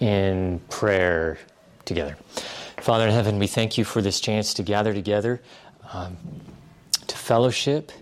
in 0.00 0.60
prayer 0.70 1.38
together. 1.84 2.16
Father 2.78 3.06
in 3.06 3.12
heaven, 3.12 3.38
we 3.38 3.46
thank 3.46 3.76
you 3.76 3.84
for 3.84 4.00
this 4.00 4.20
chance 4.20 4.54
to 4.54 4.62
gather 4.62 4.94
together, 4.94 5.42
um, 5.92 6.16
to 7.06 7.16
fellowship, 7.16 7.92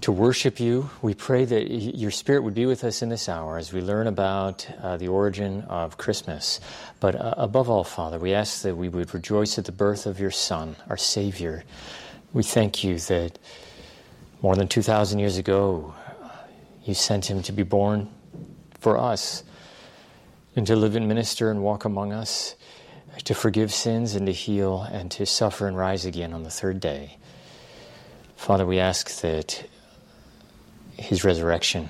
to 0.00 0.12
worship 0.12 0.60
you. 0.60 0.88
We 1.02 1.14
pray 1.14 1.44
that 1.44 1.70
your 1.70 2.12
Spirit 2.12 2.44
would 2.44 2.54
be 2.54 2.66
with 2.66 2.84
us 2.84 3.02
in 3.02 3.08
this 3.08 3.28
hour 3.28 3.58
as 3.58 3.72
we 3.72 3.80
learn 3.80 4.06
about 4.06 4.66
uh, 4.80 4.96
the 4.96 5.08
origin 5.08 5.62
of 5.62 5.98
Christmas. 5.98 6.60
But 7.00 7.16
uh, 7.16 7.34
above 7.36 7.68
all, 7.68 7.84
Father, 7.84 8.18
we 8.18 8.32
ask 8.32 8.62
that 8.62 8.76
we 8.76 8.88
would 8.88 9.12
rejoice 9.12 9.58
at 9.58 9.64
the 9.64 9.72
birth 9.72 10.06
of 10.06 10.20
your 10.20 10.30
Son, 10.30 10.76
our 10.88 10.96
Savior. 10.96 11.64
We 12.32 12.44
thank 12.44 12.84
you 12.84 12.98
that 13.00 13.38
more 14.40 14.54
than 14.54 14.68
2,000 14.68 15.18
years 15.18 15.36
ago, 15.36 15.94
you 16.84 16.94
sent 16.94 17.28
him 17.28 17.42
to 17.42 17.52
be 17.52 17.62
born 17.62 18.10
for 18.78 18.98
us 18.98 19.42
and 20.56 20.66
to 20.66 20.76
live 20.76 20.96
and 20.96 21.08
minister 21.08 21.50
and 21.50 21.62
walk 21.62 21.84
among 21.84 22.12
us, 22.12 22.54
to 23.24 23.34
forgive 23.34 23.72
sins 23.72 24.14
and 24.14 24.26
to 24.26 24.32
heal 24.32 24.82
and 24.82 25.10
to 25.12 25.26
suffer 25.26 25.66
and 25.66 25.76
rise 25.76 26.04
again 26.04 26.32
on 26.32 26.42
the 26.42 26.50
third 26.50 26.80
day. 26.80 27.16
Father, 28.36 28.66
we 28.66 28.78
ask 28.78 29.20
that 29.20 29.64
his 30.96 31.24
resurrection 31.24 31.88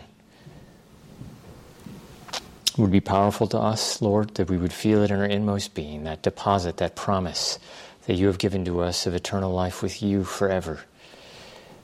would 2.76 2.90
be 2.90 3.00
powerful 3.00 3.46
to 3.48 3.58
us, 3.58 4.02
Lord, 4.02 4.34
that 4.34 4.50
we 4.50 4.56
would 4.56 4.72
feel 4.72 5.02
it 5.02 5.10
in 5.10 5.18
our 5.18 5.24
inmost 5.24 5.74
being, 5.74 6.04
that 6.04 6.22
deposit, 6.22 6.78
that 6.78 6.96
promise 6.96 7.58
that 8.06 8.14
you 8.14 8.26
have 8.26 8.38
given 8.38 8.64
to 8.64 8.80
us 8.80 9.06
of 9.06 9.14
eternal 9.14 9.52
life 9.52 9.82
with 9.82 10.02
you 10.02 10.24
forever. 10.24 10.80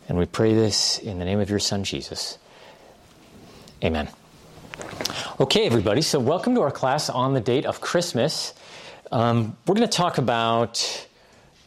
And 0.08 0.18
we 0.18 0.26
pray 0.26 0.54
this 0.54 0.98
in 0.98 1.18
the 1.18 1.24
name 1.24 1.40
of 1.40 1.48
your 1.48 1.60
Son, 1.60 1.84
Jesus. 1.84 2.38
Amen. 3.82 4.08
Okay, 5.40 5.66
everybody, 5.66 6.02
so 6.02 6.18
welcome 6.18 6.54
to 6.54 6.60
our 6.60 6.70
class 6.70 7.08
on 7.08 7.34
the 7.34 7.40
date 7.40 7.66
of 7.66 7.80
Christmas. 7.80 8.52
Um, 9.10 9.56
we're 9.66 9.74
going 9.74 9.88
to 9.88 9.96
talk 9.96 10.18
about 10.18 11.06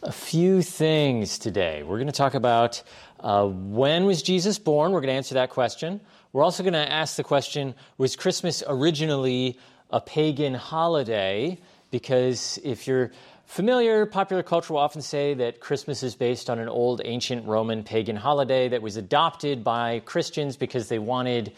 a 0.02 0.12
few 0.12 0.62
things 0.62 1.38
today. 1.38 1.82
We're 1.82 1.96
going 1.96 2.06
to 2.06 2.12
talk 2.12 2.34
about 2.34 2.82
uh, 3.20 3.46
when 3.46 4.04
was 4.04 4.22
Jesus 4.22 4.58
born? 4.58 4.92
We're 4.92 5.00
going 5.00 5.12
to 5.12 5.16
answer 5.16 5.34
that 5.34 5.50
question. 5.50 6.00
We're 6.32 6.44
also 6.44 6.62
going 6.62 6.74
to 6.74 6.90
ask 6.90 7.16
the 7.16 7.24
question 7.24 7.74
was 7.98 8.16
Christmas 8.16 8.62
originally 8.66 9.58
a 9.90 10.00
pagan 10.00 10.54
holiday? 10.54 11.58
Because 11.90 12.58
if 12.64 12.86
you're 12.86 13.12
familiar, 13.46 14.06
popular 14.06 14.42
culture 14.42 14.72
will 14.72 14.80
often 14.80 15.02
say 15.02 15.34
that 15.34 15.60
Christmas 15.60 16.02
is 16.02 16.14
based 16.14 16.50
on 16.50 16.58
an 16.58 16.68
old 16.68 17.00
ancient 17.04 17.46
Roman 17.46 17.84
pagan 17.84 18.16
holiday 18.16 18.68
that 18.68 18.82
was 18.82 18.96
adopted 18.96 19.62
by 19.62 20.00
Christians 20.00 20.56
because 20.56 20.88
they 20.88 20.98
wanted 20.98 21.52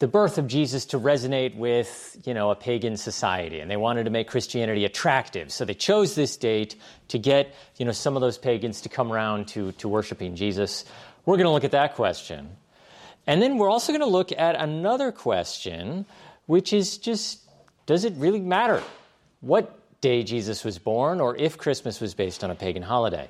the 0.00 0.08
birth 0.08 0.38
of 0.38 0.46
Jesus 0.46 0.86
to 0.86 0.98
resonate 0.98 1.56
with, 1.56 2.18
you 2.24 2.34
know, 2.34 2.50
a 2.50 2.56
pagan 2.56 2.96
society, 2.96 3.60
and 3.60 3.70
they 3.70 3.76
wanted 3.76 4.04
to 4.04 4.10
make 4.10 4.28
Christianity 4.28 4.84
attractive. 4.84 5.52
So 5.52 5.64
they 5.64 5.74
chose 5.74 6.14
this 6.14 6.36
date 6.36 6.76
to 7.08 7.18
get, 7.18 7.54
you 7.76 7.84
know, 7.84 7.92
some 7.92 8.16
of 8.16 8.20
those 8.20 8.36
pagans 8.36 8.80
to 8.82 8.88
come 8.88 9.12
around 9.12 9.48
to, 9.48 9.72
to 9.72 9.88
worshiping 9.88 10.34
Jesus. 10.34 10.84
We're 11.24 11.36
going 11.36 11.46
to 11.46 11.52
look 11.52 11.64
at 11.64 11.70
that 11.70 11.94
question. 11.94 12.50
And 13.26 13.40
then 13.40 13.56
we're 13.56 13.70
also 13.70 13.92
going 13.92 14.00
to 14.00 14.06
look 14.06 14.32
at 14.32 14.56
another 14.56 15.12
question, 15.12 16.06
which 16.46 16.72
is 16.72 16.98
just 16.98 17.40
does 17.86 18.04
it 18.04 18.14
really 18.16 18.40
matter 18.40 18.82
what 19.40 19.78
day 20.00 20.22
Jesus 20.22 20.64
was 20.64 20.78
born 20.78 21.20
or 21.20 21.36
if 21.36 21.58
Christmas 21.58 22.00
was 22.00 22.14
based 22.14 22.42
on 22.42 22.50
a 22.50 22.54
pagan 22.54 22.82
holiday? 22.82 23.28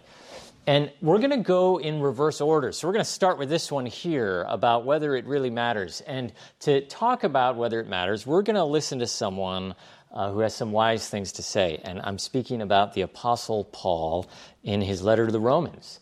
And 0.66 0.90
we're 1.02 1.18
going 1.18 1.30
to 1.30 1.36
go 1.36 1.78
in 1.78 2.00
reverse 2.00 2.40
order. 2.40 2.72
So 2.72 2.88
we're 2.88 2.94
going 2.94 3.04
to 3.04 3.10
start 3.10 3.38
with 3.38 3.50
this 3.50 3.70
one 3.70 3.84
here 3.84 4.46
about 4.48 4.86
whether 4.86 5.14
it 5.14 5.26
really 5.26 5.50
matters. 5.50 6.00
And 6.00 6.32
to 6.60 6.80
talk 6.86 7.22
about 7.22 7.56
whether 7.56 7.80
it 7.80 7.88
matters, 7.88 8.26
we're 8.26 8.42
going 8.42 8.56
to 8.56 8.64
listen 8.64 9.00
to 9.00 9.06
someone 9.06 9.74
uh, 10.10 10.30
who 10.30 10.38
has 10.38 10.54
some 10.54 10.72
wise 10.72 11.06
things 11.08 11.32
to 11.32 11.42
say. 11.42 11.80
And 11.84 12.00
I'm 12.02 12.18
speaking 12.18 12.62
about 12.62 12.94
the 12.94 13.02
Apostle 13.02 13.64
Paul 13.64 14.26
in 14.62 14.80
his 14.80 15.02
letter 15.02 15.26
to 15.26 15.32
the 15.32 15.40
Romans. 15.40 16.00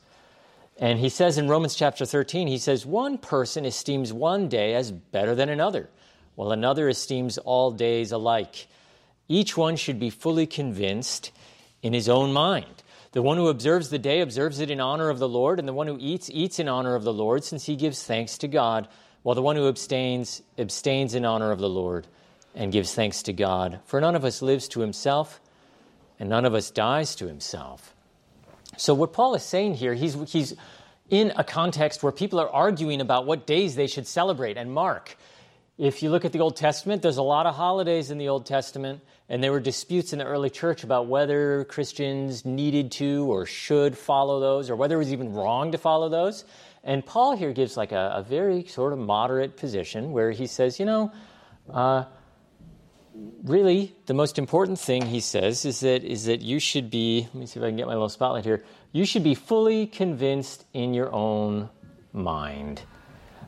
And 0.79 0.99
he 0.99 1.09
says 1.09 1.39
in 1.39 1.49
Romans 1.49 1.75
chapter 1.75 2.07
13, 2.07 2.47
he 2.47 2.59
says, 2.59 2.87
One 2.87 3.19
person 3.19 3.65
esteems 3.65 4.13
one 4.13 4.49
day 4.49 4.75
as 4.75 4.93
better 4.93 5.35
than 5.35 5.49
another, 5.49 5.89
while 6.37 6.53
another 6.53 6.89
esteems 6.89 7.37
all 7.39 7.73
days 7.73 8.13
alike. 8.13 8.69
Each 9.29 9.57
one 9.57 9.77
should 9.77 9.99
be 9.99 10.11
fully 10.11 10.47
convinced 10.47 11.33
in 11.83 11.93
his 11.93 12.09
own 12.09 12.33
mind. 12.33 12.82
The 13.13 13.23
one 13.23 13.37
who 13.37 13.49
observes 13.49 13.91
the 13.91 13.99
day 13.99 14.21
observes 14.21 14.59
it 14.61 14.71
in 14.71 14.81
honor 14.81 15.11
of 15.11 15.19
the 15.19 15.29
Lord, 15.29 15.59
and 15.59 15.69
the 15.69 15.73
one 15.73 15.87
who 15.87 15.99
eats, 16.01 16.31
eats 16.33 16.59
in 16.59 16.69
honor 16.69 16.95
of 16.95 17.05
the 17.05 17.13
Lord, 17.13 17.45
since 17.45 17.65
he 17.65 17.77
gives 17.77 18.03
thanks 18.03 18.39
to 18.39 18.49
God, 18.49 18.89
while 19.23 19.35
the 19.35 19.43
one 19.43 19.57
who 19.57 19.69
abstains, 19.69 20.43
abstains 20.59 21.15
in 21.15 21.25
honor 21.25 21.51
of 21.53 21.59
the 21.59 21.69
Lord 21.69 22.07
and 22.55 22.73
gives 22.73 22.95
thanks 22.95 23.23
to 23.25 23.33
God. 23.33 23.81
For 23.85 24.01
none 24.01 24.15
of 24.15 24.25
us 24.25 24.43
lives 24.43 24.69
to 24.69 24.81
himself, 24.81 25.41
and 26.19 26.29
none 26.29 26.45
of 26.45 26.55
us 26.55 26.71
dies 26.71 27.15
to 27.17 27.27
himself. 27.27 27.95
So, 28.77 28.95
what 28.95 29.13
Paul 29.13 29.35
is 29.35 29.43
saying 29.43 29.75
here, 29.75 29.95
he's, 29.95 30.15
he's 30.31 30.55
in 31.11 31.33
a 31.37 31.45
context 31.45 32.03
where 32.03 32.13
people 32.13 32.41
are 32.41 32.49
arguing 32.49 33.01
about 33.01 33.27
what 33.27 33.47
days 33.47 33.75
they 33.75 33.87
should 33.87 34.07
celebrate 34.07 34.57
and 34.57 34.73
mark. 34.73 35.17
If 35.79 36.03
you 36.03 36.11
look 36.11 36.25
at 36.25 36.33
the 36.33 36.41
Old 36.41 36.57
Testament, 36.57 37.03
there's 37.03 37.17
a 37.17 37.23
lot 37.23 37.47
of 37.47 37.55
holidays 37.55 38.11
in 38.11 38.19
the 38.19 38.29
Old 38.29 38.47
Testament. 38.47 39.03
And 39.33 39.43
there 39.43 39.51
were 39.51 39.61
disputes 39.61 40.13
in 40.13 40.19
the 40.19 40.27
early 40.27 40.51
church 40.51 40.85
about 40.85 41.07
whether 41.07 41.65
Christians 41.65 42.45
needed 42.45 42.93
to 42.93 43.25
or 43.33 43.47
should 43.47 43.97
follow 43.97 44.41
those, 44.41 44.69
or 44.69 44.77
whether 44.77 44.97
it 44.97 44.99
was 44.99 45.11
even 45.11 45.33
wrong 45.33 45.73
to 45.73 45.79
follow 45.79 46.11
those. 46.11 46.45
And 46.85 47.05
Paul 47.05 47.35
here 47.35 47.55
gives 47.55 47.75
like 47.75 47.93
a, 47.93 48.13
a 48.17 48.23
very 48.23 48.67
sort 48.67 48.93
of 48.93 48.99
moderate 48.99 49.57
position 49.57 50.13
where 50.13 50.33
he 50.33 50.47
says, 50.47 50.79
you 50.79 50.85
know, 50.85 51.13
uh, 51.73 52.05
really 53.43 53.95
the 54.05 54.13
most 54.13 54.39
important 54.39 54.79
thing 54.79 55.07
he 55.07 55.21
says 55.21 55.65
is 55.65 55.81
that 55.81 56.05
is 56.05 56.27
that 56.27 56.43
you 56.43 56.61
should 56.61 56.91
be. 56.91 57.27
Let 57.33 57.35
me 57.35 57.47
see 57.47 57.59
if 57.59 57.65
I 57.65 57.69
can 57.69 57.77
get 57.79 57.87
my 57.87 57.95
little 57.95 58.11
spotlight 58.11 58.45
here. 58.45 58.63
You 58.93 59.07
should 59.07 59.25
be 59.25 59.35
fully 59.35 59.87
convinced 59.87 60.67
in 60.75 60.93
your 60.93 61.11
own 61.11 61.71
mind. 62.13 62.83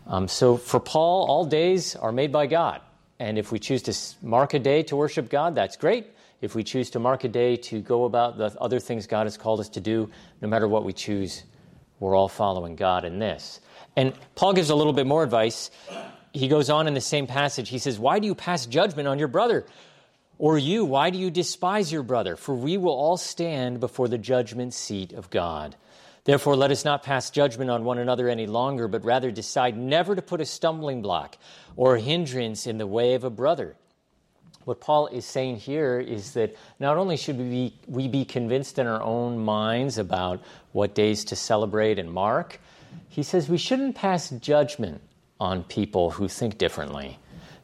Um, 0.06 0.28
so 0.28 0.56
for 0.56 0.80
Paul, 0.80 1.26
all 1.26 1.44
days 1.44 1.94
are 1.94 2.10
made 2.10 2.32
by 2.32 2.46
God. 2.46 2.80
And 3.24 3.38
if 3.38 3.50
we 3.50 3.58
choose 3.58 3.80
to 3.84 3.96
mark 4.20 4.52
a 4.52 4.58
day 4.58 4.82
to 4.82 4.96
worship 4.96 5.30
God, 5.30 5.54
that's 5.54 5.78
great. 5.78 6.08
If 6.42 6.54
we 6.54 6.62
choose 6.62 6.90
to 6.90 6.98
mark 6.98 7.24
a 7.24 7.28
day 7.28 7.56
to 7.56 7.80
go 7.80 8.04
about 8.04 8.36
the 8.36 8.54
other 8.60 8.78
things 8.78 9.06
God 9.06 9.24
has 9.24 9.38
called 9.38 9.60
us 9.60 9.70
to 9.70 9.80
do, 9.80 10.10
no 10.42 10.48
matter 10.48 10.68
what 10.68 10.84
we 10.84 10.92
choose, 10.92 11.42
we're 12.00 12.14
all 12.14 12.28
following 12.28 12.76
God 12.76 13.06
in 13.06 13.18
this. 13.20 13.60
And 13.96 14.12
Paul 14.34 14.52
gives 14.52 14.68
a 14.68 14.74
little 14.74 14.92
bit 14.92 15.06
more 15.06 15.22
advice. 15.22 15.70
He 16.34 16.48
goes 16.48 16.68
on 16.68 16.86
in 16.86 16.92
the 16.92 17.00
same 17.00 17.26
passage. 17.26 17.70
He 17.70 17.78
says, 17.78 17.98
Why 17.98 18.18
do 18.18 18.26
you 18.26 18.34
pass 18.34 18.66
judgment 18.66 19.08
on 19.08 19.18
your 19.18 19.28
brother? 19.28 19.64
Or 20.36 20.58
you, 20.58 20.84
why 20.84 21.08
do 21.08 21.16
you 21.16 21.30
despise 21.30 21.90
your 21.90 22.02
brother? 22.02 22.36
For 22.36 22.54
we 22.54 22.76
will 22.76 22.92
all 22.92 23.16
stand 23.16 23.80
before 23.80 24.06
the 24.06 24.18
judgment 24.18 24.74
seat 24.74 25.14
of 25.14 25.30
God. 25.30 25.76
Therefore, 26.24 26.56
let 26.56 26.70
us 26.70 26.84
not 26.84 27.02
pass 27.02 27.30
judgment 27.30 27.70
on 27.70 27.84
one 27.84 27.98
another 27.98 28.28
any 28.28 28.46
longer, 28.46 28.88
but 28.88 29.04
rather 29.04 29.30
decide 29.30 29.76
never 29.76 30.16
to 30.16 30.22
put 30.22 30.40
a 30.40 30.46
stumbling 30.46 31.02
block 31.02 31.36
or 31.76 31.96
a 31.96 32.00
hindrance 32.00 32.66
in 32.66 32.78
the 32.78 32.86
way 32.86 33.14
of 33.14 33.24
a 33.24 33.30
brother. 33.30 33.76
What 34.64 34.80
Paul 34.80 35.08
is 35.08 35.26
saying 35.26 35.58
here 35.58 36.00
is 36.00 36.32
that 36.32 36.56
not 36.80 36.96
only 36.96 37.18
should 37.18 37.36
we 37.36 37.44
be, 37.44 37.74
we 37.86 38.08
be 38.08 38.24
convinced 38.24 38.78
in 38.78 38.86
our 38.86 39.02
own 39.02 39.38
minds 39.38 39.98
about 39.98 40.42
what 40.72 40.94
days 40.94 41.24
to 41.26 41.36
celebrate 41.36 41.98
and 41.98 42.10
mark, 42.10 42.58
he 43.10 43.22
says 43.22 43.48
we 43.48 43.58
shouldn't 43.58 43.94
pass 43.94 44.30
judgment 44.30 45.02
on 45.38 45.64
people 45.64 46.10
who 46.10 46.28
think 46.28 46.56
differently, 46.56 47.18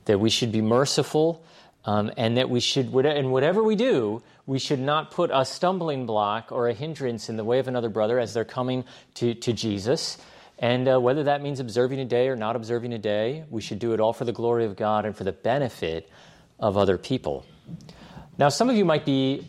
that 0.04 0.20
we 0.20 0.28
should 0.28 0.52
be 0.52 0.60
merciful, 0.60 1.42
um, 1.86 2.12
and 2.18 2.36
that 2.36 2.50
we 2.50 2.60
should, 2.60 2.94
in 2.94 3.30
whatever 3.30 3.62
we 3.62 3.76
do, 3.76 4.22
we 4.50 4.58
should 4.58 4.80
not 4.80 5.12
put 5.12 5.30
a 5.32 5.44
stumbling 5.44 6.06
block 6.06 6.50
or 6.50 6.68
a 6.68 6.74
hindrance 6.74 7.28
in 7.28 7.36
the 7.36 7.44
way 7.44 7.60
of 7.60 7.68
another 7.68 7.88
brother 7.88 8.18
as 8.18 8.34
they're 8.34 8.44
coming 8.44 8.84
to, 9.14 9.32
to 9.32 9.52
Jesus. 9.52 10.18
And 10.58 10.88
uh, 10.88 11.00
whether 11.00 11.22
that 11.22 11.40
means 11.40 11.60
observing 11.60 12.00
a 12.00 12.04
day 12.04 12.26
or 12.26 12.34
not 12.34 12.56
observing 12.56 12.92
a 12.92 12.98
day, 12.98 13.44
we 13.48 13.60
should 13.60 13.78
do 13.78 13.92
it 13.92 14.00
all 14.00 14.12
for 14.12 14.24
the 14.24 14.32
glory 14.32 14.64
of 14.64 14.74
God 14.74 15.04
and 15.04 15.16
for 15.16 15.22
the 15.22 15.30
benefit 15.30 16.10
of 16.58 16.76
other 16.76 16.98
people. 16.98 17.46
Now, 18.38 18.48
some 18.48 18.68
of 18.68 18.74
you 18.74 18.84
might 18.84 19.04
be 19.04 19.46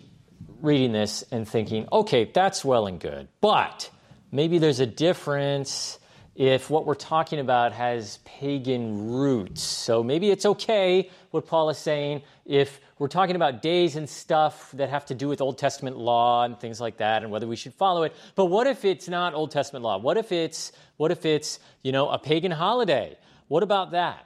reading 0.62 0.92
this 0.92 1.24
and 1.32 1.48
thinking, 1.48 1.88
okay, 1.92 2.30
that's 2.32 2.64
well 2.64 2.86
and 2.86 3.00
good, 3.00 3.28
but 3.42 3.90
maybe 4.32 4.60
there's 4.60 4.82
a 4.82 4.86
difference 4.86 5.98
if 6.36 6.70
what 6.70 6.86
we're 6.86 6.96
talking 6.96 7.40
about 7.40 7.74
has 7.74 8.20
pagan 8.24 9.12
roots. 9.12 9.62
So 9.62 10.02
maybe 10.02 10.32
it's 10.32 10.46
okay 10.46 11.10
what 11.32 11.46
Paul 11.46 11.70
is 11.70 11.78
saying 11.78 12.22
if 12.46 12.80
we're 12.98 13.10
talking 13.10 13.36
about 13.36 13.62
days 13.62 13.96
and 13.96 14.10
stuff 14.10 14.72
that 14.74 14.90
have 14.90 15.06
to 15.08 15.16
do 15.16 15.28
with 15.28 15.42
Old 15.42 15.58
Testament 15.58 15.98
law 15.98 16.44
and 16.44 16.60
things 16.60 16.80
like 16.80 16.98
that 16.98 17.24
and 17.24 17.32
whether 17.32 17.48
we 17.48 17.56
should 17.56 17.74
follow 17.74 18.04
it. 18.04 18.16
But 18.36 18.46
what 18.46 18.68
if 18.68 18.86
it's 18.86 19.10
not 19.10 19.34
Old 19.34 19.52
Testament 19.52 19.84
law? 19.84 19.98
What 19.98 20.18
if 20.18 20.32
it's 20.32 20.72
what 20.98 21.12
if 21.12 21.26
it's, 21.26 21.60
you 21.82 21.92
know, 21.92 22.10
a 22.10 22.20
pagan 22.20 22.52
holiday? 22.52 23.18
What 23.48 23.64
about 23.64 23.92
that? 23.92 24.26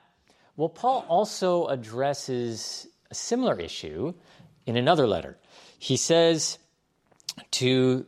Well, 0.57 0.69
Paul 0.69 1.05
also 1.07 1.67
addresses 1.67 2.85
a 3.09 3.15
similar 3.15 3.59
issue 3.59 4.13
in 4.65 4.77
another 4.77 5.07
letter. 5.07 5.37
He 5.79 5.97
says 5.97 6.57
to 7.51 8.05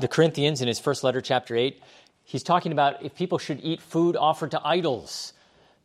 the 0.00 0.08
Corinthians 0.08 0.60
in 0.60 0.68
his 0.68 0.78
first 0.78 1.04
letter, 1.04 1.20
chapter 1.20 1.56
8, 1.56 1.80
he's 2.26 2.42
talking 2.42 2.72
about 2.72 3.02
if 3.02 3.14
people 3.14 3.38
should 3.38 3.60
eat 3.62 3.80
food 3.80 4.16
offered 4.16 4.50
to 4.50 4.60
idols 4.62 5.32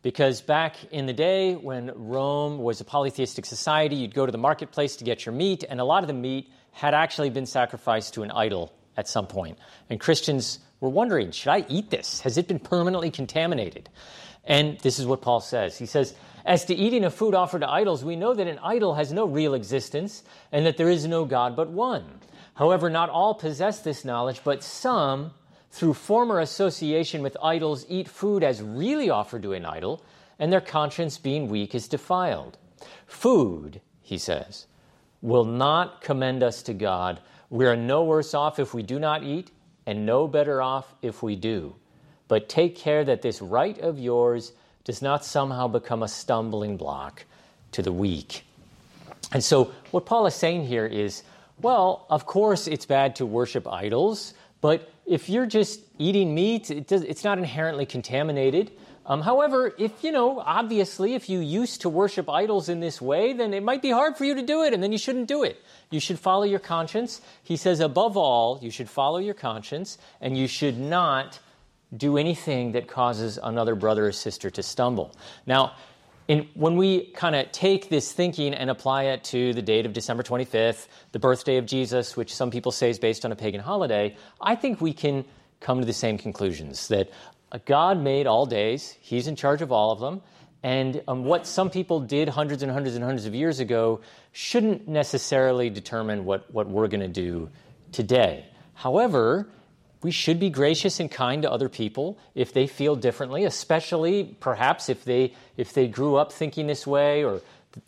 Because 0.02 0.40
back 0.40 0.76
in 0.90 1.06
the 1.06 1.12
day 1.12 1.54
when 1.54 1.92
Rome 1.94 2.58
was 2.58 2.80
a 2.80 2.84
polytheistic 2.84 3.46
society, 3.46 3.94
you'd 3.96 4.14
go 4.14 4.26
to 4.26 4.32
the 4.32 4.38
marketplace 4.38 4.96
to 4.96 5.04
get 5.04 5.24
your 5.24 5.32
meat, 5.32 5.64
and 5.68 5.80
a 5.80 5.84
lot 5.84 6.02
of 6.02 6.08
the 6.08 6.14
meat 6.14 6.50
had 6.72 6.92
actually 6.92 7.30
been 7.30 7.46
sacrificed 7.46 8.14
to 8.14 8.24
an 8.24 8.32
idol 8.32 8.72
at 8.96 9.08
some 9.08 9.28
point. 9.28 9.58
And 9.88 10.00
Christians 10.00 10.58
were 10.80 10.88
wondering 10.88 11.30
should 11.30 11.50
I 11.50 11.64
eat 11.68 11.90
this? 11.90 12.20
Has 12.22 12.36
it 12.36 12.48
been 12.48 12.58
permanently 12.58 13.12
contaminated? 13.12 13.88
And 14.44 14.78
this 14.80 14.98
is 14.98 15.06
what 15.06 15.22
Paul 15.22 15.40
says. 15.40 15.78
He 15.78 15.86
says, 15.86 16.16
As 16.44 16.64
to 16.64 16.74
eating 16.74 17.04
of 17.04 17.14
food 17.14 17.34
offered 17.34 17.60
to 17.60 17.70
idols, 17.70 18.04
we 18.04 18.16
know 18.16 18.34
that 18.34 18.48
an 18.48 18.58
idol 18.58 18.94
has 18.94 19.12
no 19.12 19.24
real 19.24 19.54
existence 19.54 20.24
and 20.50 20.66
that 20.66 20.76
there 20.76 20.90
is 20.90 21.06
no 21.06 21.24
God 21.24 21.54
but 21.54 21.70
one. 21.70 22.04
However, 22.54 22.90
not 22.90 23.08
all 23.08 23.34
possess 23.34 23.80
this 23.80 24.04
knowledge, 24.04 24.40
but 24.42 24.64
some, 24.64 25.32
through 25.72 25.94
former 25.94 26.38
association 26.38 27.22
with 27.22 27.36
idols, 27.42 27.86
eat 27.88 28.08
food 28.08 28.44
as 28.44 28.62
really 28.62 29.08
offered 29.08 29.42
to 29.42 29.54
an 29.54 29.64
idol, 29.64 30.04
and 30.38 30.52
their 30.52 30.60
conscience, 30.60 31.18
being 31.18 31.48
weak, 31.48 31.74
is 31.74 31.88
defiled. 31.88 32.58
Food, 33.06 33.80
he 34.02 34.18
says, 34.18 34.66
will 35.22 35.46
not 35.46 36.02
commend 36.02 36.42
us 36.42 36.62
to 36.62 36.74
God. 36.74 37.20
We 37.48 37.66
are 37.66 37.76
no 37.76 38.04
worse 38.04 38.34
off 38.34 38.58
if 38.58 38.74
we 38.74 38.82
do 38.82 38.98
not 38.98 39.24
eat, 39.24 39.50
and 39.86 40.04
no 40.04 40.28
better 40.28 40.60
off 40.60 40.94
if 41.00 41.22
we 41.22 41.36
do. 41.36 41.74
But 42.28 42.48
take 42.48 42.76
care 42.76 43.04
that 43.04 43.22
this 43.22 43.40
right 43.40 43.78
of 43.78 43.98
yours 43.98 44.52
does 44.84 45.00
not 45.00 45.24
somehow 45.24 45.68
become 45.68 46.02
a 46.02 46.08
stumbling 46.08 46.76
block 46.76 47.24
to 47.72 47.82
the 47.82 47.92
weak. 47.92 48.44
And 49.32 49.42
so, 49.42 49.72
what 49.90 50.04
Paul 50.04 50.26
is 50.26 50.34
saying 50.34 50.66
here 50.66 50.86
is 50.86 51.22
well, 51.60 52.06
of 52.10 52.26
course, 52.26 52.66
it's 52.66 52.86
bad 52.86 53.16
to 53.16 53.26
worship 53.26 53.68
idols, 53.68 54.34
but 54.60 54.90
if 55.12 55.28
you're 55.28 55.46
just 55.46 55.80
eating 55.98 56.34
meat, 56.34 56.70
it 56.70 56.86
does, 56.86 57.02
it's 57.02 57.22
not 57.22 57.36
inherently 57.36 57.84
contaminated. 57.84 58.72
Um, 59.04 59.20
however, 59.20 59.74
if 59.78 60.02
you 60.02 60.10
know, 60.10 60.40
obviously, 60.40 61.14
if 61.14 61.28
you 61.28 61.40
used 61.40 61.82
to 61.82 61.88
worship 61.88 62.30
idols 62.30 62.68
in 62.68 62.80
this 62.80 63.02
way, 63.02 63.32
then 63.32 63.52
it 63.52 63.62
might 63.62 63.82
be 63.82 63.90
hard 63.90 64.16
for 64.16 64.24
you 64.24 64.34
to 64.36 64.42
do 64.42 64.62
it, 64.62 64.72
and 64.72 64.82
then 64.82 64.90
you 64.90 64.98
shouldn't 64.98 65.28
do 65.28 65.42
it. 65.42 65.60
You 65.90 66.00
should 66.00 66.18
follow 66.18 66.44
your 66.44 66.60
conscience. 66.60 67.20
He 67.42 67.56
says, 67.56 67.80
above 67.80 68.16
all, 68.16 68.58
you 68.62 68.70
should 68.70 68.88
follow 68.88 69.18
your 69.18 69.34
conscience, 69.34 69.98
and 70.20 70.38
you 70.38 70.46
should 70.46 70.78
not 70.78 71.38
do 71.94 72.16
anything 72.16 72.72
that 72.72 72.88
causes 72.88 73.38
another 73.42 73.74
brother 73.74 74.06
or 74.06 74.12
sister 74.12 74.48
to 74.50 74.62
stumble. 74.62 75.14
Now, 75.44 75.74
in, 76.28 76.48
when 76.54 76.76
we 76.76 77.06
kind 77.12 77.34
of 77.34 77.50
take 77.52 77.88
this 77.88 78.12
thinking 78.12 78.54
and 78.54 78.70
apply 78.70 79.04
it 79.04 79.24
to 79.24 79.52
the 79.52 79.62
date 79.62 79.86
of 79.86 79.92
December 79.92 80.22
25th, 80.22 80.86
the 81.12 81.18
birthday 81.18 81.56
of 81.56 81.66
Jesus, 81.66 82.16
which 82.16 82.34
some 82.34 82.50
people 82.50 82.72
say 82.72 82.90
is 82.90 82.98
based 82.98 83.24
on 83.24 83.32
a 83.32 83.36
pagan 83.36 83.60
holiday, 83.60 84.16
I 84.40 84.54
think 84.54 84.80
we 84.80 84.92
can 84.92 85.24
come 85.60 85.80
to 85.80 85.86
the 85.86 85.92
same 85.92 86.18
conclusions 86.18 86.88
that 86.88 87.10
God 87.66 88.00
made 88.00 88.26
all 88.26 88.46
days, 88.46 88.96
He's 89.00 89.26
in 89.26 89.36
charge 89.36 89.62
of 89.62 89.72
all 89.72 89.90
of 89.92 90.00
them, 90.00 90.22
and 90.62 91.02
um, 91.08 91.24
what 91.24 91.46
some 91.46 91.70
people 91.70 92.00
did 92.00 92.28
hundreds 92.28 92.62
and 92.62 92.70
hundreds 92.70 92.94
and 92.94 93.04
hundreds 93.04 93.26
of 93.26 93.34
years 93.34 93.58
ago 93.58 94.00
shouldn't 94.30 94.86
necessarily 94.86 95.70
determine 95.70 96.24
what, 96.24 96.52
what 96.52 96.68
we're 96.68 96.88
going 96.88 97.00
to 97.00 97.08
do 97.08 97.50
today. 97.90 98.46
However, 98.74 99.48
we 100.02 100.10
should 100.10 100.40
be 100.40 100.50
gracious 100.50 100.98
and 101.00 101.10
kind 101.10 101.42
to 101.42 101.50
other 101.50 101.68
people 101.68 102.18
if 102.34 102.52
they 102.52 102.66
feel 102.66 102.96
differently, 102.96 103.44
especially 103.44 104.24
perhaps 104.40 104.88
if 104.88 105.04
they, 105.04 105.34
if 105.56 105.72
they 105.72 105.86
grew 105.86 106.16
up 106.16 106.32
thinking 106.32 106.66
this 106.66 106.86
way 106.86 107.24
or 107.24 107.40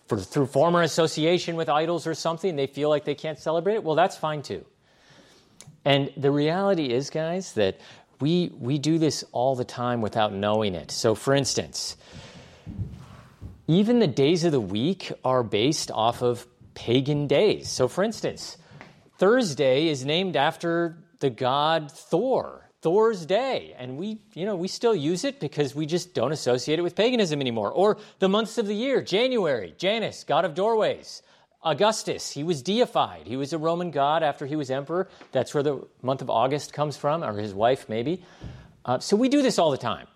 for, 0.06 0.18
through 0.18 0.46
former 0.46 0.82
association 0.82 1.56
with 1.56 1.68
idols 1.68 2.06
or 2.06 2.14
something, 2.14 2.56
they 2.56 2.66
feel 2.66 2.88
like 2.88 3.04
they 3.04 3.14
can't 3.14 3.38
celebrate 3.38 3.74
it. 3.74 3.84
Well, 3.84 3.96
that's 3.96 4.16
fine 4.16 4.42
too. 4.42 4.64
And 5.84 6.10
the 6.16 6.30
reality 6.30 6.90
is, 6.90 7.10
guys, 7.10 7.52
that 7.54 7.78
we, 8.20 8.50
we 8.58 8.78
do 8.78 8.98
this 8.98 9.24
all 9.32 9.54
the 9.54 9.64
time 9.64 10.00
without 10.00 10.32
knowing 10.32 10.74
it. 10.74 10.90
So, 10.90 11.14
for 11.14 11.34
instance, 11.34 11.96
even 13.66 13.98
the 13.98 14.06
days 14.06 14.44
of 14.44 14.52
the 14.52 14.60
week 14.60 15.12
are 15.24 15.42
based 15.42 15.90
off 15.90 16.22
of 16.22 16.46
pagan 16.74 17.26
days. 17.26 17.68
So, 17.68 17.88
for 17.88 18.02
instance, 18.02 18.56
Thursday 19.18 19.88
is 19.88 20.04
named 20.04 20.36
after 20.36 20.96
the 21.24 21.30
god 21.30 21.90
Thor, 21.90 22.68
Thor's 22.82 23.24
day, 23.24 23.74
and 23.78 23.96
we, 23.96 24.18
you 24.34 24.44
know, 24.44 24.56
we 24.56 24.68
still 24.68 24.94
use 24.94 25.24
it 25.24 25.40
because 25.40 25.74
we 25.74 25.86
just 25.86 26.12
don't 26.12 26.32
associate 26.32 26.78
it 26.78 26.82
with 26.82 26.94
paganism 26.94 27.40
anymore. 27.40 27.72
Or 27.72 27.96
the 28.18 28.28
months 28.28 28.58
of 28.58 28.66
the 28.66 28.74
year, 28.74 29.00
January, 29.00 29.74
Janus, 29.78 30.22
god 30.24 30.44
of 30.44 30.54
doorways. 30.54 31.22
Augustus, 31.62 32.30
he 32.30 32.44
was 32.44 32.60
deified. 32.60 33.26
He 33.26 33.38
was 33.38 33.54
a 33.54 33.58
Roman 33.58 33.90
god 33.90 34.22
after 34.22 34.44
he 34.44 34.54
was 34.54 34.70
emperor. 34.70 35.08
That's 35.32 35.54
where 35.54 35.62
the 35.62 35.88
month 36.02 36.20
of 36.20 36.28
August 36.28 36.74
comes 36.74 36.94
from, 36.94 37.24
or 37.24 37.38
his 37.38 37.54
wife, 37.54 37.88
maybe. 37.88 38.22
Uh, 38.84 38.98
so 38.98 39.16
we 39.16 39.30
do 39.30 39.40
this 39.40 39.58
all 39.58 39.70
the 39.70 39.78
time. 39.78 40.06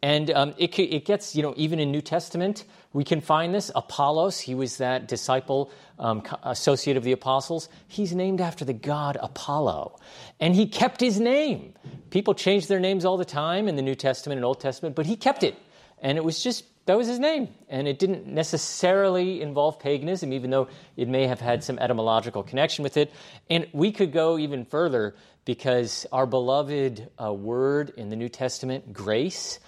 And 0.00 0.30
um, 0.30 0.54
it, 0.58 0.78
it, 0.78 1.04
gets, 1.04 1.34
you 1.34 1.42
know, 1.42 1.54
even 1.56 1.80
in 1.80 1.90
New 1.90 2.00
Testament, 2.00 2.64
we 2.92 3.02
can 3.02 3.20
find 3.20 3.52
this. 3.52 3.70
Apollos, 3.74 4.38
he 4.38 4.54
was 4.54 4.76
that 4.76 5.08
disciple 5.08 5.72
um, 5.98 6.22
associate 6.44 6.96
of 6.96 7.02
the 7.02 7.10
apostles. 7.10 7.68
He's 7.88 8.14
named 8.14 8.40
after 8.40 8.64
the 8.64 8.72
god 8.72 9.18
Apollo. 9.20 9.98
And 10.38 10.54
he 10.54 10.66
kept 10.66 11.00
his 11.00 11.18
name. 11.18 11.74
People 12.10 12.34
change 12.34 12.68
their 12.68 12.78
names 12.78 13.04
all 13.04 13.16
the 13.16 13.24
time 13.24 13.66
in 13.66 13.74
the 13.74 13.82
New 13.82 13.96
Testament 13.96 14.38
and 14.38 14.44
Old 14.44 14.60
Testament, 14.60 14.94
but 14.94 15.06
he 15.06 15.16
kept 15.16 15.42
it. 15.42 15.56
And 16.00 16.16
it 16.16 16.22
was 16.22 16.42
just 16.42 16.64
that 16.86 16.96
was 16.96 17.06
his 17.06 17.18
name. 17.18 17.48
And 17.68 17.86
it 17.86 17.98
didn't 17.98 18.26
necessarily 18.26 19.42
involve 19.42 19.78
paganism, 19.78 20.32
even 20.32 20.50
though 20.50 20.68
it 20.96 21.06
may 21.06 21.26
have 21.26 21.38
had 21.38 21.62
some 21.62 21.78
etymological 21.78 22.42
connection 22.42 22.82
with 22.82 22.96
it. 22.96 23.12
And 23.50 23.66
we 23.72 23.92
could 23.92 24.10
go 24.10 24.38
even 24.38 24.64
further 24.64 25.14
because 25.44 26.06
our 26.12 26.24
beloved 26.24 27.06
uh, 27.22 27.30
word 27.30 27.92
in 27.98 28.08
the 28.08 28.16
New 28.16 28.30
Testament, 28.30 28.94
grace, 28.94 29.58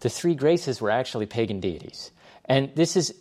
the 0.00 0.10
three 0.10 0.34
graces 0.34 0.80
were 0.80 0.90
actually 0.90 1.26
pagan 1.26 1.60
deities. 1.60 2.10
And 2.44 2.74
this 2.74 2.96
is 2.96 3.14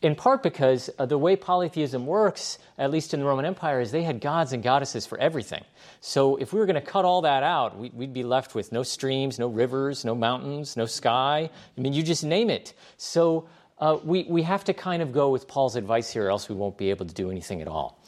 in 0.00 0.14
part 0.14 0.42
because 0.42 0.90
uh, 0.98 1.06
the 1.06 1.18
way 1.18 1.34
polytheism 1.34 2.06
works, 2.06 2.58
at 2.76 2.90
least 2.90 3.14
in 3.14 3.20
the 3.20 3.26
Roman 3.26 3.44
Empire, 3.44 3.80
is 3.80 3.90
they 3.90 4.04
had 4.04 4.20
gods 4.20 4.52
and 4.52 4.62
goddesses 4.62 5.06
for 5.06 5.18
everything. 5.18 5.64
So 6.00 6.36
if 6.36 6.52
we 6.52 6.60
were 6.60 6.66
going 6.66 6.76
to 6.76 6.80
cut 6.80 7.04
all 7.04 7.22
that 7.22 7.42
out, 7.42 7.76
we, 7.76 7.90
would 7.90 8.12
be 8.12 8.22
left 8.22 8.54
with 8.54 8.70
no 8.70 8.82
streams, 8.82 9.38
no 9.38 9.48
rivers, 9.48 10.04
no 10.04 10.14
mountains, 10.14 10.76
no 10.76 10.86
sky. 10.86 11.50
I 11.76 11.80
mean, 11.80 11.92
you 11.92 12.02
just 12.02 12.22
name 12.24 12.50
it. 12.50 12.74
So 12.96 13.48
uh, 13.78 13.98
we, 14.04 14.24
we 14.28 14.42
have 14.42 14.64
to 14.64 14.74
kind 14.74 15.02
of 15.02 15.12
go 15.12 15.30
with 15.30 15.48
Paul's 15.48 15.74
advice 15.74 16.10
here, 16.12 16.28
else 16.28 16.48
we 16.48 16.54
won't 16.54 16.78
be 16.78 16.90
able 16.90 17.06
to 17.06 17.14
do 17.14 17.30
anything 17.30 17.60
at 17.60 17.68
all. 17.68 18.00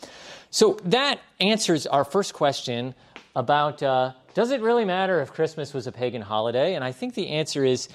So 0.51 0.79
that 0.85 1.21
answers 1.41 1.87
our 1.87 2.05
first 2.05 2.35
question 2.35 2.95
about 3.35 3.83
uh, 3.83 4.13
does 4.35 4.51
it 4.51 4.61
really 4.61 4.85
matter 4.85 5.21
if 5.21 5.33
Christmas 5.33 5.75
was 5.75 5.87
a 5.87 5.93
pagan 5.93 6.23
holiday? 6.23 6.75
And 6.75 6.85
I 6.85 6.93
think 6.93 7.15
the 7.15 7.29
answer 7.29 7.65
is, 7.65 7.89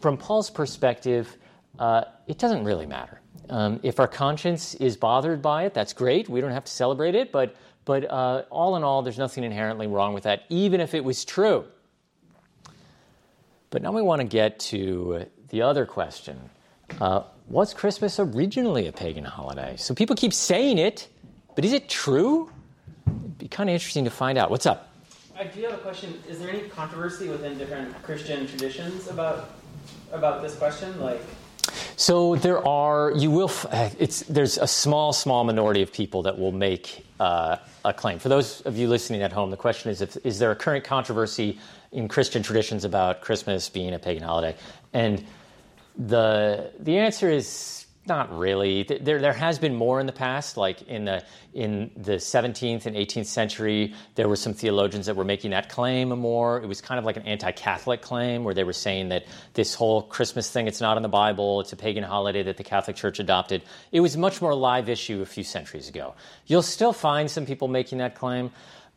from 0.00 0.16
Paul's 0.16 0.50
perspective, 0.50 1.36
uh, 1.78 2.04
it 2.26 2.38
doesn't 2.38 2.64
really 2.64 2.86
matter. 2.86 3.20
Um, 3.50 3.80
if 3.82 3.98
our 3.98 4.08
conscience 4.08 4.74
is 4.74 4.96
bothered 4.96 5.40
by 5.40 5.64
it, 5.64 5.74
that's 5.74 5.92
great. 5.92 6.28
We 6.28 6.40
don't 6.40 6.52
have 6.52 6.64
to 6.64 6.72
celebrate 6.72 7.14
it, 7.14 7.32
but, 7.32 7.56
but 7.84 8.10
uh, 8.10 8.44
all 8.50 8.76
in 8.76 8.84
all, 8.84 9.02
there's 9.02 9.18
nothing 9.18 9.44
inherently 9.44 9.86
wrong 9.86 10.12
with 10.12 10.24
that, 10.24 10.42
even 10.50 10.80
if 10.80 10.94
it 10.94 11.02
was 11.02 11.24
true. 11.24 11.64
But 13.70 13.82
now 13.82 13.92
we 13.92 14.02
want 14.02 14.20
to 14.20 14.26
get 14.26 14.58
to 14.60 15.26
the 15.48 15.62
other 15.62 15.86
question 15.86 16.38
uh, 17.00 17.22
Was 17.48 17.74
Christmas 17.74 18.18
originally 18.18 18.86
a 18.86 18.92
pagan 18.92 19.24
holiday? 19.24 19.76
So 19.76 19.94
people 19.94 20.16
keep 20.16 20.32
saying 20.32 20.78
it, 20.78 21.08
but 21.54 21.64
is 21.64 21.72
it 21.72 21.88
true? 21.88 22.50
It'd 23.06 23.38
be 23.38 23.48
kind 23.48 23.68
of 23.70 23.74
interesting 23.74 24.04
to 24.04 24.10
find 24.10 24.38
out. 24.38 24.50
What's 24.50 24.66
up? 24.66 24.87
I 25.38 25.44
do 25.44 25.62
have 25.62 25.74
a 25.74 25.78
question. 25.78 26.20
Is 26.28 26.40
there 26.40 26.50
any 26.50 26.68
controversy 26.68 27.28
within 27.28 27.56
different 27.58 28.02
Christian 28.02 28.48
traditions 28.48 29.06
about 29.06 29.50
about 30.12 30.42
this 30.42 30.56
question? 30.56 31.00
Like, 31.00 31.22
so 31.94 32.34
there 32.36 32.66
are, 32.66 33.12
you 33.14 33.30
will, 33.30 33.50
it's, 33.98 34.20
there's 34.22 34.58
a 34.58 34.66
small, 34.66 35.12
small 35.12 35.44
minority 35.44 35.82
of 35.82 35.92
people 35.92 36.22
that 36.22 36.38
will 36.38 36.50
make 36.52 37.04
uh, 37.20 37.58
a 37.84 37.92
claim. 37.92 38.18
For 38.18 38.28
those 38.28 38.62
of 38.62 38.76
you 38.76 38.88
listening 38.88 39.22
at 39.22 39.32
home, 39.32 39.50
the 39.50 39.56
question 39.56 39.90
is, 39.90 40.00
if, 40.00 40.16
is 40.24 40.38
there 40.38 40.50
a 40.50 40.56
current 40.56 40.84
controversy 40.84 41.58
in 41.92 42.08
Christian 42.08 42.42
traditions 42.42 42.84
about 42.84 43.20
Christmas 43.20 43.68
being 43.68 43.94
a 43.94 43.98
pagan 43.98 44.22
holiday? 44.22 44.56
And 44.92 45.24
the, 45.96 46.72
the 46.80 46.98
answer 46.98 47.28
is 47.30 47.77
not 48.08 48.36
really. 48.36 48.82
There, 48.82 49.20
there 49.20 49.32
has 49.32 49.58
been 49.58 49.74
more 49.74 50.00
in 50.00 50.06
the 50.06 50.12
past, 50.12 50.56
like 50.56 50.82
in 50.82 51.04
the 51.04 51.24
in 51.52 51.90
the 51.96 52.12
17th 52.12 52.86
and 52.86 52.96
18th 52.96 53.26
century. 53.26 53.94
There 54.14 54.28
were 54.28 54.36
some 54.36 54.54
theologians 54.54 55.06
that 55.06 55.16
were 55.16 55.24
making 55.24 55.50
that 55.52 55.68
claim 55.68 56.08
more. 56.08 56.60
It 56.62 56.66
was 56.66 56.80
kind 56.80 56.98
of 56.98 57.04
like 57.04 57.16
an 57.16 57.24
anti-Catholic 57.24 58.02
claim, 58.02 58.44
where 58.44 58.54
they 58.54 58.64
were 58.64 58.72
saying 58.72 59.10
that 59.10 59.26
this 59.54 59.74
whole 59.74 60.02
Christmas 60.02 60.50
thing, 60.50 60.66
it's 60.66 60.80
not 60.80 60.96
in 60.96 61.02
the 61.02 61.08
Bible. 61.08 61.60
It's 61.60 61.72
a 61.72 61.76
pagan 61.76 62.02
holiday 62.02 62.42
that 62.42 62.56
the 62.56 62.64
Catholic 62.64 62.96
Church 62.96 63.20
adopted. 63.20 63.62
It 63.92 64.00
was 64.00 64.16
much 64.16 64.40
more 64.42 64.54
live 64.54 64.88
issue 64.88 65.22
a 65.22 65.26
few 65.26 65.44
centuries 65.44 65.88
ago. 65.88 66.14
You'll 66.46 66.62
still 66.62 66.92
find 66.92 67.30
some 67.30 67.46
people 67.46 67.68
making 67.68 67.98
that 67.98 68.14
claim. 68.14 68.50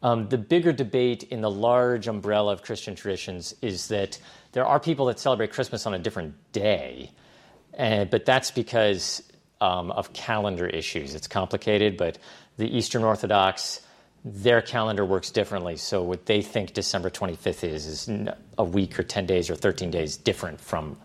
Um, 0.03 0.29
the 0.29 0.37
bigger 0.37 0.73
debate 0.73 1.23
in 1.23 1.41
the 1.41 1.51
large 1.51 2.07
umbrella 2.07 2.53
of 2.53 2.63
Christian 2.63 2.95
traditions 2.95 3.53
is 3.61 3.89
that 3.89 4.19
there 4.51 4.65
are 4.65 4.79
people 4.79 5.05
that 5.07 5.19
celebrate 5.19 5.51
Christmas 5.51 5.85
on 5.85 5.93
a 5.93 5.99
different 5.99 6.33
day 6.51 7.11
but 7.77 8.25
that's 8.25 8.51
because 8.51 9.23
um, 9.59 9.91
of 9.91 10.13
calendar 10.13 10.67
issues. 10.67 11.15
It's 11.15 11.27
complicated, 11.27 11.97
but 11.97 12.17
the 12.57 12.65
Eastern 12.75 13.03
Orthodox, 13.03 13.81
their 14.25 14.61
calendar 14.61 15.05
works 15.05 15.31
differently. 15.31 15.77
So 15.77 16.01
what 16.03 16.25
they 16.25 16.41
think 16.41 16.73
December 16.73 17.09
25th 17.09 17.63
is 17.63 17.85
is 17.85 18.09
a 18.57 18.63
week 18.63 18.99
or 18.99 19.03
10 19.03 19.25
days 19.25 19.49
or 19.49 19.55
13 19.55 19.91
days 19.91 20.17
different 20.17 20.59
from 20.59 20.97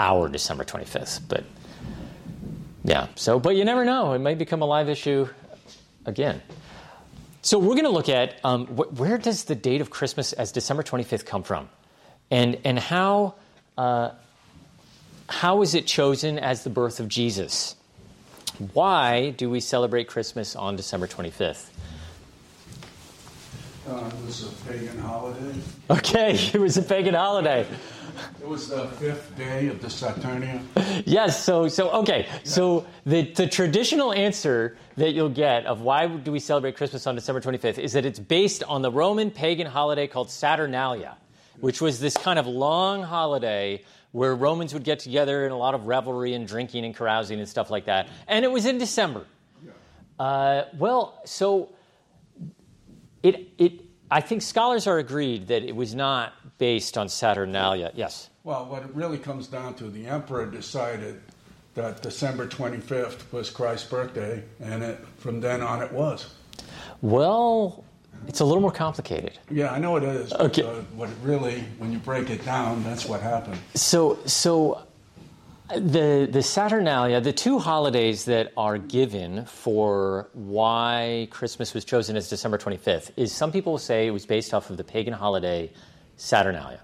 our 0.00 0.28
December 0.28 0.64
25th. 0.64 1.20
But 1.28 1.44
yeah, 2.84 3.08
so, 3.14 3.38
but 3.38 3.56
you 3.56 3.64
never 3.64 3.84
know. 3.84 4.12
It 4.12 4.18
might 4.18 4.38
become 4.38 4.62
a 4.62 4.66
live 4.66 4.88
issue 4.88 5.28
again. 6.04 6.42
So 7.42 7.58
we're 7.58 7.74
going 7.74 7.84
to 7.84 7.90
look 7.90 8.08
at 8.08 8.38
um, 8.44 8.66
wh- 8.66 8.98
where 8.98 9.18
does 9.18 9.44
the 9.44 9.54
date 9.54 9.80
of 9.80 9.90
Christmas 9.90 10.32
as 10.32 10.52
December 10.52 10.82
25th 10.82 11.24
come 11.24 11.42
from? 11.42 11.68
And, 12.30 12.58
and 12.64 12.78
how, 12.78 13.34
uh, 13.76 14.10
how 15.32 15.62
is 15.62 15.74
it 15.74 15.86
chosen 15.86 16.38
as 16.38 16.62
the 16.62 16.70
birth 16.70 17.00
of 17.00 17.08
Jesus? 17.08 17.74
Why 18.74 19.30
do 19.30 19.48
we 19.48 19.60
celebrate 19.60 20.06
Christmas 20.06 20.54
on 20.54 20.76
December 20.76 21.06
25th? 21.06 21.70
Uh, 23.88 24.06
it 24.06 24.26
was 24.26 24.46
a 24.46 24.70
pagan 24.70 24.98
holiday. 24.98 25.58
Okay, 25.90 26.34
it 26.54 26.60
was 26.60 26.76
a 26.76 26.82
pagan 26.82 27.14
holiday. 27.14 27.66
It 28.40 28.46
was 28.46 28.68
the 28.68 28.86
fifth 28.88 29.34
day 29.36 29.68
of 29.68 29.80
the 29.80 29.88
Saturnalia. 29.88 30.60
Yes, 31.06 31.42
so 31.42 31.66
so 31.68 31.90
okay. 32.02 32.28
So 32.44 32.86
the 33.06 33.22
the 33.32 33.46
traditional 33.46 34.12
answer 34.12 34.76
that 34.96 35.14
you'll 35.14 35.30
get 35.30 35.64
of 35.64 35.80
why 35.80 36.06
do 36.06 36.30
we 36.30 36.38
celebrate 36.38 36.76
Christmas 36.76 37.06
on 37.06 37.14
December 37.14 37.40
25th 37.40 37.78
is 37.78 37.94
that 37.94 38.04
it's 38.04 38.18
based 38.18 38.62
on 38.64 38.82
the 38.82 38.90
Roman 38.90 39.30
pagan 39.30 39.66
holiday 39.66 40.06
called 40.06 40.30
Saturnalia, 40.30 41.16
which 41.60 41.80
was 41.80 41.98
this 41.98 42.16
kind 42.16 42.38
of 42.38 42.46
long 42.46 43.02
holiday 43.02 43.82
where 44.12 44.34
Romans 44.34 44.72
would 44.74 44.84
get 44.84 45.00
together 45.00 45.44
in 45.44 45.52
a 45.52 45.56
lot 45.56 45.74
of 45.74 45.86
revelry 45.86 46.34
and 46.34 46.46
drinking 46.46 46.84
and 46.84 46.94
carousing 46.94 47.38
and 47.38 47.48
stuff 47.48 47.70
like 47.70 47.86
that. 47.86 48.08
And 48.28 48.44
it 48.44 48.50
was 48.50 48.66
in 48.66 48.78
December. 48.78 49.26
Uh, 50.18 50.64
well, 50.78 51.20
so 51.24 51.70
it, 53.22 53.48
it, 53.58 53.80
I 54.10 54.20
think 54.20 54.42
scholars 54.42 54.86
are 54.86 54.98
agreed 54.98 55.48
that 55.48 55.62
it 55.64 55.74
was 55.74 55.94
not 55.94 56.34
based 56.58 56.96
on 56.98 57.08
Saturnalia. 57.08 57.90
Yes? 57.94 58.28
Well, 58.44 58.66
what 58.66 58.82
it 58.82 58.94
really 58.94 59.18
comes 59.18 59.46
down 59.46 59.74
to, 59.74 59.84
the 59.84 60.06
emperor 60.06 60.46
decided 60.46 61.20
that 61.74 62.02
December 62.02 62.46
25th 62.46 63.32
was 63.32 63.50
Christ's 63.50 63.88
birthday, 63.88 64.44
and 64.60 64.82
it, 64.82 65.04
from 65.16 65.40
then 65.40 65.62
on 65.62 65.82
it 65.82 65.90
was. 65.90 66.34
Well, 67.00 67.84
it's 68.28 68.40
a 68.40 68.44
little 68.44 68.60
more 68.60 68.72
complicated. 68.72 69.38
Yeah, 69.50 69.72
I 69.72 69.78
know 69.78 69.96
it 69.96 70.04
is. 70.04 70.32
Okay. 70.32 70.62
But, 70.62 70.68
uh, 70.68 70.80
what 70.94 71.08
it 71.10 71.16
really, 71.22 71.60
when 71.78 71.92
you 71.92 71.98
break 71.98 72.30
it 72.30 72.44
down, 72.44 72.82
that's 72.84 73.06
what 73.06 73.20
happened. 73.20 73.58
So, 73.74 74.18
so 74.26 74.86
the 75.74 76.28
the 76.30 76.42
Saturnalia, 76.42 77.20
the 77.20 77.32
two 77.32 77.58
holidays 77.58 78.24
that 78.26 78.52
are 78.56 78.78
given 78.78 79.44
for 79.46 80.28
why 80.32 81.28
Christmas 81.30 81.72
was 81.74 81.84
chosen 81.84 82.16
as 82.16 82.28
December 82.28 82.58
25th, 82.58 83.10
is 83.16 83.32
some 83.32 83.50
people 83.52 83.72
will 83.72 83.78
say 83.78 84.06
it 84.06 84.10
was 84.10 84.26
based 84.26 84.52
off 84.54 84.70
of 84.70 84.76
the 84.76 84.84
pagan 84.84 85.14
holiday 85.14 85.70
Saturnalia. 86.16 86.80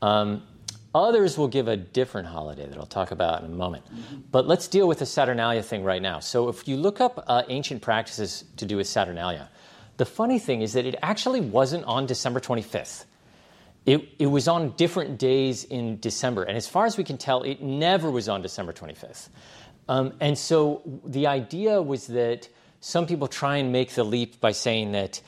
Um, 0.00 0.42
others 0.94 1.36
will 1.36 1.48
give 1.48 1.68
a 1.68 1.76
different 1.76 2.28
holiday 2.28 2.66
that 2.66 2.78
I'll 2.78 2.86
talk 2.86 3.10
about 3.10 3.42
in 3.42 3.52
a 3.52 3.54
moment. 3.54 3.84
But 4.30 4.46
let's 4.46 4.68
deal 4.68 4.88
with 4.88 5.00
the 5.00 5.06
Saturnalia 5.06 5.62
thing 5.62 5.84
right 5.84 6.00
now. 6.00 6.20
So, 6.20 6.48
if 6.48 6.66
you 6.66 6.76
look 6.76 7.00
up 7.00 7.24
uh, 7.26 7.42
ancient 7.48 7.82
practices 7.82 8.44
to 8.56 8.64
do 8.64 8.76
with 8.76 8.86
Saturnalia, 8.86 9.50
the 9.98 10.06
funny 10.06 10.38
thing 10.38 10.62
is 10.62 10.72
that 10.72 10.86
it 10.86 10.94
actually 11.02 11.40
wasn't 11.40 11.84
on 11.84 12.06
December 12.06 12.40
25th. 12.40 13.04
It, 13.84 14.08
it 14.18 14.26
was 14.26 14.48
on 14.48 14.70
different 14.76 15.18
days 15.18 15.64
in 15.64 15.98
December. 15.98 16.44
And 16.44 16.56
as 16.56 16.68
far 16.68 16.86
as 16.86 16.96
we 16.96 17.04
can 17.04 17.18
tell, 17.18 17.42
it 17.42 17.60
never 17.60 18.10
was 18.10 18.28
on 18.28 18.40
December 18.40 18.72
25th. 18.72 19.28
Um, 19.88 20.12
and 20.20 20.38
so 20.38 20.82
the 21.04 21.26
idea 21.26 21.82
was 21.82 22.06
that 22.08 22.48
some 22.80 23.06
people 23.06 23.26
try 23.26 23.56
and 23.56 23.72
make 23.72 23.92
the 23.92 24.04
leap 24.04 24.40
by 24.40 24.52
saying 24.52 24.92
that 24.92 25.20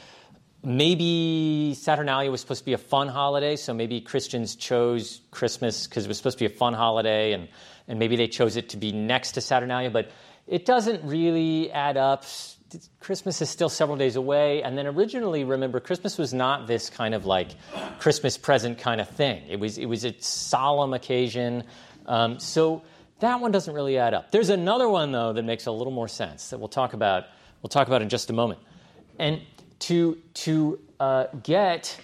maybe 0.62 1.74
Saturnalia 1.74 2.30
was 2.30 2.40
supposed 2.40 2.60
to 2.60 2.66
be 2.66 2.74
a 2.74 2.78
fun 2.78 3.08
holiday, 3.08 3.56
so 3.56 3.74
maybe 3.74 4.00
Christians 4.00 4.54
chose 4.54 5.20
Christmas 5.30 5.86
because 5.86 6.04
it 6.04 6.08
was 6.08 6.18
supposed 6.18 6.38
to 6.38 6.48
be 6.48 6.54
a 6.54 6.56
fun 6.56 6.74
holiday, 6.74 7.32
and, 7.32 7.48
and 7.88 7.98
maybe 7.98 8.14
they 8.14 8.28
chose 8.28 8.56
it 8.56 8.68
to 8.68 8.76
be 8.76 8.92
next 8.92 9.32
to 9.32 9.40
Saturnalia, 9.40 9.90
but 9.90 10.10
it 10.46 10.64
doesn't 10.64 11.02
really 11.04 11.72
add 11.72 11.96
up. 11.96 12.24
Christmas 13.00 13.42
is 13.42 13.50
still 13.50 13.68
several 13.68 13.96
days 13.96 14.16
away. 14.16 14.62
And 14.62 14.76
then 14.76 14.86
originally, 14.86 15.44
remember, 15.44 15.80
Christmas 15.80 16.18
was 16.18 16.32
not 16.32 16.66
this 16.66 16.90
kind 16.90 17.14
of 17.14 17.26
like 17.26 17.50
Christmas 17.98 18.38
present 18.38 18.78
kind 18.78 19.00
of 19.00 19.08
thing. 19.08 19.42
It 19.48 19.58
was, 19.58 19.78
it 19.78 19.86
was 19.86 20.04
a 20.04 20.14
solemn 20.20 20.92
occasion. 20.92 21.64
Um, 22.06 22.38
so 22.38 22.82
that 23.20 23.40
one 23.40 23.52
doesn't 23.52 23.74
really 23.74 23.98
add 23.98 24.14
up. 24.14 24.30
There's 24.30 24.48
another 24.50 24.88
one, 24.88 25.12
though, 25.12 25.32
that 25.32 25.44
makes 25.44 25.66
a 25.66 25.72
little 25.72 25.92
more 25.92 26.08
sense 26.08 26.50
that 26.50 26.58
we'll 26.58 26.68
talk 26.68 26.92
about, 26.92 27.24
we'll 27.62 27.68
talk 27.68 27.86
about 27.86 28.02
in 28.02 28.08
just 28.08 28.30
a 28.30 28.32
moment. 28.32 28.60
And 29.18 29.40
to, 29.80 30.18
to 30.34 30.78
uh, 30.98 31.26
get 31.42 31.98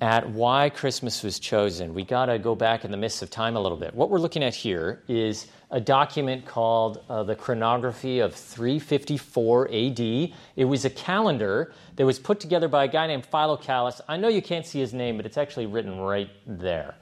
at 0.00 0.28
why 0.28 0.68
Christmas 0.68 1.22
was 1.22 1.38
chosen, 1.38 1.94
we 1.94 2.04
got 2.04 2.26
to 2.26 2.38
go 2.38 2.54
back 2.54 2.84
in 2.84 2.90
the 2.90 2.96
mists 2.96 3.22
of 3.22 3.30
time 3.30 3.56
a 3.56 3.60
little 3.60 3.78
bit. 3.78 3.94
What 3.94 4.10
we're 4.10 4.18
looking 4.18 4.44
at 4.44 4.54
here 4.54 5.02
is 5.08 5.46
a 5.70 5.80
document 5.80 6.46
called 6.46 7.02
uh, 7.08 7.24
the 7.24 7.34
Chronography 7.34 8.20
of 8.20 8.34
354 8.34 9.68
AD. 9.68 10.00
It 10.00 10.64
was 10.64 10.84
a 10.84 10.90
calendar 10.90 11.72
that 11.96 12.06
was 12.06 12.18
put 12.18 12.38
together 12.38 12.68
by 12.68 12.84
a 12.84 12.88
guy 12.88 13.06
named 13.06 13.26
Philocalus. 13.30 14.00
I 14.08 14.16
know 14.16 14.28
you 14.28 14.42
can't 14.42 14.64
see 14.64 14.78
his 14.78 14.94
name, 14.94 15.16
but 15.16 15.26
it's 15.26 15.36
actually 15.36 15.66
written 15.66 15.98
right 15.98 16.30
there. 16.46 16.94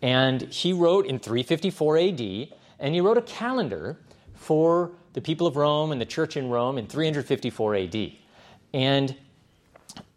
And 0.00 0.42
he 0.42 0.72
wrote 0.72 1.06
in 1.06 1.18
354 1.18 1.98
AD, 1.98 2.48
and 2.80 2.94
he 2.94 3.00
wrote 3.00 3.18
a 3.18 3.22
calendar 3.22 3.98
for 4.34 4.92
the 5.12 5.20
people 5.20 5.46
of 5.46 5.56
Rome 5.56 5.92
and 5.92 6.00
the 6.00 6.06
church 6.06 6.36
in 6.36 6.48
Rome 6.48 6.78
in 6.78 6.86
354 6.86 7.76
AD. 7.76 8.12
And 8.72 9.16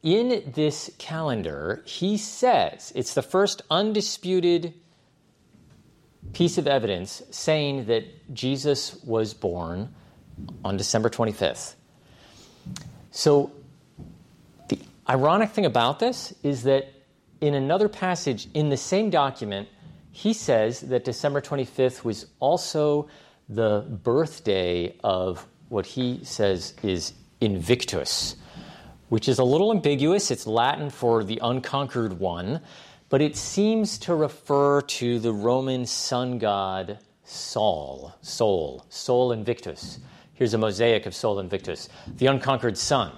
in 0.01 0.51
this 0.55 0.89
calendar, 0.97 1.83
he 1.85 2.17
says 2.17 2.93
it's 2.95 3.13
the 3.13 3.21
first 3.21 3.63
undisputed 3.69 4.73
piece 6.35 6.57
of 6.57 6.67
evidence 6.67 7.23
saying 7.31 7.85
that 7.85 8.33
Jesus 8.33 9.01
was 9.05 9.33
born 9.33 9.95
on 10.65 10.75
December 10.75 11.09
25th. 11.09 11.75
So, 13.11 13.53
the 14.67 14.77
ironic 15.09 15.51
thing 15.51 15.65
about 15.65 15.99
this 15.99 16.33
is 16.43 16.63
that 16.63 16.91
in 17.39 17.53
another 17.53 17.87
passage 17.87 18.49
in 18.53 18.67
the 18.67 18.75
same 18.75 19.09
document, 19.09 19.69
he 20.11 20.33
says 20.33 20.81
that 20.81 21.05
December 21.05 21.39
25th 21.39 22.03
was 22.03 22.25
also 22.41 23.07
the 23.47 23.85
birthday 24.03 24.93
of 25.05 25.47
what 25.69 25.85
he 25.85 26.19
says 26.23 26.73
is 26.83 27.13
Invictus, 27.39 28.35
which 29.07 29.29
is 29.29 29.39
a 29.39 29.43
little 29.45 29.71
ambiguous. 29.71 30.31
It's 30.31 30.45
Latin 30.45 30.89
for 30.89 31.23
the 31.23 31.39
unconquered 31.41 32.19
one, 32.19 32.59
but 33.09 33.21
it 33.21 33.35
seems 33.35 33.97
to 33.99 34.15
refer 34.15 34.81
to 34.81 35.19
the 35.19 35.33
Roman 35.33 35.85
sun 35.85 36.39
god 36.39 36.99
Sol, 37.23 38.13
Sol, 38.21 38.85
Sol 38.89 39.31
Invictus. 39.31 39.99
Here's 40.33 40.53
a 40.53 40.57
mosaic 40.57 41.05
of 41.05 41.15
Sol 41.15 41.39
Invictus, 41.39 41.89
the 42.07 42.27
unconquered 42.27 42.77
sun. 42.77 43.11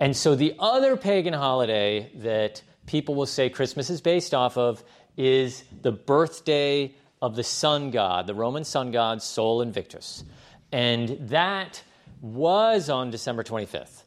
And 0.00 0.16
so 0.16 0.34
the 0.34 0.54
other 0.58 0.96
pagan 0.96 1.32
holiday 1.32 2.10
that 2.16 2.62
people 2.86 3.14
will 3.14 3.26
say 3.26 3.48
Christmas 3.48 3.88
is 3.88 4.00
based 4.00 4.34
off 4.34 4.58
of 4.58 4.84
is 5.16 5.64
the 5.82 5.92
birthday 5.92 6.94
of 7.22 7.36
the 7.36 7.44
sun 7.44 7.90
god, 7.90 8.26
the 8.26 8.34
Roman 8.34 8.64
sun 8.64 8.90
god 8.90 9.22
Sol 9.22 9.62
Invictus. 9.62 10.24
And 10.72 11.16
that 11.28 11.82
was 12.20 12.90
on 12.90 13.10
December 13.10 13.44
25th. 13.44 14.02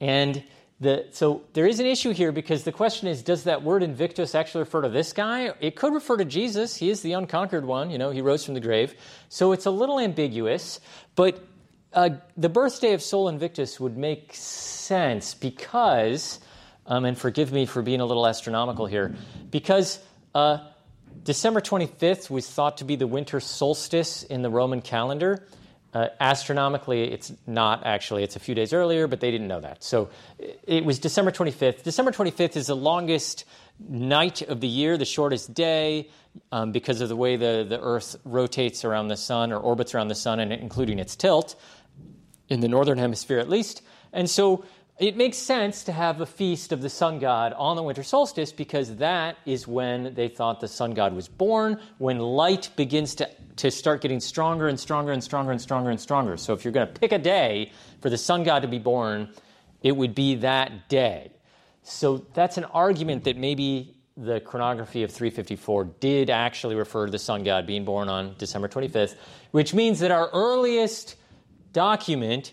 And 0.00 0.42
the, 0.82 1.06
so 1.12 1.42
there 1.52 1.66
is 1.66 1.78
an 1.78 1.86
issue 1.86 2.10
here 2.10 2.32
because 2.32 2.64
the 2.64 2.72
question 2.72 3.06
is 3.06 3.22
does 3.22 3.44
that 3.44 3.62
word 3.62 3.84
invictus 3.84 4.34
actually 4.34 4.62
refer 4.62 4.82
to 4.82 4.88
this 4.88 5.12
guy? 5.12 5.52
It 5.60 5.76
could 5.76 5.94
refer 5.94 6.16
to 6.16 6.24
Jesus. 6.24 6.74
He 6.74 6.90
is 6.90 7.02
the 7.02 7.12
unconquered 7.12 7.64
one. 7.64 7.90
You 7.90 7.98
know, 7.98 8.10
he 8.10 8.20
rose 8.20 8.44
from 8.44 8.54
the 8.54 8.60
grave. 8.60 8.94
So 9.28 9.52
it's 9.52 9.64
a 9.64 9.70
little 9.70 10.00
ambiguous, 10.00 10.80
but 11.14 11.40
uh, 11.92 12.10
the 12.36 12.48
birthday 12.48 12.94
of 12.94 13.02
Sol 13.02 13.28
Invictus 13.28 13.78
would 13.78 13.96
make 13.96 14.34
sense 14.34 15.34
because, 15.34 16.40
um, 16.86 17.04
and 17.04 17.16
forgive 17.16 17.52
me 17.52 17.64
for 17.64 17.80
being 17.80 18.00
a 18.00 18.06
little 18.06 18.26
astronomical 18.26 18.86
here, 18.86 19.14
because 19.52 20.00
uh, 20.34 20.58
December 21.22 21.60
25th 21.60 22.28
was 22.28 22.48
thought 22.50 22.78
to 22.78 22.84
be 22.84 22.96
the 22.96 23.06
winter 23.06 23.38
solstice 23.38 24.24
in 24.24 24.42
the 24.42 24.50
Roman 24.50 24.82
calendar. 24.82 25.46
Uh, 25.94 26.08
astronomically, 26.20 27.12
it's 27.12 27.32
not 27.46 27.84
actually. 27.84 28.22
It's 28.22 28.36
a 28.36 28.40
few 28.40 28.54
days 28.54 28.72
earlier, 28.72 29.06
but 29.06 29.20
they 29.20 29.30
didn't 29.30 29.48
know 29.48 29.60
that. 29.60 29.84
So 29.84 30.08
it 30.66 30.86
was 30.86 30.98
December 30.98 31.30
25th. 31.30 31.82
December 31.82 32.12
25th 32.12 32.56
is 32.56 32.68
the 32.68 32.76
longest 32.76 33.44
night 33.78 34.40
of 34.40 34.60
the 34.60 34.68
year, 34.68 34.96
the 34.96 35.04
shortest 35.04 35.52
day, 35.52 36.08
um, 36.50 36.72
because 36.72 37.02
of 37.02 37.10
the 37.10 37.16
way 37.16 37.36
the, 37.36 37.66
the 37.68 37.78
Earth 37.80 38.16
rotates 38.24 38.86
around 38.86 39.08
the 39.08 39.16
sun 39.18 39.52
or 39.52 39.58
orbits 39.58 39.94
around 39.94 40.08
the 40.08 40.14
sun, 40.14 40.40
and 40.40 40.50
including 40.50 40.98
its 40.98 41.14
tilt, 41.14 41.56
in 42.48 42.60
the 42.60 42.68
northern 42.68 42.96
hemisphere 42.98 43.38
at 43.38 43.50
least. 43.50 43.82
And 44.14 44.28
so 44.28 44.64
it 45.02 45.16
makes 45.16 45.36
sense 45.36 45.82
to 45.82 45.92
have 45.92 46.20
a 46.20 46.26
feast 46.26 46.70
of 46.70 46.80
the 46.80 46.88
sun 46.88 47.18
god 47.18 47.52
on 47.54 47.74
the 47.74 47.82
winter 47.82 48.04
solstice 48.04 48.52
because 48.52 48.96
that 48.96 49.36
is 49.44 49.66
when 49.66 50.14
they 50.14 50.28
thought 50.28 50.60
the 50.60 50.68
sun 50.68 50.94
god 50.94 51.12
was 51.12 51.26
born, 51.26 51.80
when 51.98 52.20
light 52.20 52.70
begins 52.76 53.16
to, 53.16 53.28
to 53.56 53.68
start 53.72 54.00
getting 54.00 54.20
stronger 54.20 54.68
and 54.68 54.78
stronger 54.78 55.10
and 55.10 55.24
stronger 55.24 55.50
and 55.50 55.60
stronger 55.60 55.90
and 55.90 56.00
stronger. 56.00 56.36
So 56.36 56.52
if 56.52 56.64
you're 56.64 56.70
going 56.70 56.86
to 56.86 57.00
pick 57.00 57.10
a 57.10 57.18
day 57.18 57.72
for 58.00 58.10
the 58.10 58.16
sun 58.16 58.44
god 58.44 58.60
to 58.62 58.68
be 58.68 58.78
born, 58.78 59.30
it 59.82 59.90
would 59.90 60.14
be 60.14 60.36
that 60.36 60.88
day. 60.88 61.32
So 61.82 62.24
that's 62.32 62.56
an 62.56 62.64
argument 62.66 63.24
that 63.24 63.36
maybe 63.36 63.96
the 64.16 64.38
chronography 64.38 65.02
of 65.02 65.10
354 65.10 65.84
did 65.98 66.30
actually 66.30 66.76
refer 66.76 67.06
to 67.06 67.10
the 67.10 67.18
sun 67.18 67.42
god 67.42 67.66
being 67.66 67.84
born 67.84 68.08
on 68.08 68.36
December 68.38 68.68
25th, 68.68 69.16
which 69.50 69.74
means 69.74 69.98
that 69.98 70.12
our 70.12 70.30
earliest 70.32 71.16
document 71.72 72.52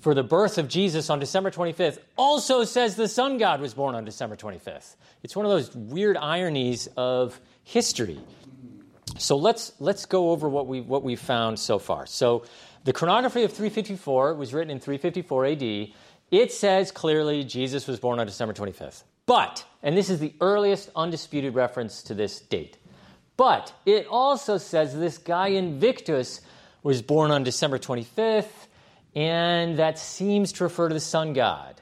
for 0.00 0.14
the 0.14 0.22
birth 0.22 0.58
of 0.58 0.68
Jesus 0.68 1.10
on 1.10 1.18
December 1.18 1.50
25th 1.50 1.98
also 2.16 2.64
says 2.64 2.96
the 2.96 3.08
sun 3.08 3.38
god 3.38 3.60
was 3.60 3.74
born 3.74 3.94
on 3.94 4.04
December 4.04 4.36
25th. 4.36 4.96
It's 5.22 5.36
one 5.36 5.44
of 5.44 5.50
those 5.50 5.74
weird 5.74 6.16
ironies 6.16 6.88
of 6.96 7.38
history. 7.64 8.18
So 9.18 9.36
let's, 9.36 9.72
let's 9.80 10.06
go 10.06 10.30
over 10.30 10.48
what, 10.48 10.66
we, 10.66 10.80
what 10.80 11.02
we've 11.02 11.20
found 11.20 11.58
so 11.58 11.78
far. 11.78 12.06
So 12.06 12.44
the 12.84 12.92
chronography 12.92 13.42
of 13.42 13.52
354 13.52 14.34
was 14.34 14.54
written 14.54 14.70
in 14.70 14.80
354 14.80 15.46
AD. 15.46 15.88
It 16.30 16.52
says 16.52 16.92
clearly 16.92 17.44
Jesus 17.44 17.86
was 17.86 18.00
born 18.00 18.20
on 18.20 18.26
December 18.26 18.54
25th. 18.54 19.02
But, 19.26 19.64
and 19.82 19.96
this 19.96 20.08
is 20.10 20.18
the 20.18 20.34
earliest 20.40 20.90
undisputed 20.96 21.54
reference 21.54 22.02
to 22.04 22.14
this 22.14 22.40
date, 22.40 22.78
but 23.36 23.72
it 23.86 24.06
also 24.08 24.58
says 24.58 24.96
this 24.98 25.18
guy 25.18 25.48
Invictus 25.48 26.40
was 26.82 27.00
born 27.00 27.30
on 27.30 27.44
December 27.44 27.78
25th, 27.78 28.66
and 29.14 29.78
that 29.78 29.98
seems 29.98 30.52
to 30.52 30.64
refer 30.64 30.88
to 30.88 30.94
the 30.94 31.00
sun 31.00 31.32
god. 31.32 31.80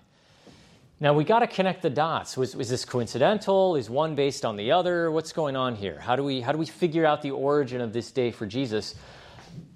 Now 1.00 1.12
we 1.12 1.24
got 1.24 1.40
to 1.40 1.46
connect 1.46 1.82
the 1.82 1.90
dots. 1.90 2.36
Was, 2.36 2.56
was 2.56 2.68
this 2.68 2.84
coincidental? 2.84 3.76
Is 3.76 3.88
one 3.88 4.16
based 4.16 4.44
on 4.44 4.56
the 4.56 4.72
other? 4.72 5.10
What's 5.10 5.32
going 5.32 5.54
on 5.54 5.76
here? 5.76 5.98
How 6.00 6.16
do 6.16 6.24
we 6.24 6.40
how 6.40 6.52
do 6.52 6.58
we 6.58 6.66
figure 6.66 7.06
out 7.06 7.22
the 7.22 7.30
origin 7.30 7.80
of 7.80 7.92
this 7.92 8.10
day 8.10 8.32
for 8.32 8.46
Jesus? 8.46 8.94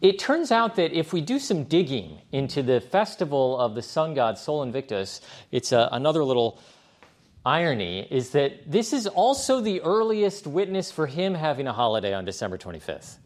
It 0.00 0.18
turns 0.18 0.50
out 0.50 0.76
that 0.76 0.92
if 0.92 1.12
we 1.12 1.20
do 1.20 1.38
some 1.38 1.64
digging 1.64 2.20
into 2.32 2.62
the 2.62 2.80
festival 2.80 3.58
of 3.58 3.74
the 3.74 3.82
sun 3.82 4.14
god 4.14 4.36
Sol 4.38 4.62
Invictus, 4.62 5.20
it's 5.52 5.70
a, 5.72 5.88
another 5.92 6.24
little 6.24 6.58
irony 7.44 8.06
is 8.10 8.30
that 8.30 8.70
this 8.70 8.92
is 8.92 9.06
also 9.06 9.60
the 9.60 9.80
earliest 9.82 10.46
witness 10.46 10.90
for 10.90 11.06
him 11.06 11.34
having 11.34 11.66
a 11.66 11.72
holiday 11.72 12.14
on 12.14 12.24
December 12.24 12.58
25th. 12.58 13.16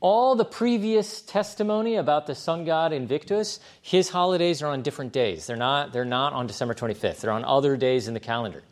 All 0.00 0.36
the 0.36 0.44
previous 0.44 1.20
testimony 1.22 1.96
about 1.96 2.26
the 2.26 2.34
sun 2.34 2.64
god 2.64 2.92
Invictus, 2.92 3.58
his 3.82 4.08
holidays 4.08 4.62
are 4.62 4.68
on 4.68 4.82
different 4.82 5.12
days. 5.12 5.46
They're 5.46 5.56
not, 5.56 5.92
they're 5.92 6.04
not 6.04 6.32
on 6.32 6.46
December 6.46 6.74
25th, 6.74 7.20
they're 7.20 7.32
on 7.32 7.44
other 7.44 7.76
days 7.76 8.06
in 8.06 8.14
the 8.14 8.20
calendar. 8.20 8.62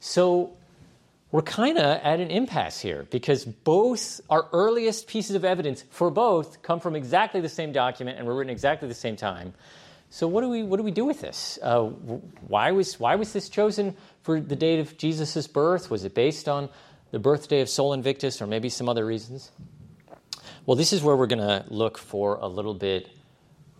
So 0.00 0.52
we're 1.30 1.42
kind 1.42 1.78
of 1.78 1.84
at 1.84 2.20
an 2.20 2.30
impasse 2.30 2.80
here 2.80 3.06
because 3.10 3.44
both 3.44 4.20
our 4.30 4.46
earliest 4.52 5.08
pieces 5.08 5.36
of 5.36 5.44
evidence 5.44 5.82
for 5.90 6.10
both 6.10 6.62
come 6.62 6.80
from 6.80 6.96
exactly 6.96 7.40
the 7.40 7.48
same 7.48 7.72
document 7.72 8.18
and 8.18 8.26
were 8.26 8.34
written 8.34 8.50
exactly 8.50 8.88
the 8.88 8.94
same 8.94 9.16
time. 9.16 9.52
So 10.10 10.28
what 10.28 10.42
do 10.42 10.50
we 10.50 10.62
what 10.62 10.76
do 10.76 10.82
we 10.82 10.90
do 10.90 11.06
with 11.06 11.22
this? 11.22 11.58
Uh, 11.62 11.84
why 12.48 12.70
was 12.72 13.00
why 13.00 13.16
was 13.16 13.32
this 13.32 13.48
chosen 13.48 13.96
for 14.22 14.40
the 14.40 14.56
date 14.56 14.78
of 14.78 14.98
Jesus' 14.98 15.46
birth? 15.46 15.90
Was 15.90 16.04
it 16.04 16.14
based 16.14 16.50
on 16.50 16.68
the 17.12 17.18
birthday 17.18 17.62
of 17.62 17.68
Sol 17.70 17.94
Invictus, 17.94 18.42
or 18.42 18.46
maybe 18.46 18.68
some 18.68 18.90
other 18.90 19.06
reasons? 19.06 19.50
Well, 20.64 20.76
this 20.76 20.92
is 20.92 21.02
where 21.02 21.16
we're 21.16 21.26
going 21.26 21.40
to 21.40 21.64
look 21.70 21.98
for 21.98 22.36
a 22.36 22.46
little 22.46 22.72
bit 22.72 23.08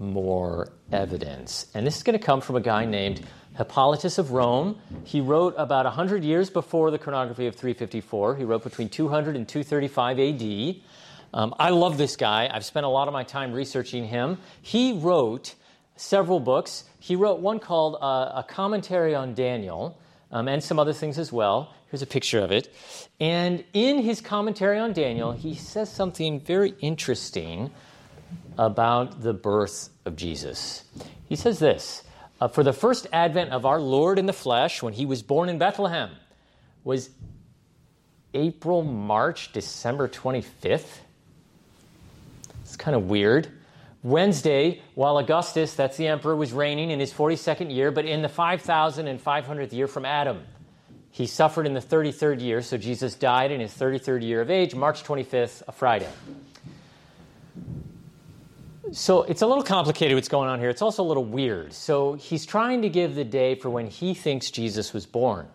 more 0.00 0.72
evidence, 0.90 1.66
and 1.74 1.86
this 1.86 1.96
is 1.96 2.02
going 2.02 2.18
to 2.18 2.24
come 2.24 2.40
from 2.40 2.56
a 2.56 2.60
guy 2.60 2.86
named 2.86 3.24
Hippolytus 3.56 4.18
of 4.18 4.32
Rome. 4.32 4.80
He 5.04 5.20
wrote 5.20 5.54
about 5.56 5.84
100 5.84 6.24
years 6.24 6.50
before 6.50 6.90
the 6.90 6.98
chronography 6.98 7.46
of 7.46 7.54
354. 7.54 8.34
He 8.34 8.42
wrote 8.42 8.64
between 8.64 8.88
200 8.88 9.36
and 9.36 9.46
235 9.46 10.18
AD. 10.18 10.76
Um, 11.32 11.54
I 11.56 11.70
love 11.70 11.98
this 11.98 12.16
guy. 12.16 12.50
I've 12.52 12.64
spent 12.64 12.84
a 12.84 12.88
lot 12.88 13.06
of 13.06 13.14
my 13.14 13.22
time 13.22 13.52
researching 13.52 14.04
him. 14.04 14.38
He 14.60 14.92
wrote 14.98 15.54
several 15.94 16.40
books. 16.40 16.82
He 16.98 17.14
wrote 17.14 17.38
one 17.38 17.60
called 17.60 17.94
uh, 18.02 18.32
A 18.40 18.44
Commentary 18.48 19.14
on 19.14 19.34
Daniel 19.34 19.96
um, 20.32 20.48
and 20.48 20.62
some 20.64 20.78
other 20.78 20.92
things 20.92 21.18
as 21.18 21.30
well. 21.30 21.74
Here's 21.90 22.02
a 22.02 22.06
picture 22.06 22.40
of 22.40 22.50
it. 22.50 22.74
And 23.20 23.62
in 23.74 23.98
his 23.98 24.20
commentary 24.20 24.78
on 24.78 24.94
Daniel, 24.94 25.32
he 25.32 25.54
says 25.54 25.92
something 25.92 26.40
very 26.40 26.74
interesting 26.80 27.70
about 28.58 29.22
the 29.22 29.34
birth 29.34 29.90
of 30.04 30.16
Jesus. 30.16 30.84
He 31.28 31.36
says 31.36 31.58
this 31.58 32.02
uh, 32.40 32.48
For 32.48 32.64
the 32.64 32.72
first 32.72 33.06
advent 33.12 33.50
of 33.50 33.66
our 33.66 33.80
Lord 33.80 34.18
in 34.18 34.26
the 34.26 34.32
flesh, 34.32 34.82
when 34.82 34.94
he 34.94 35.06
was 35.06 35.22
born 35.22 35.48
in 35.48 35.58
Bethlehem, 35.58 36.10
was 36.82 37.10
April, 38.34 38.82
March, 38.82 39.52
December 39.52 40.08
25th. 40.08 41.00
It's 42.62 42.76
kind 42.76 42.96
of 42.96 43.08
weird. 43.08 43.48
Wednesday, 44.02 44.82
while 44.94 45.18
Augustus, 45.18 45.74
that's 45.74 45.96
the 45.96 46.08
emperor, 46.08 46.34
was 46.34 46.52
reigning 46.52 46.90
in 46.90 46.98
his 46.98 47.12
42nd 47.12 47.72
year, 47.72 47.90
but 47.90 48.04
in 48.04 48.22
the 48.22 48.28
5,500th 48.28 49.72
year 49.72 49.86
from 49.86 50.04
Adam. 50.04 50.42
He 51.10 51.26
suffered 51.26 51.66
in 51.66 51.74
the 51.74 51.80
33rd 51.80 52.40
year, 52.40 52.62
so 52.62 52.78
Jesus 52.78 53.14
died 53.14 53.52
in 53.52 53.60
his 53.60 53.72
33rd 53.74 54.22
year 54.22 54.40
of 54.40 54.50
age, 54.50 54.74
March 54.74 55.04
25th, 55.04 55.62
a 55.68 55.72
Friday. 55.72 56.08
So 58.92 59.22
it's 59.22 59.42
a 59.42 59.46
little 59.46 59.62
complicated 59.62 60.16
what's 60.16 60.28
going 60.28 60.48
on 60.48 60.58
here. 60.58 60.68
It's 60.68 60.82
also 60.82 61.02
a 61.02 61.08
little 61.08 61.24
weird. 61.24 61.72
So 61.72 62.14
he's 62.14 62.44
trying 62.44 62.82
to 62.82 62.88
give 62.88 63.14
the 63.14 63.24
day 63.24 63.54
for 63.54 63.70
when 63.70 63.86
he 63.86 64.14
thinks 64.14 64.50
Jesus 64.50 64.92
was 64.92 65.06
born. 65.06 65.46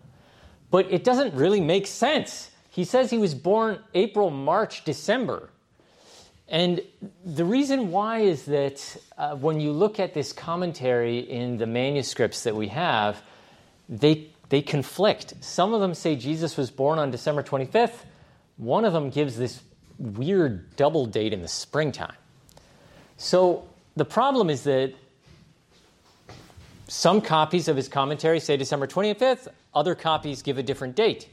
But 0.71 0.91
it 0.91 1.03
doesn't 1.03 1.33
really 1.33 1.61
make 1.61 1.87
sense. 1.87 2.49
He 2.69 2.83
says 2.83 3.09
he 3.09 3.17
was 3.17 3.35
born 3.35 3.79
April, 3.93 4.29
March, 4.29 4.83
December. 4.85 5.49
And 6.49 6.81
the 7.25 7.43
reason 7.43 7.91
why 7.91 8.19
is 8.19 8.45
that 8.45 8.97
uh, 9.17 9.35
when 9.35 9.59
you 9.59 9.71
look 9.71 9.99
at 9.99 10.13
this 10.13 10.31
commentary 10.31 11.19
in 11.19 11.57
the 11.57 11.67
manuscripts 11.67 12.43
that 12.43 12.55
we 12.55 12.69
have, 12.69 13.21
they, 13.89 14.29
they 14.49 14.61
conflict. 14.61 15.33
Some 15.41 15.73
of 15.73 15.81
them 15.81 15.93
say 15.93 16.15
Jesus 16.15 16.55
was 16.55 16.71
born 16.71 16.99
on 16.99 17.11
December 17.11 17.43
25th. 17.43 18.05
One 18.55 18.85
of 18.85 18.93
them 18.93 19.09
gives 19.09 19.37
this 19.37 19.61
weird 19.97 20.75
double 20.77 21.05
date 21.05 21.33
in 21.33 21.41
the 21.41 21.47
springtime. 21.47 22.15
So 23.17 23.67
the 23.95 24.05
problem 24.05 24.49
is 24.49 24.63
that 24.63 24.93
some 26.87 27.19
copies 27.19 27.67
of 27.67 27.75
his 27.75 27.89
commentary 27.89 28.39
say 28.39 28.55
December 28.55 28.87
25th, 28.87 29.49
other 29.73 29.95
copies 29.95 30.41
give 30.41 30.57
a 30.57 30.63
different 30.63 30.95
date. 30.95 31.27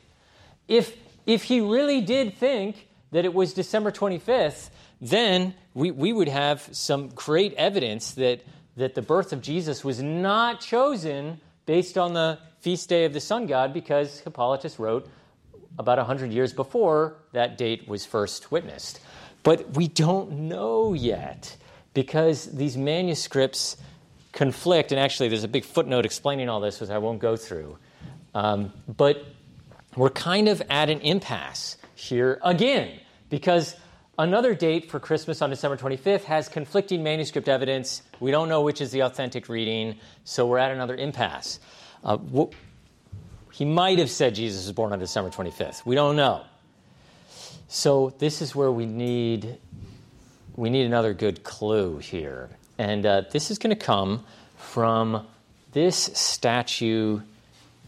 If, 0.67 0.97
if 1.27 1.45
he 1.45 1.61
really 1.61 2.01
did 2.01 2.37
think 2.37 2.89
that 3.13 3.25
it 3.25 3.33
was 3.33 3.55
December 3.55 3.93
25th, 3.93 4.71
then 5.01 5.55
we, 5.75 5.91
we 5.91 6.13
would 6.13 6.29
have 6.29 6.69
some 6.73 7.09
great 7.09 7.55
evidence 7.55 8.13
that, 8.13 8.43
that 8.77 8.95
the 8.95 9.03
birth 9.03 9.33
of 9.33 9.43
Jesus 9.43 9.85
was 9.85 10.03
not 10.03 10.61
chosen 10.61 11.41
based 11.67 11.99
on 11.99 12.15
the 12.15 12.39
feast 12.61 12.89
day 12.89 13.05
of 13.05 13.13
the 13.13 13.21
sun 13.21 13.47
god 13.47 13.73
because 13.73 14.21
Hippolytus 14.21 14.79
wrote 14.79 15.09
about 15.79 15.99
100 15.99 16.33
years 16.33 16.53
before 16.53 17.17
that 17.33 17.59
date 17.59 17.89
was 17.89 18.07
first 18.07 18.51
witnessed. 18.51 19.01
But 19.43 19.75
we 19.75 19.89
don't 19.89 20.49
know 20.49 20.95
yet 20.95 21.57
because 21.93 22.47
these 22.47 22.77
manuscripts 22.77 23.77
conflict, 24.33 24.93
and 24.93 25.01
actually, 25.01 25.29
there's 25.29 25.45
a 25.45 25.49
big 25.49 25.65
footnote 25.65 26.05
explaining 26.05 26.49
all 26.49 26.61
this, 26.61 26.81
which 26.81 26.91
I 26.91 26.99
won't 26.99 27.21
go 27.21 27.37
through. 27.37 27.79
Um, 28.35 28.73
but 28.89 29.25
we're 29.97 30.11
kind 30.11 30.49
of 30.49 30.61
at 30.69 30.91
an 30.91 31.01
impasse 31.01 31.77
here 31.95 32.41
again 32.43 32.99
because 33.31 33.77
Another 34.17 34.55
date 34.55 34.91
for 34.91 35.01
Christmas 35.01 35.43
on 35.43 35.51
December 35.51 35.77
25th 35.77 36.23
has 36.25 36.49
conflicting 36.49 37.03
manuscript 37.03 37.49
evidence. 37.49 38.03
We 38.21 38.31
don't 38.31 38.49
know 38.49 38.63
which 38.63 38.81
is 38.81 38.93
the 38.93 39.01
authentic 39.01 39.49
reading, 39.49 39.97
so 40.23 40.47
we're 40.47 40.59
at 40.59 40.71
another 40.71 40.95
impasse. 40.95 41.59
Uh, 42.05 42.19
he 43.51 43.65
might 43.65 43.99
have 43.99 44.11
said 44.11 44.37
Jesus 44.37 44.67
was 44.67 44.73
born 44.73 44.93
on 44.93 45.01
December 45.01 45.31
25th. 45.31 45.85
We 45.85 45.97
don't 45.97 46.15
know. 46.15 46.45
So 47.67 48.15
this 48.19 48.41
is 48.41 48.55
where 48.55 48.71
we 48.71 48.87
need 48.87 49.59
we 50.57 50.71
need 50.71 50.87
another 50.87 51.13
good 51.13 51.43
clue 51.43 51.99
here, 51.99 52.49
and 52.79 53.05
uh, 53.05 53.23
this 53.33 53.51
is 53.51 53.59
going 53.59 53.77
to 53.77 53.85
come 53.85 54.25
from 54.57 55.27
this 55.73 55.97
statue 55.97 57.21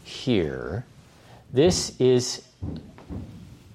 here. 0.02 0.84
This 1.52 1.94
is 2.00 2.44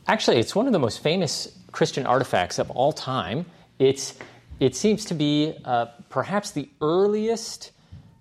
actually 0.05 0.39
it's 0.39 0.53
one 0.53 0.67
of 0.67 0.73
the 0.73 0.79
most 0.79 1.01
famous 1.01 1.47
Christian 1.71 2.05
artifacts 2.05 2.59
of 2.59 2.69
all 2.71 2.91
time. 2.93 3.45
It's, 3.79 4.15
it 4.59 4.75
seems 4.75 5.05
to 5.05 5.13
be 5.13 5.53
uh, 5.65 5.87
perhaps 6.09 6.51
the 6.51 6.69
earliest 6.81 7.71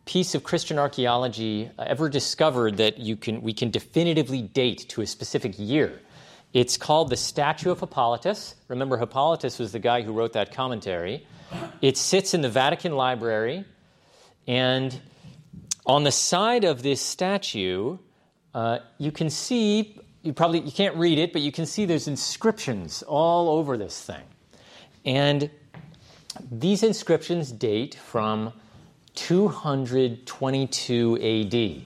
piece 0.06 0.34
of 0.34 0.42
Christian 0.42 0.78
archaeology 0.78 1.70
ever 1.78 2.08
discovered 2.08 2.78
that 2.78 2.98
you 2.98 3.16
can, 3.16 3.42
we 3.42 3.52
can 3.52 3.70
definitively 3.70 4.42
date 4.42 4.88
to 4.88 5.02
a 5.02 5.06
specific 5.06 5.54
year. 5.56 6.00
It's 6.52 6.76
called 6.76 7.10
the 7.10 7.16
Statue 7.16 7.70
of 7.70 7.78
Hippolytus. 7.78 8.56
Remember, 8.66 8.98
Hippolytus 8.98 9.58
was 9.58 9.70
the 9.70 9.78
guy 9.78 10.02
who 10.02 10.12
wrote 10.12 10.32
that 10.32 10.52
commentary. 10.52 11.26
It 11.80 11.96
sits 11.96 12.34
in 12.34 12.40
the 12.40 12.48
Vatican 12.48 12.96
Library, 12.96 13.64
and 14.48 14.98
on 15.86 16.02
the 16.02 16.10
side 16.10 16.64
of 16.64 16.82
this 16.82 17.00
statue, 17.00 17.98
uh, 18.52 18.80
you 18.98 19.12
can 19.12 19.30
see 19.30 19.99
you 20.22 20.32
probably 20.32 20.60
you 20.60 20.72
can't 20.72 20.96
read 20.96 21.18
it, 21.18 21.32
but 21.32 21.42
you 21.42 21.52
can 21.52 21.66
see 21.66 21.84
there's 21.84 22.08
inscriptions 22.08 23.02
all 23.02 23.50
over 23.50 23.76
this 23.76 24.02
thing. 24.02 24.22
And 25.04 25.50
these 26.50 26.82
inscriptions 26.82 27.52
date 27.52 27.94
from 27.94 28.52
222 29.14 31.16
AD. 31.16 31.82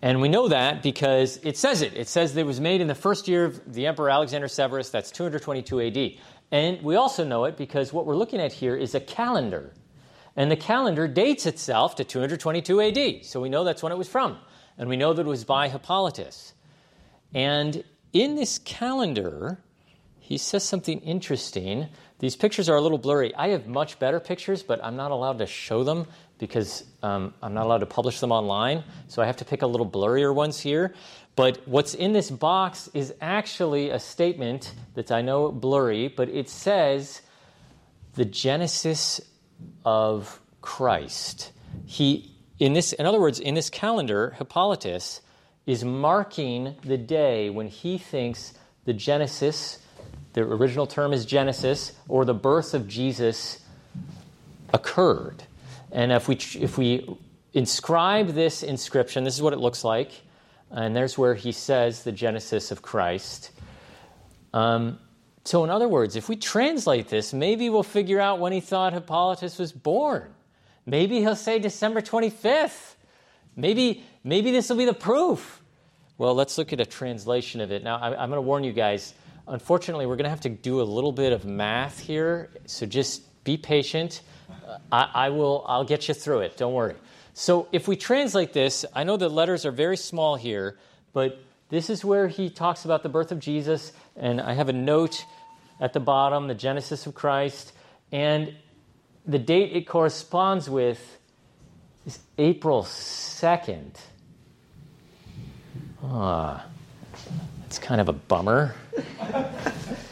And 0.00 0.20
we 0.20 0.28
know 0.28 0.48
that 0.48 0.82
because 0.82 1.40
it 1.42 1.56
says 1.56 1.82
it. 1.82 1.96
It 1.96 2.06
says 2.06 2.34
that 2.34 2.40
it 2.40 2.46
was 2.46 2.60
made 2.60 2.80
in 2.80 2.86
the 2.86 2.94
first 2.94 3.26
year 3.26 3.44
of 3.44 3.72
the 3.72 3.86
Emperor 3.86 4.10
Alexander 4.10 4.46
Severus, 4.46 4.90
that's 4.90 5.10
222 5.10 5.80
AD. 5.80 6.12
And 6.50 6.82
we 6.82 6.96
also 6.96 7.24
know 7.24 7.44
it 7.44 7.56
because 7.56 7.92
what 7.92 8.06
we're 8.06 8.16
looking 8.16 8.40
at 8.40 8.52
here 8.52 8.76
is 8.76 8.94
a 8.94 9.00
calendar. 9.00 9.74
And 10.36 10.50
the 10.50 10.56
calendar 10.56 11.08
dates 11.08 11.46
itself 11.46 11.96
to 11.96 12.04
222 12.04 12.80
AD. 12.80 13.24
So 13.24 13.40
we 13.40 13.48
know 13.48 13.64
that's 13.64 13.82
when 13.82 13.90
it 13.90 13.98
was 13.98 14.08
from. 14.08 14.38
And 14.78 14.88
we 14.88 14.96
know 14.96 15.12
that 15.12 15.26
it 15.26 15.28
was 15.28 15.44
by 15.44 15.68
Hippolytus. 15.68 16.54
And 17.34 17.84
in 18.12 18.36
this 18.36 18.58
calendar, 18.58 19.58
he 20.18 20.38
says 20.38 20.62
something 20.62 21.00
interesting. 21.00 21.88
These 22.18 22.36
pictures 22.36 22.68
are 22.68 22.76
a 22.76 22.80
little 22.80 22.98
blurry. 22.98 23.34
I 23.34 23.48
have 23.48 23.66
much 23.66 23.98
better 23.98 24.20
pictures, 24.20 24.62
but 24.62 24.82
I'm 24.84 24.96
not 24.96 25.10
allowed 25.10 25.38
to 25.38 25.46
show 25.46 25.84
them 25.84 26.06
because 26.38 26.84
um, 27.02 27.34
I'm 27.42 27.54
not 27.54 27.66
allowed 27.66 27.78
to 27.78 27.86
publish 27.86 28.20
them 28.20 28.32
online. 28.32 28.84
So 29.08 29.22
I 29.22 29.26
have 29.26 29.38
to 29.38 29.44
pick 29.44 29.62
a 29.62 29.66
little 29.66 29.88
blurrier 29.88 30.34
ones 30.34 30.60
here. 30.60 30.94
But 31.36 31.66
what's 31.66 31.94
in 31.94 32.12
this 32.12 32.30
box 32.30 32.90
is 32.94 33.14
actually 33.20 33.90
a 33.90 33.98
statement 33.98 34.74
that's, 34.94 35.10
I 35.10 35.22
know, 35.22 35.52
blurry, 35.52 36.08
but 36.08 36.28
it 36.28 36.48
says 36.50 37.22
the 38.14 38.24
genesis 38.24 39.20
of 39.84 40.40
Christ. 40.60 41.52
He, 41.86 42.34
in 42.58 42.72
this, 42.72 42.92
in 42.92 43.06
other 43.06 43.20
words, 43.20 43.38
in 43.38 43.54
this 43.54 43.70
calendar, 43.70 44.34
Hippolytus 44.38 45.20
is 45.68 45.84
marking 45.84 46.74
the 46.82 46.96
day 46.96 47.50
when 47.50 47.68
he 47.68 47.98
thinks 47.98 48.54
the 48.86 48.94
Genesis, 48.94 49.78
the 50.32 50.40
original 50.40 50.86
term 50.86 51.12
is 51.12 51.26
Genesis, 51.26 51.92
or 52.08 52.24
the 52.24 52.32
birth 52.32 52.72
of 52.72 52.88
Jesus 52.88 53.60
occurred. 54.72 55.42
And 55.92 56.10
if 56.10 56.26
we, 56.26 56.36
if 56.58 56.78
we 56.78 57.06
inscribe 57.52 58.28
this 58.28 58.62
inscription, 58.62 59.24
this 59.24 59.34
is 59.34 59.42
what 59.42 59.52
it 59.52 59.58
looks 59.58 59.84
like. 59.84 60.12
And 60.70 60.96
there's 60.96 61.18
where 61.18 61.34
he 61.34 61.52
says 61.52 62.02
the 62.02 62.12
Genesis 62.12 62.70
of 62.70 62.80
Christ. 62.80 63.50
Um, 64.54 64.98
so, 65.44 65.64
in 65.64 65.70
other 65.70 65.88
words, 65.88 66.16
if 66.16 66.30
we 66.30 66.36
translate 66.36 67.08
this, 67.08 67.34
maybe 67.34 67.68
we'll 67.68 67.82
figure 67.82 68.20
out 68.20 68.38
when 68.40 68.54
he 68.54 68.60
thought 68.60 68.94
Hippolytus 68.94 69.58
was 69.58 69.72
born. 69.72 70.32
Maybe 70.86 71.20
he'll 71.20 71.36
say 71.36 71.58
December 71.58 72.00
25th. 72.00 72.94
Maybe, 73.58 74.04
maybe 74.22 74.52
this 74.52 74.70
will 74.70 74.76
be 74.76 74.84
the 74.84 74.94
proof. 74.94 75.60
Well, 76.16 76.32
let's 76.34 76.56
look 76.58 76.72
at 76.72 76.80
a 76.80 76.86
translation 76.86 77.60
of 77.60 77.72
it. 77.72 77.82
Now, 77.82 77.96
I, 77.96 78.10
I'm 78.10 78.30
going 78.30 78.38
to 78.38 78.40
warn 78.40 78.62
you 78.62 78.72
guys. 78.72 79.14
Unfortunately, 79.48 80.06
we're 80.06 80.14
going 80.14 80.24
to 80.24 80.30
have 80.30 80.42
to 80.42 80.48
do 80.48 80.80
a 80.80 80.84
little 80.84 81.10
bit 81.10 81.32
of 81.32 81.44
math 81.44 81.98
here, 81.98 82.50
so 82.66 82.86
just 82.86 83.22
be 83.42 83.56
patient. 83.56 84.22
I, 84.92 85.10
I 85.12 85.28
will. 85.30 85.64
I'll 85.66 85.84
get 85.84 86.06
you 86.06 86.14
through 86.14 86.40
it. 86.40 86.56
Don't 86.56 86.72
worry. 86.72 86.94
So, 87.34 87.66
if 87.72 87.88
we 87.88 87.96
translate 87.96 88.52
this, 88.52 88.84
I 88.94 89.02
know 89.02 89.16
the 89.16 89.28
letters 89.28 89.66
are 89.66 89.72
very 89.72 89.96
small 89.96 90.36
here, 90.36 90.78
but 91.12 91.42
this 91.68 91.90
is 91.90 92.04
where 92.04 92.28
he 92.28 92.50
talks 92.50 92.84
about 92.84 93.02
the 93.02 93.08
birth 93.08 93.32
of 93.32 93.40
Jesus, 93.40 93.92
and 94.16 94.40
I 94.40 94.54
have 94.54 94.68
a 94.68 94.72
note 94.72 95.24
at 95.80 95.92
the 95.92 96.00
bottom, 96.00 96.46
the 96.46 96.54
Genesis 96.54 97.06
of 97.06 97.14
Christ, 97.14 97.72
and 98.12 98.54
the 99.26 99.38
date 99.38 99.74
it 99.74 99.88
corresponds 99.88 100.70
with 100.70 101.17
April 102.36 102.82
2nd. 102.82 103.94
Ah, 106.02 106.66
it's 107.66 107.78
kind 107.78 108.00
of 108.00 108.08
a 108.08 108.12
bummer. 108.12 108.74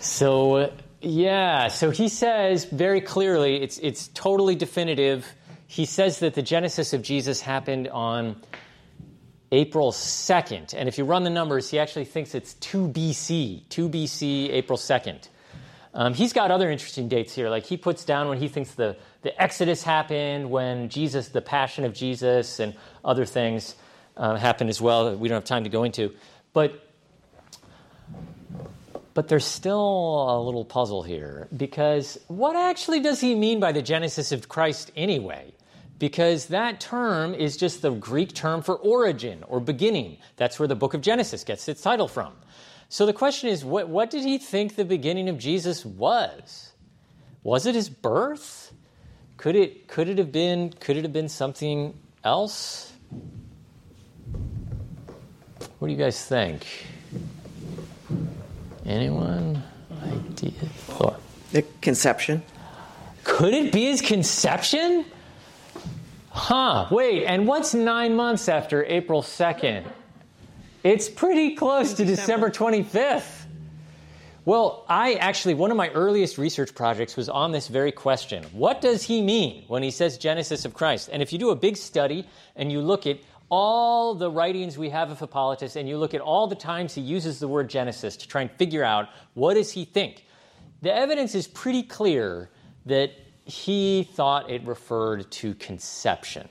so, 0.01 0.73
yeah, 1.01 1.69
so 1.69 1.91
he 1.91 2.09
says 2.09 2.65
very 2.65 3.01
clearly, 3.01 3.63
it's, 3.63 3.79
it's 3.79 4.09
totally 4.09 4.57
definitive. 4.57 5.27
He 5.67 5.85
says 5.85 6.21
that 6.21 6.35
the 6.35 6.43
genesis 6.43 6.93
of 6.93 7.03
Jesus 7.03 7.41
happened 7.41 7.89
on 7.89 8.37
April 9.53 9.93
2nd. 9.93 10.75
And 10.77 10.89
if 10.89 10.99
you 10.99 11.05
run 11.05 11.25
the 11.25 11.31
numbers, 11.31 11.71
he 11.71 11.79
actually 11.79 12.05
thinks 12.05 12.35
it's 12.35 12.55
2 12.55 12.89
BC, 12.89 13.69
2 13.69 13.89
BC, 13.89 14.51
April 14.51 14.79
2nd. 14.79 15.29
Um, 15.97 16.13
he's 16.13 16.35
got 16.35 16.51
other 16.51 16.71
interesting 16.71 17.09
dates 17.09 17.35
here. 17.35 17.49
Like 17.49 17.65
he 17.65 17.79
puts 17.79 18.05
down 18.05 18.29
when 18.29 18.37
he 18.37 18.49
thinks 18.49 18.73
the, 18.73 18.99
the 19.23 19.43
Exodus 19.43 19.83
happened, 19.83 20.51
when 20.51 20.91
Jesus, 20.91 21.29
the 21.29 21.41
passion 21.41 21.85
of 21.85 21.95
Jesus, 21.95 22.61
and 22.61 22.75
other 23.03 23.25
things 23.25 23.75
uh, 24.15 24.37
happened 24.37 24.69
as 24.69 24.79
well 24.79 25.07
that 25.11 25.19
we 25.19 25.29
don't 25.29 25.37
have 25.37 25.45
time 25.45 25.65
to 25.65 25.71
go 25.71 25.85
into. 25.85 26.15
But 26.53 26.83
but 29.15 29.29
there's 29.29 29.47
still 29.47 30.29
a 30.29 30.39
little 30.43 30.67
puzzle 30.67 31.03
here 31.03 31.49
because 31.57 32.19
what 32.29 32.55
actually 32.55 33.01
does 33.01 33.19
he 33.19 33.35
mean 33.35 33.61
by 33.61 33.73
the 33.73 33.81
genesis 33.81 34.31
of 34.31 34.47
Christ 34.47 34.93
anyway? 34.95 35.55
Because 35.99 36.49
that 36.49 36.81
term 36.81 37.33
is 37.33 37.57
just 37.57 37.81
the 37.81 37.93
Greek 37.93 38.35
term 38.35 38.61
for 38.61 38.77
origin 38.77 39.43
or 39.49 39.59
beginning. 39.59 40.19
That's 40.37 40.59
where 40.59 40.69
the 40.69 40.77
book 40.77 40.93
of 40.93 41.01
Genesis 41.01 41.45
gets 41.45 41.67
its 41.67 41.81
title 41.81 42.09
from. 42.09 42.35
So 42.89 43.07
the 43.07 43.13
question 43.13 43.49
is 43.49 43.65
what, 43.65 43.89
what 43.89 44.11
did 44.11 44.23
he 44.23 44.39
think 44.39 44.77
the 44.77 44.85
beginning 44.85 45.29
of 45.29 45.39
Jesus 45.39 45.85
was? 45.85 46.73
Was 47.43 47.67
it 47.67 47.75
his 47.75 47.89
birth? 47.89 48.73
Could 49.37 49.57
it, 49.57 49.89
could 49.89 50.09
it 50.09 50.19
have 50.19 50.33
been 50.33 50.71
could 50.71 50.97
it 50.97 51.03
have 51.03 51.13
been 51.13 51.29
something 51.29 51.95
else? 52.25 52.93
What 55.79 55.89
do 55.89 55.93
you 55.93 55.99
guys 55.99 56.25
think? 56.25 56.67
Anyone? 58.87 59.63
Idea? 60.03 60.51
Thought? 60.51 61.21
The 61.53 61.63
conception. 61.81 62.43
Could 63.25 63.53
it 63.53 63.73
be 63.73 63.87
his 63.87 64.01
conception? 64.01 65.05
Huh, 66.31 66.87
wait, 66.91 67.25
and 67.25 67.47
what's 67.47 67.75
nine 67.75 68.15
months 68.15 68.49
after 68.49 68.85
April 68.85 69.23
2nd? 69.23 69.85
It's 70.87 71.09
pretty 71.09 71.57
close 71.57 71.95
to 71.95 72.05
December 72.05 72.49
25th. 72.49 73.47
Well, 74.45 74.85
I 74.89 75.15
actually, 75.15 75.55
one 75.55 75.73
of 75.73 75.77
my 75.77 75.89
earliest 75.89 76.39
research 76.39 76.77
projects 76.77 77.17
was 77.17 77.29
on 77.29 77.51
this 77.51 77.67
very 77.67 77.91
question. 77.91 78.45
What 78.53 78.81
does 78.81 79.03
he 79.03 79.21
mean 79.21 79.65
when 79.67 79.83
he 79.83 79.91
says 79.91 80.17
Genesis 80.17 80.65
of 80.65 80.75
Christ? 80.75 81.11
And 81.13 81.25
if 81.25 81.33
you 81.33 81.41
do 81.41 81.51
a 81.51 81.57
big 81.57 81.77
study 81.77 82.25
and 82.55 82.71
you 82.71 82.81
look 82.81 83.05
at 83.05 83.19
all 83.49 84.15
the 84.15 84.31
writings 84.31 84.79
we 84.79 84.91
have 84.91 85.11
of 85.11 85.19
Hippolytus 85.19 85.75
and 85.75 85.89
you 85.89 85.99
look 85.99 86.15
at 86.15 86.21
all 86.21 86.47
the 86.47 86.55
times 86.55 86.95
he 86.95 87.01
uses 87.01 87.41
the 87.41 87.49
word 87.49 87.69
Genesis 87.69 88.17
to 88.19 88.29
try 88.29 88.43
and 88.43 88.51
figure 88.53 88.85
out 88.85 89.09
what 89.35 89.55
does 89.55 89.73
he 89.73 89.85
think, 89.85 90.25
the 90.83 90.95
evidence 90.95 91.35
is 91.35 91.49
pretty 91.49 91.83
clear 91.83 92.49
that 92.85 93.11
he 93.45 94.09
thought 94.13 94.49
it 94.53 94.65
referred 94.65 95.29
to 95.33 95.53
conception, 95.57 96.49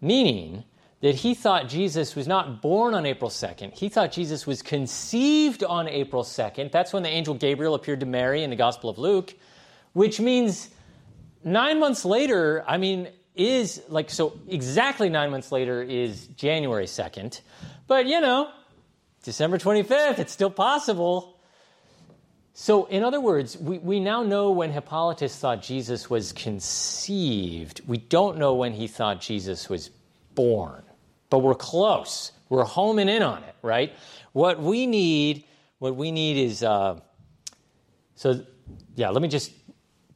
meaning 0.00 0.64
that 1.00 1.14
he 1.14 1.34
thought 1.34 1.68
Jesus 1.68 2.14
was 2.14 2.28
not 2.28 2.60
born 2.60 2.94
on 2.94 3.06
April 3.06 3.30
2nd. 3.30 3.72
He 3.72 3.88
thought 3.88 4.12
Jesus 4.12 4.46
was 4.46 4.60
conceived 4.60 5.64
on 5.64 5.88
April 5.88 6.22
2nd. 6.22 6.70
That's 6.70 6.92
when 6.92 7.02
the 7.02 7.08
angel 7.08 7.34
Gabriel 7.34 7.74
appeared 7.74 8.00
to 8.00 8.06
Mary 8.06 8.42
in 8.42 8.50
the 8.50 8.56
Gospel 8.56 8.90
of 8.90 8.98
Luke, 8.98 9.34
which 9.94 10.20
means 10.20 10.68
nine 11.42 11.80
months 11.80 12.04
later, 12.04 12.64
I 12.68 12.76
mean, 12.76 13.08
is 13.34 13.82
like, 13.88 14.10
so 14.10 14.38
exactly 14.48 15.08
nine 15.08 15.30
months 15.30 15.50
later 15.50 15.82
is 15.82 16.26
January 16.26 16.84
2nd. 16.86 17.40
But, 17.86 18.06
you 18.06 18.20
know, 18.20 18.50
December 19.22 19.56
25th, 19.56 20.18
it's 20.18 20.32
still 20.32 20.50
possible. 20.50 21.40
So, 22.52 22.84
in 22.86 23.04
other 23.04 23.20
words, 23.20 23.56
we, 23.56 23.78
we 23.78 24.00
now 24.00 24.22
know 24.22 24.50
when 24.50 24.70
Hippolytus 24.70 25.34
thought 25.34 25.62
Jesus 25.62 26.10
was 26.10 26.32
conceived. 26.32 27.80
We 27.86 27.96
don't 27.96 28.36
know 28.36 28.54
when 28.54 28.74
he 28.74 28.86
thought 28.86 29.22
Jesus 29.22 29.70
was 29.70 29.90
born, 30.34 30.82
but 31.30 31.38
we're 31.38 31.54
close. 31.54 32.32
We're 32.48 32.64
homing 32.64 33.08
in 33.08 33.22
on 33.22 33.42
it, 33.44 33.54
right? 33.62 33.92
What 34.32 34.60
we 34.60 34.86
need, 34.86 35.44
what 35.78 35.96
we 35.96 36.10
need 36.10 36.36
is, 36.36 36.62
uh, 36.62 37.00
so 38.16 38.44
yeah, 38.96 39.08
let 39.10 39.22
me 39.22 39.28
just 39.28 39.52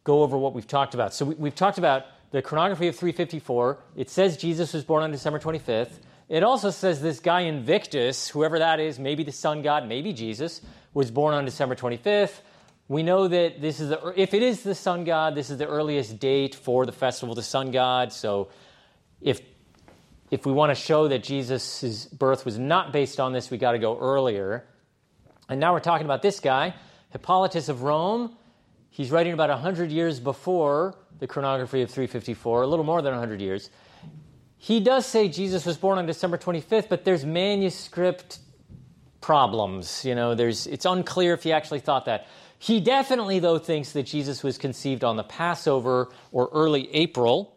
go 0.02 0.22
over 0.22 0.36
what 0.36 0.52
we've 0.52 0.66
talked 0.66 0.94
about. 0.94 1.14
So 1.14 1.24
we, 1.24 1.34
we've 1.36 1.54
talked 1.54 1.78
about 1.78 2.04
the 2.32 2.42
chronography 2.42 2.88
of 2.88 2.96
354, 2.96 3.78
it 3.94 4.10
says 4.10 4.36
Jesus 4.36 4.72
was 4.72 4.82
born 4.82 5.04
on 5.04 5.12
December 5.12 5.38
25th. 5.38 6.00
It 6.28 6.42
also 6.42 6.70
says 6.70 7.00
this 7.00 7.20
guy 7.20 7.42
Invictus, 7.42 8.28
whoever 8.28 8.58
that 8.58 8.80
is, 8.80 8.98
maybe 8.98 9.22
the 9.22 9.30
sun 9.30 9.62
god, 9.62 9.86
maybe 9.86 10.12
Jesus, 10.12 10.60
was 10.94 11.12
born 11.12 11.32
on 11.32 11.44
December 11.44 11.76
25th. 11.76 12.40
We 12.88 13.04
know 13.04 13.28
that 13.28 13.60
this 13.60 13.78
is 13.78 13.90
the, 13.90 14.12
if 14.16 14.34
it 14.34 14.42
is 14.42 14.64
the 14.64 14.74
sun 14.74 15.04
god, 15.04 15.36
this 15.36 15.48
is 15.48 15.58
the 15.58 15.68
earliest 15.68 16.18
date 16.18 16.56
for 16.56 16.84
the 16.84 16.92
festival 16.92 17.32
of 17.32 17.36
the 17.36 17.42
sun 17.44 17.70
god. 17.70 18.12
So 18.12 18.48
if 19.20 19.40
if 20.34 20.44
we 20.44 20.50
want 20.50 20.70
to 20.70 20.74
show 20.74 21.06
that 21.06 21.22
Jesus' 21.22 22.06
birth 22.06 22.44
was 22.44 22.58
not 22.58 22.92
based 22.92 23.20
on 23.20 23.32
this, 23.32 23.52
we 23.52 23.56
got 23.56 23.72
to 23.72 23.78
go 23.78 23.96
earlier. 23.96 24.64
And 25.48 25.60
now 25.60 25.72
we're 25.72 25.78
talking 25.78 26.06
about 26.06 26.22
this 26.22 26.40
guy, 26.40 26.74
Hippolytus 27.10 27.68
of 27.68 27.84
Rome. 27.84 28.36
He's 28.90 29.12
writing 29.12 29.32
about 29.32 29.50
100 29.50 29.92
years 29.92 30.18
before 30.18 30.96
the 31.20 31.28
chronography 31.28 31.82
of 31.82 31.90
354, 31.90 32.62
a 32.62 32.66
little 32.66 32.84
more 32.84 33.00
than 33.00 33.12
100 33.12 33.40
years. 33.40 33.70
He 34.56 34.80
does 34.80 35.06
say 35.06 35.28
Jesus 35.28 35.64
was 35.64 35.76
born 35.76 35.98
on 35.98 36.06
December 36.06 36.36
25th, 36.36 36.88
but 36.88 37.04
there's 37.04 37.24
manuscript 37.24 38.40
problems. 39.20 40.04
You 40.04 40.16
know, 40.16 40.34
there's, 40.34 40.66
it's 40.66 40.84
unclear 40.84 41.34
if 41.34 41.44
he 41.44 41.52
actually 41.52 41.78
thought 41.78 42.06
that. 42.06 42.26
He 42.58 42.80
definitely, 42.80 43.38
though, 43.38 43.58
thinks 43.58 43.92
that 43.92 44.02
Jesus 44.02 44.42
was 44.42 44.58
conceived 44.58 45.04
on 45.04 45.16
the 45.16 45.22
Passover 45.22 46.08
or 46.32 46.50
early 46.52 46.92
April. 46.92 47.53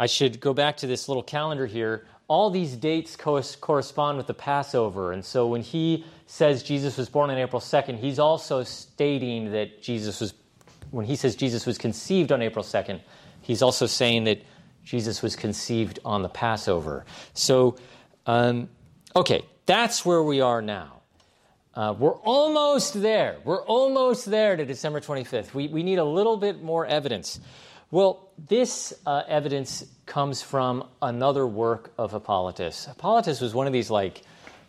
I 0.00 0.06
should 0.06 0.40
go 0.40 0.54
back 0.54 0.78
to 0.78 0.86
this 0.86 1.08
little 1.08 1.22
calendar 1.22 1.66
here. 1.66 2.06
all 2.26 2.48
these 2.48 2.74
dates 2.74 3.16
co- 3.16 3.42
correspond 3.60 4.16
with 4.16 4.26
the 4.26 4.34
Passover. 4.34 5.12
And 5.12 5.22
so 5.22 5.46
when 5.46 5.60
he 5.60 6.06
says 6.26 6.62
Jesus 6.62 6.96
was 6.96 7.10
born 7.10 7.28
on 7.28 7.36
April 7.36 7.60
2nd, 7.60 7.98
he's 7.98 8.18
also 8.18 8.62
stating 8.62 9.52
that 9.52 9.82
Jesus 9.82 10.20
was, 10.20 10.32
when 10.90 11.04
he 11.04 11.16
says 11.16 11.36
Jesus 11.36 11.66
was 11.66 11.76
conceived 11.76 12.32
on 12.32 12.40
April 12.40 12.64
2nd, 12.64 13.00
he's 13.42 13.60
also 13.60 13.84
saying 13.84 14.24
that 14.24 14.42
Jesus 14.84 15.20
was 15.22 15.36
conceived 15.36 15.98
on 16.04 16.22
the 16.22 16.28
Passover. 16.30 17.04
So, 17.34 17.76
um, 18.24 18.70
okay, 19.14 19.42
that's 19.66 20.06
where 20.06 20.22
we 20.22 20.40
are 20.40 20.62
now. 20.62 21.02
Uh, 21.74 21.94
we're 21.98 22.16
almost 22.16 23.02
there. 23.02 23.36
We're 23.44 23.64
almost 23.64 24.30
there 24.30 24.56
to 24.56 24.64
December 24.64 25.00
25th. 25.00 25.52
We, 25.52 25.68
we 25.68 25.82
need 25.82 25.98
a 25.98 26.04
little 26.04 26.38
bit 26.38 26.62
more 26.62 26.86
evidence. 26.86 27.38
Well, 27.90 28.30
this 28.38 28.94
uh, 29.04 29.22
evidence 29.26 29.84
comes 30.06 30.42
from 30.42 30.84
another 31.02 31.46
work 31.46 31.92
of 31.98 32.12
Hippolytus. 32.12 32.86
Hippolytus 32.86 33.40
was 33.40 33.52
one 33.52 33.66
of 33.66 33.72
these, 33.72 33.90
like, 33.90 34.22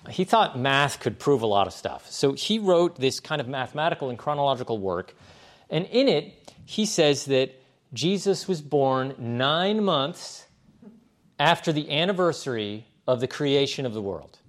he 0.10 0.24
thought 0.24 0.58
math 0.58 1.00
could 1.00 1.20
prove 1.20 1.44
a 1.44 1.48
lot 1.48 1.68
of 1.68 1.74
stuff. 1.74 2.10
So 2.10 2.34
he 2.34 2.58
wrote 2.58 2.96
this 2.96 3.20
kind 3.20 3.40
of 3.40 3.48
mathematical 3.48 4.10
and 4.10 4.18
chronological 4.18 4.80
work. 4.80 5.16
And 5.70 5.86
in 5.86 6.08
it, 6.08 6.54
he 6.66 6.88
says 6.88 7.26
that 7.26 7.62
Jesus 7.94 8.48
was 8.48 8.62
born 8.62 9.14
nine 9.20 9.84
months 9.84 10.48
after 11.38 11.72
the 11.72 11.92
anniversary 11.92 12.88
of 13.08 13.20
the 13.20 13.28
creation 13.28 13.86
of 13.86 13.94
the 13.94 14.02
world. 14.02 14.40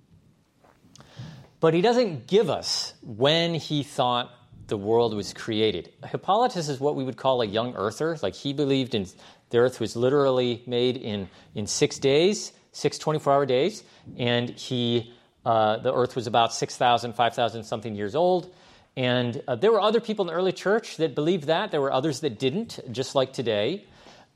But 1.60 1.74
he 1.74 1.82
doesn't 1.82 2.26
give 2.26 2.48
us 2.48 2.94
when 3.02 3.54
he 3.54 3.82
thought 3.82 4.30
the 4.66 4.76
world 4.76 5.14
was 5.14 5.32
created. 5.32 5.92
Hippolytus 6.04 6.68
is 6.68 6.80
what 6.80 6.96
we 6.96 7.04
would 7.04 7.16
call 7.16 7.42
a 7.42 7.46
young 7.46 7.74
earther. 7.74 8.16
Like 8.22 8.34
he 8.34 8.52
believed 8.52 8.94
in 8.94 9.06
the 9.50 9.58
earth 9.58 9.80
was 9.80 9.96
literally 9.96 10.62
made 10.66 10.96
in, 10.96 11.28
in 11.54 11.66
six 11.66 11.98
days, 11.98 12.52
six 12.72 12.98
24 12.98 13.32
hour 13.32 13.46
days, 13.46 13.82
and 14.16 14.48
he, 14.50 15.12
uh, 15.44 15.78
the 15.78 15.92
earth 15.92 16.16
was 16.16 16.26
about 16.26 16.54
6,000, 16.54 17.12
5,000 17.14 17.64
something 17.64 17.94
years 17.94 18.14
old. 18.14 18.52
And 18.96 19.42
uh, 19.48 19.56
there 19.56 19.72
were 19.72 19.80
other 19.80 20.00
people 20.00 20.24
in 20.24 20.28
the 20.28 20.34
early 20.34 20.52
church 20.52 20.96
that 20.98 21.14
believed 21.14 21.44
that. 21.44 21.70
There 21.70 21.80
were 21.80 21.92
others 21.92 22.20
that 22.20 22.38
didn't, 22.38 22.78
just 22.90 23.14
like 23.14 23.32
today. 23.32 23.86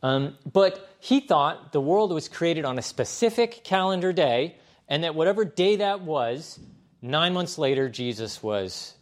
Um, 0.03 0.37
but 0.51 0.91
he 1.01 1.21
thought 1.21 1.73
the 1.73 1.81
world 1.81 2.12
was 2.12 2.29
created 2.29 2.65
on 2.65 2.79
a 2.79 2.83
specific 2.83 3.65
calendar 3.65 4.12
day, 4.12 4.57
and 4.89 5.05
that 5.05 5.15
whatever 5.15 5.45
day 5.45 5.77
that 5.77 6.03
was, 6.03 6.59
nine 7.01 7.33
months 7.33 7.59
later, 7.59 7.89
Jesus 7.89 8.43
was 8.43 8.95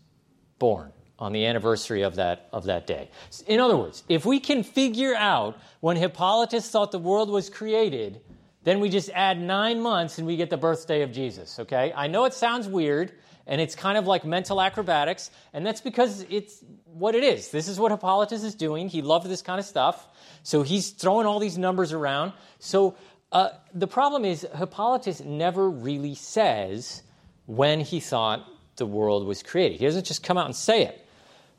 born 0.59 0.93
on 1.19 1.33
the 1.33 1.47
anniversary 1.47 2.03
of 2.03 2.17
that, 2.17 2.49
of 2.53 2.65
that 2.65 2.87
day. 2.87 3.09
In 3.47 3.61
other 3.61 3.77
words, 3.77 4.03
if 4.09 4.27
we 4.27 4.41
can 4.41 4.63
figure 4.63 5.15
out 5.15 5.57
when 5.81 5.97
Hippolytus 5.97 6.69
thought 6.69 6.91
the 6.91 6.99
world 6.99 7.31
was 7.31 7.49
created, 7.49 8.21
then 8.65 8.81
we 8.81 8.89
just 8.89 9.11
add 9.11 9.41
nine 9.41 9.81
months 9.81 10.19
and 10.19 10.27
we 10.27 10.37
get 10.37 10.51
the 10.51 10.57
birthday 10.57 11.03
of 11.03 11.13
Jesus, 11.13 11.59
okay? 11.61 11.93
I 11.95 12.09
know 12.09 12.25
it 12.25 12.35
sounds 12.35 12.67
weird 12.67 13.13
and 13.47 13.61
it's 13.61 13.75
kind 13.75 13.99
of 13.99 14.07
like 14.07 14.25
mental 14.25 14.61
acrobatics, 14.61 15.31
and 15.53 15.67
that's 15.67 15.83
because 15.83 16.25
it's 16.31 16.65
what 16.87 17.15
it 17.15 17.23
is. 17.23 17.51
This 17.51 17.69
is 17.69 17.79
what 17.79 17.93
Hippolytus 17.93 18.43
is 18.43 18.55
doing. 18.55 18.89
He 18.89 19.03
loved 19.03 19.27
this 19.27 19.43
kind 19.43 19.61
of 19.61 19.67
stuff, 19.67 20.09
so 20.43 20.63
he's 20.63 20.91
throwing 20.91 21.27
all 21.27 21.39
these 21.39 21.59
numbers 21.59 21.93
around. 21.93 22.33
So 22.59 22.97
uh, 23.33 23.51
the 23.75 23.87
problem 23.87 24.25
is, 24.25 24.47
Hippolytus 24.57 25.21
never 25.21 25.69
really 25.69 26.15
says 26.15 27.03
when 27.45 27.81
he 27.81 28.01
thought 28.01 28.49
the 28.77 28.87
world 28.87 29.27
was 29.27 29.43
created. 29.43 29.79
He 29.79 29.85
doesn't 29.85 30.07
just 30.07 30.23
come 30.23 30.39
out 30.39 30.47
and 30.47 30.57
say 30.57 30.85
it 30.85 31.04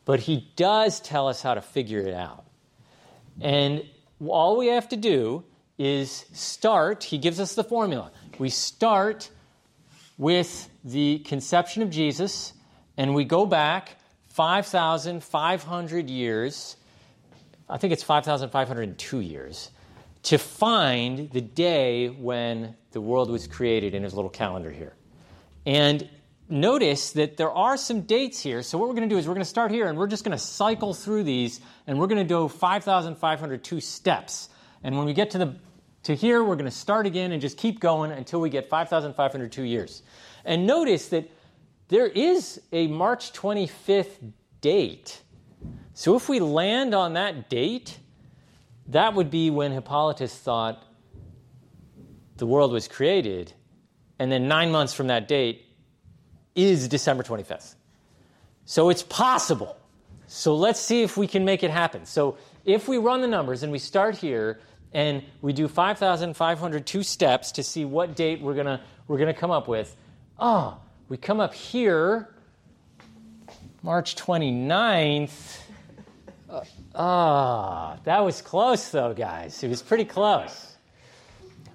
but 0.06 0.22
he 0.22 0.48
does 0.56 1.00
tell 1.00 1.28
us 1.28 1.42
how 1.42 1.56
to 1.56 1.62
figure 1.62 2.00
it 2.00 2.14
out. 2.14 2.46
And 3.42 3.84
all 4.26 4.58
we 4.58 4.68
have 4.68 4.88
to 4.90 4.96
do 4.96 5.44
is 5.78 6.26
start, 6.32 7.04
he 7.04 7.18
gives 7.18 7.40
us 7.40 7.56
the 7.56 7.64
formula. 7.64 8.12
We 8.38 8.50
start 8.50 9.30
with 10.18 10.70
the 10.86 11.20
conception 11.20 11.82
of 11.82 11.90
Jesus, 11.90 12.54
and 12.96 13.14
we 13.14 13.26
go 13.26 13.46
back 13.46 13.98
5,500 14.28 16.10
years, 16.10 16.78
I 17.70 17.78
think 17.78 17.92
it's 17.92 18.04
5,502 18.04 19.20
years, 19.20 19.72
to 20.24 20.38
find 20.38 21.30
the 21.32 21.42
day 21.42 22.08
when 22.08 22.76
the 22.92 23.02
world 23.02 23.30
was 23.30 23.48
created 23.48 23.94
in 23.94 24.04
his 24.04 24.14
little 24.14 24.30
calendar 24.30 24.72
here. 24.72 24.94
And 25.66 26.10
notice 26.50 27.12
that 27.14 27.38
there 27.38 27.52
are 27.52 27.78
some 27.78 28.02
dates 28.02 28.40
here. 28.42 28.62
So, 28.62 28.78
what 28.78 28.88
we're 28.88 28.96
going 28.96 29.10
to 29.10 29.14
do 29.14 29.20
is 29.20 29.28
we're 29.28 29.34
going 29.34 29.44
to 29.44 29.50
start 29.50 29.72
here 29.72 29.88
and 29.88 29.98
we're 29.98 30.08
just 30.08 30.24
going 30.24 30.38
to 30.38 30.44
cycle 30.44 30.94
through 30.94 31.24
these 31.24 31.60
and 31.88 32.00
we're 32.00 32.08
going 32.08 32.22
to 32.22 32.28
do 32.28 32.48
5,502 32.48 33.82
steps. 33.82 34.50
And 34.84 34.98
when 34.98 35.06
we 35.06 35.14
get 35.14 35.32
to, 35.32 35.38
the, 35.38 35.56
to 36.04 36.16
here, 36.16 36.44
we're 36.44 36.56
going 36.56 36.66
to 36.66 36.72
start 36.72 37.06
again 37.06 37.32
and 37.32 37.42
just 37.42 37.58
keep 37.58 37.80
going 37.80 38.12
until 38.12 38.40
we 38.40 38.50
get 38.50 38.70
5,502 38.70 39.64
years. 39.64 40.04
And 40.44 40.68
notice 40.68 41.10
that 41.10 41.30
there 41.88 42.08
is 42.08 42.62
a 42.72 42.88
March 42.88 43.34
25th 43.34 44.34
date. 44.62 45.22
So, 45.94 46.16
if 46.16 46.30
we 46.30 46.40
land 46.40 46.94
on 46.94 47.14
that 47.14 47.50
date, 47.50 47.98
that 48.90 49.16
would 49.16 49.32
be 49.32 49.50
when 49.50 49.72
Hippolytus 49.72 50.36
thought 50.38 50.84
the 52.38 52.46
world 52.46 52.72
was 52.72 52.88
created. 52.88 53.54
And 54.20 54.32
then 54.32 54.48
nine 54.48 54.72
months 54.72 54.94
from 54.94 55.08
that 55.08 55.28
date, 55.28 55.65
is 56.56 56.88
December 56.88 57.24
25th. 57.24 57.76
So 58.66 58.90
it's 58.90 59.04
possible. 59.04 59.78
So 60.28 60.56
let's 60.56 60.80
see 60.80 61.04
if 61.04 61.18
we 61.18 61.28
can 61.28 61.46
make 61.46 61.64
it 61.64 61.70
happen. 61.70 62.06
So 62.06 62.38
if 62.64 62.88
we 62.88 62.98
run 62.98 63.22
the 63.22 63.28
numbers 63.28 63.62
and 63.62 63.72
we 63.72 63.80
start 63.80 64.18
here 64.18 64.60
and 64.94 65.24
we 65.42 65.54
do 65.54 65.68
5,502 65.68 67.04
steps 67.04 67.52
to 67.54 67.64
see 67.64 67.86
what 67.86 68.16
date 68.16 68.42
we're 68.42 68.54
going 68.54 68.66
to 68.66 68.82
we're 69.08 69.18
going 69.18 69.32
to 69.32 69.40
come 69.40 69.52
up 69.52 69.68
with, 69.68 69.96
oh, 70.40 70.80
we 71.10 71.18
come 71.18 71.40
up 71.40 71.54
here, 71.54 72.34
March 73.84 74.16
29th. 74.16 75.60
Uh, 76.50 76.62
ah, 76.96 77.94
uh, 77.94 77.98
that 78.06 78.26
was 78.26 78.42
close 78.42 78.90
though, 78.90 79.14
guys. 79.14 79.62
It 79.62 79.68
was 79.68 79.84
pretty 79.84 80.06
close. 80.06 80.76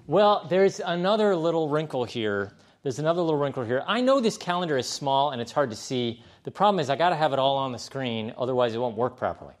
Well, 0.07 0.45
there's 0.49 0.81
another 0.81 1.37
little 1.37 1.69
wrinkle 1.69 2.03
here 2.03 2.51
there's 2.83 2.99
another 2.99 3.21
little 3.21 3.39
wrinkle 3.39 3.63
here. 3.63 3.83
I 3.85 4.01
know 4.01 4.19
this 4.19 4.37
calendar 4.37 4.77
is 4.77 4.87
small 4.87 5.31
and 5.31 5.41
it's 5.41 5.51
hard 5.51 5.69
to 5.69 5.75
see. 5.75 6.23
The 6.43 6.51
problem 6.51 6.79
is 6.79 6.89
I 6.89 6.95
got 6.95 7.09
to 7.09 7.15
have 7.15 7.33
it 7.33 7.39
all 7.39 7.57
on 7.57 7.71
the 7.71 7.79
screen, 7.79 8.33
otherwise 8.37 8.73
it 8.73 8.79
won't 8.79 8.97
work 8.97 9.17
properly. 9.17 9.53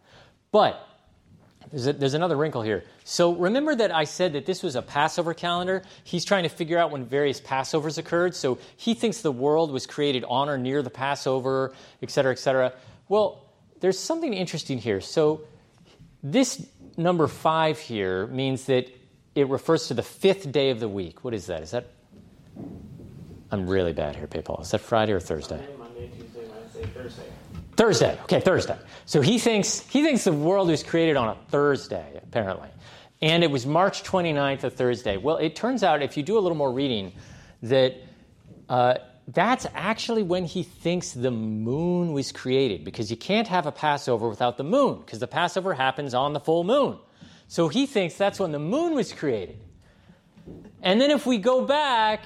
But 0.51 0.87
there's, 1.69 1.85
a, 1.85 1.93
there's 1.93 2.15
another 2.15 2.35
wrinkle 2.35 2.63
here. 2.63 2.83
So 3.03 3.33
remember 3.35 3.75
that 3.75 3.93
I 3.93 4.05
said 4.05 4.33
that 4.33 4.45
this 4.47 4.63
was 4.63 4.75
a 4.75 4.81
Passover 4.81 5.33
calendar? 5.33 5.83
He's 6.03 6.25
trying 6.25 6.43
to 6.43 6.49
figure 6.49 6.79
out 6.79 6.89
when 6.89 7.05
various 7.05 7.39
Passovers 7.39 7.97
occurred. 7.99 8.33
So 8.35 8.57
he 8.75 8.95
thinks 8.95 9.21
the 9.21 9.31
world 9.31 9.71
was 9.71 9.85
created 9.85 10.25
on 10.27 10.49
or 10.49 10.57
near 10.57 10.81
the 10.81 10.89
Passover, 10.89 11.73
et 12.01 12.09
cetera, 12.09 12.31
et 12.31 12.39
cetera. 12.39 12.73
Well, 13.07 13.45
there's 13.79 13.99
something 13.99 14.33
interesting 14.33 14.79
here. 14.79 14.99
So 14.99 15.41
this 16.23 16.67
number 16.97 17.27
five 17.27 17.77
here 17.77 18.25
means 18.27 18.65
that 18.65 18.89
it 19.35 19.47
refers 19.47 19.87
to 19.87 19.93
the 19.93 20.03
fifth 20.03 20.51
day 20.51 20.71
of 20.71 20.79
the 20.79 20.89
week. 20.89 21.23
What 21.23 21.33
is 21.33 21.45
that? 21.45 21.61
Is 21.61 21.71
that 21.71 21.85
I'm 23.51 23.67
really 23.67 23.93
bad 23.93 24.15
here, 24.15 24.27
PayPal. 24.27 24.61
Is 24.61 24.71
that 24.71 24.79
Friday 24.79 25.11
or 25.11 25.19
Thursday? 25.19 25.61
Monday, 25.77 26.09
Tuesday, 26.17 26.47
Wednesday, 26.49 26.85
Thursday. 26.93 27.23
Thursday. 27.75 28.17
Okay, 28.23 28.39
Thursday. 28.39 28.77
So 29.05 29.21
he 29.21 29.39
thinks 29.39 29.79
he 29.87 30.03
thinks 30.03 30.23
the 30.23 30.31
world 30.31 30.69
was 30.69 30.83
created 30.83 31.17
on 31.17 31.29
a 31.29 31.35
Thursday, 31.49 32.19
apparently. 32.23 32.69
And 33.21 33.43
it 33.43 33.51
was 33.51 33.65
March 33.65 34.03
29th, 34.03 34.63
a 34.63 34.69
Thursday. 34.69 35.17
Well, 35.17 35.37
it 35.37 35.55
turns 35.55 35.83
out, 35.83 36.01
if 36.01 36.17
you 36.17 36.23
do 36.23 36.37
a 36.37 36.41
little 36.41 36.57
more 36.57 36.71
reading, 36.71 37.11
that 37.63 37.95
uh, 38.69 38.95
that's 39.27 39.67
actually 39.75 40.23
when 40.23 40.45
he 40.45 40.63
thinks 40.63 41.11
the 41.11 41.29
moon 41.29 42.13
was 42.13 42.31
created, 42.31 42.83
because 42.83 43.11
you 43.11 43.17
can't 43.17 43.47
have 43.47 43.67
a 43.67 43.71
Passover 43.71 44.27
without 44.27 44.57
the 44.57 44.63
moon, 44.63 44.99
because 44.99 45.19
the 45.19 45.27
Passover 45.27 45.73
happens 45.73 46.13
on 46.13 46.33
the 46.33 46.39
full 46.39 46.63
moon. 46.63 46.97
So 47.47 47.67
he 47.67 47.85
thinks 47.85 48.15
that's 48.15 48.39
when 48.39 48.51
the 48.51 48.59
moon 48.59 48.95
was 48.95 49.11
created. 49.13 49.59
And 50.81 50.99
then 50.99 51.11
if 51.11 51.25
we 51.25 51.37
go 51.37 51.65
back 51.65 52.23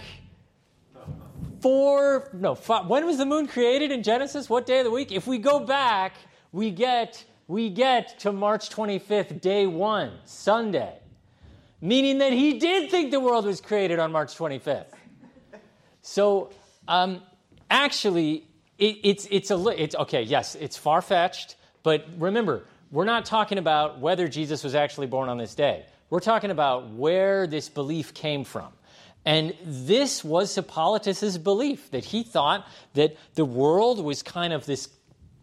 four, 1.62 2.30
no, 2.34 2.56
five, 2.56 2.88
when 2.88 3.06
was 3.06 3.18
the 3.18 3.26
moon 3.26 3.48
created 3.48 3.91
in 3.91 4.04
Genesis? 4.04 4.50
What 4.50 4.65
day 4.65 4.80
of 4.80 4.86
the 4.86 4.91
week? 4.91 5.12
If 5.12 5.28
we 5.28 5.38
go 5.38 5.60
back, 5.60 6.15
we 6.52 6.72
get, 6.72 7.24
we 7.48 7.70
get 7.70 8.20
to 8.20 8.32
March 8.32 8.70
25th, 8.70 9.41
day 9.41 9.68
one, 9.68 10.12
Sunday, 10.26 10.98
meaning 11.82 12.20
that 12.20 12.34
he 12.34 12.60
did 12.60 12.89
think 12.89 13.12
the 13.12 13.20
world 13.20 13.46
was 13.46 13.62
created 13.62 14.00
on 14.00 14.12
March 14.12 14.36
25th. 14.36 14.86
So, 16.02 16.52
um, 16.88 17.22
actually, 17.70 18.48
it, 18.78 18.98
it's, 19.04 19.28
it's 19.32 19.52
a, 19.52 19.68
it's, 19.70 19.96
okay, 19.96 20.24
yes, 20.24 20.56
it's 20.56 20.78
far 20.78 21.02
fetched, 21.02 21.56
but 21.84 22.06
remember, 22.18 22.65
we're 22.91 23.06
not 23.06 23.26
talking 23.26 23.58
about 23.58 24.00
whether 24.00 24.28
Jesus 24.28 24.63
was 24.63 24.76
actually 24.76 25.08
born 25.08 25.30
on 25.30 25.38
this 25.38 25.56
day. 25.56 25.86
We're 26.10 26.20
talking 26.20 26.52
about 26.52 26.91
where 26.91 27.48
this 27.48 27.68
belief 27.68 28.13
came 28.13 28.44
from. 28.44 28.72
And 29.26 29.56
this 29.64 30.24
was 30.24 30.54
Hippolytus's 30.54 31.38
belief 31.38 31.90
that 31.92 32.06
he 32.06 32.24
thought 32.24 32.68
that 32.94 33.18
the 33.34 33.46
world 33.46 34.04
was 34.04 34.22
kind 34.22 34.54
of 34.54 34.66
this 34.66 34.88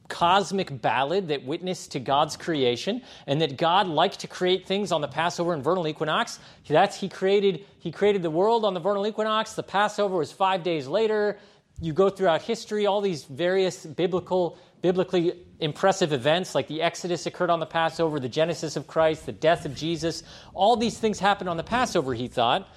cosmic 0.09 0.83
ballad 0.83 1.29
that 1.29 1.45
witnessed 1.45 1.93
to 1.93 1.99
God's 1.99 2.37
creation, 2.37 3.01
and 3.27 3.41
that 3.41 3.57
God 3.57 3.89
liked 3.89 4.21
to 4.21 4.27
create 4.27 4.67
things 4.67 4.93
on 4.93 5.01
the 5.01 5.09
Passover 5.09 5.55
and 5.55 5.65
vernal 5.65 5.89
equinox. 5.89 6.39
That's 6.69 7.01
he 7.01 7.09
created. 7.09 7.65
He 7.79 7.91
created 7.91 8.23
the 8.23 8.31
world 8.31 8.65
on 8.65 8.75
the 8.75 8.81
vernal 8.81 9.07
equinox. 9.07 9.55
The 9.55 9.63
Passover 9.63 10.17
was 10.19 10.31
five 10.31 10.63
days 10.63 10.87
later. 10.87 11.39
You 11.81 11.95
go 11.95 12.11
throughout 12.11 12.43
history, 12.43 12.87
all 12.87 13.01
these 13.01 13.25
various 13.25 13.87
biblical, 13.87 14.59
biblically 14.83 15.35
impressive 15.61 16.13
events, 16.13 16.55
like 16.55 16.69
the 16.69 16.83
Exodus 16.83 17.25
occurred 17.25 17.51
on 17.51 17.59
the 17.59 17.67
Passover, 17.67 18.21
the 18.21 18.29
Genesis 18.29 18.77
of 18.77 18.87
Christ, 18.87 19.25
the 19.25 19.33
death 19.33 19.65
of 19.65 19.75
Jesus. 19.75 20.23
All 20.53 20.77
these 20.77 20.99
things 20.99 21.19
happened 21.19 21.49
on 21.49 21.57
the 21.57 21.65
Passover. 21.65 22.13
He 22.13 22.29
thought. 22.29 22.69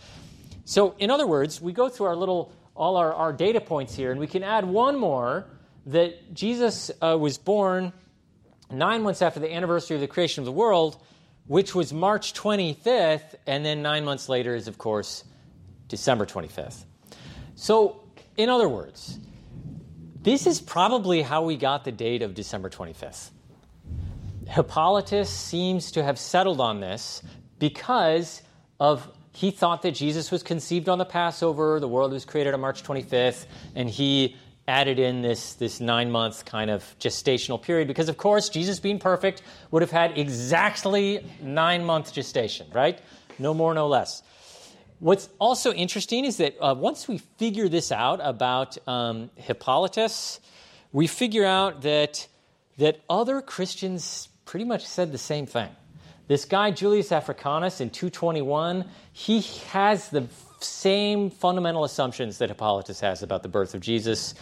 So, 0.66 0.96
in 0.98 1.12
other 1.12 1.28
words, 1.28 1.62
we 1.62 1.74
go 1.74 1.90
through 1.90 2.08
our 2.08 2.16
little 2.16 2.52
all 2.76 2.98
our, 2.98 3.14
our 3.14 3.32
data 3.32 3.62
points 3.62 3.96
here, 3.96 4.12
and 4.12 4.20
we 4.20 4.28
can 4.28 4.44
add 4.44 4.66
one 4.66 4.98
more 4.98 5.46
that 5.86 6.34
Jesus 6.34 6.92
uh, 7.02 7.18
was 7.18 7.38
born 7.38 7.94
nine 8.70 9.02
months 9.02 9.22
after 9.22 9.40
the 9.40 9.54
anniversary 9.54 9.96
of 9.96 10.02
the 10.02 10.08
creation 10.08 10.42
of 10.42 10.46
the 10.46 10.52
world, 10.52 10.98
which 11.48 11.74
was 11.74 11.94
March 11.94 12.34
25th, 12.34 13.36
and 13.48 13.66
then 13.66 13.82
nine 13.82 14.04
months 14.04 14.28
later 14.28 14.56
is, 14.56 14.68
of 14.68 14.78
course, 14.78 15.24
December 15.88 16.26
25th. 16.26 16.84
So, 17.56 18.04
in 18.36 18.50
other 18.50 18.68
words, 18.68 19.20
this 20.22 20.48
is 20.48 20.60
probably 20.60 21.22
how 21.22 21.44
we 21.44 21.56
got 21.56 21.86
the 21.86 21.92
date 21.92 22.24
of 22.24 22.34
December 22.34 22.70
25th. 22.70 23.30
Hippolytus 24.48 25.30
seems 25.30 25.92
to 25.92 26.04
have 26.04 26.20
settled 26.20 26.60
on 26.60 26.80
this 26.80 27.22
because 27.60 28.42
of 28.80 29.08
he 29.36 29.52
thought 29.52 29.82
that 29.82 29.92
Jesus 29.92 30.32
was 30.32 30.44
conceived 30.44 30.88
on 30.88 30.98
the 30.98 31.06
Passover, 31.06 31.80
the 31.82 31.90
world 31.90 32.14
was 32.14 32.24
created 32.24 32.54
on 32.54 32.62
March 32.62 32.84
25th, 32.84 33.46
and 33.76 33.90
he 33.90 34.38
added 34.66 34.98
in 34.98 35.22
this, 35.22 35.56
this 35.56 35.82
nine 35.82 36.10
month 36.10 36.46
kind 36.46 36.72
of 36.72 36.84
gestational 37.00 37.62
period 37.62 37.88
because, 37.88 38.08
of 38.08 38.16
course, 38.16 38.48
Jesus 38.48 38.80
being 38.80 38.98
perfect 38.98 39.42
would 39.72 39.82
have 39.82 39.92
had 39.92 40.18
exactly 40.18 41.26
nine 41.42 41.84
month 41.84 42.14
gestation, 42.14 42.68
right? 42.74 43.00
No 43.38 43.54
more, 43.54 43.74
no 43.74 43.88
less. 43.88 44.24
What's 45.00 45.28
also 45.38 45.74
interesting 45.74 46.24
is 46.24 46.38
that 46.38 46.56
uh, 46.62 46.74
once 46.74 47.08
we 47.08 47.18
figure 47.18 47.68
this 47.68 47.92
out 47.92 48.22
about 48.24 48.78
um, 48.88 49.30
Hippolytus, 49.36 50.40
we 50.94 51.08
figure 51.08 51.46
out 51.46 51.82
that, 51.82 52.26
that 52.78 53.02
other 53.10 53.42
Christians 53.42 54.30
pretty 54.46 54.64
much 54.64 54.86
said 54.86 55.12
the 55.12 55.18
same 55.18 55.46
thing. 55.46 55.70
This 56.28 56.46
guy, 56.46 56.72
Julius 56.72 57.12
Africanus, 57.12 57.82
in 57.82 57.90
221, 57.90 58.86
he 59.12 59.42
has 59.70 60.10
the 60.10 60.28
same 60.60 61.30
fundamental 61.30 61.84
assumptions 61.84 62.40
that 62.40 62.50
Hippolytus 62.50 63.00
has 63.02 63.22
about 63.22 63.44
the 63.44 63.50
birth 63.50 63.76
of 63.76 63.82
Jesus. 63.82 64.34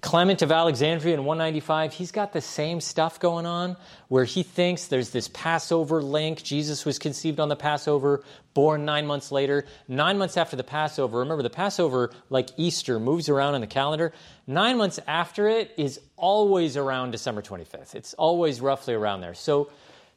Clement 0.00 0.42
of 0.42 0.52
Alexandria 0.52 1.14
in 1.14 1.24
195, 1.24 1.94
he's 1.94 2.12
got 2.12 2.34
the 2.34 2.40
same 2.42 2.78
stuff 2.82 3.18
going 3.18 3.46
on 3.46 3.74
where 4.08 4.24
he 4.24 4.42
thinks 4.42 4.86
there's 4.86 5.08
this 5.10 5.28
Passover 5.28 6.02
link. 6.02 6.42
Jesus 6.42 6.84
was 6.84 6.98
conceived 6.98 7.40
on 7.40 7.48
the 7.48 7.56
Passover, 7.56 8.22
born 8.52 8.84
nine 8.84 9.06
months 9.06 9.32
later. 9.32 9.64
Nine 9.88 10.18
months 10.18 10.36
after 10.36 10.56
the 10.56 10.62
Passover, 10.62 11.20
remember 11.20 11.42
the 11.42 11.48
Passover, 11.48 12.10
like 12.28 12.50
Easter, 12.58 13.00
moves 13.00 13.30
around 13.30 13.54
in 13.54 13.62
the 13.62 13.66
calendar. 13.66 14.12
Nine 14.46 14.76
months 14.76 15.00
after 15.06 15.48
it 15.48 15.72
is 15.78 15.98
always 16.16 16.76
around 16.76 17.12
December 17.12 17.40
25th. 17.40 17.94
It's 17.94 18.12
always 18.14 18.60
roughly 18.60 18.92
around 18.92 19.22
there. 19.22 19.34
So, 19.34 19.70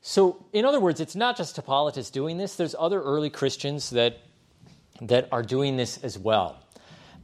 so 0.07 0.45
in 0.53 0.63
other 0.63 0.79
words, 0.79 1.01
it's 1.01 1.17
not 1.17 1.35
just 1.35 1.57
Hippolytus 1.57 2.11
doing 2.11 2.37
this, 2.37 2.55
there's 2.55 2.73
other 2.79 3.01
early 3.01 3.29
Christians 3.29 3.89
that, 3.89 4.19
that 5.01 5.27
are 5.33 5.43
doing 5.43 5.75
this 5.75 6.01
as 6.01 6.17
well. 6.17 6.63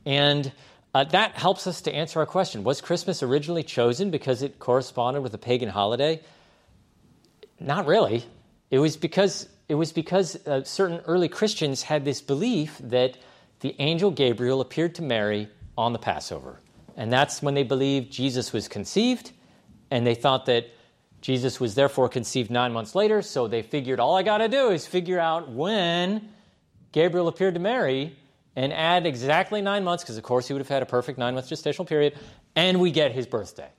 And 0.05 0.51
uh, 0.93 1.05
that 1.05 1.31
helps 1.35 1.65
us 1.65 1.79
to 1.83 1.95
answer 1.95 2.19
our 2.19 2.25
question 2.25 2.65
Was 2.65 2.81
Christmas 2.81 3.23
originally 3.23 3.63
chosen 3.63 4.11
because 4.11 4.41
it 4.41 4.59
corresponded 4.59 5.23
with 5.23 5.33
a 5.33 5.37
pagan 5.37 5.69
holiday? 5.69 6.19
Not 7.57 7.85
really. 7.85 8.25
It 8.69 8.79
was 8.79 8.97
because, 8.97 9.47
it 9.69 9.75
was 9.75 9.93
because 9.93 10.45
uh, 10.45 10.65
certain 10.65 10.99
early 11.05 11.29
Christians 11.29 11.83
had 11.83 12.03
this 12.03 12.19
belief 12.19 12.77
that 12.83 13.15
the 13.61 13.77
angel 13.79 14.11
Gabriel 14.11 14.59
appeared 14.59 14.95
to 14.95 15.03
Mary 15.03 15.47
on 15.77 15.93
the 15.93 15.99
Passover. 15.99 16.59
And 16.97 17.13
that's 17.13 17.41
when 17.41 17.53
they 17.53 17.63
believed 17.63 18.11
Jesus 18.11 18.51
was 18.51 18.67
conceived, 18.67 19.31
and 19.89 20.05
they 20.05 20.15
thought 20.15 20.47
that 20.47 20.67
Jesus 21.23 21.57
was 21.59 21.73
therefore 21.73 22.09
conceived 22.09 22.51
nine 22.51 22.73
months 22.73 22.95
later, 22.95 23.21
so 23.21 23.47
they 23.47 23.61
figured 23.61 23.99
all 23.99 24.15
I 24.17 24.23
got 24.23 24.39
to 24.39 24.49
do 24.49 24.71
is 24.71 24.85
figure 24.85 25.19
out 25.19 25.49
when 25.49 26.29
Gabriel 26.91 27.29
appeared 27.29 27.53
to 27.53 27.61
Mary, 27.61 28.15
and 28.55 28.71
add 28.71 29.05
exactly 29.05 29.61
nine 29.61 29.83
months, 29.83 30.03
because 30.03 30.17
of 30.17 30.23
course 30.23 30.47
he 30.47 30.53
would 30.53 30.59
have 30.59 30.69
had 30.69 30.83
a 30.83 30.85
perfect 30.85 31.17
nine 31.17 31.33
month 31.33 31.49
gestational 31.49 31.87
period, 31.87 32.13
and 32.55 32.79
we 32.79 32.91
get 32.91 33.11
his 33.11 33.25
birthday. 33.25 33.69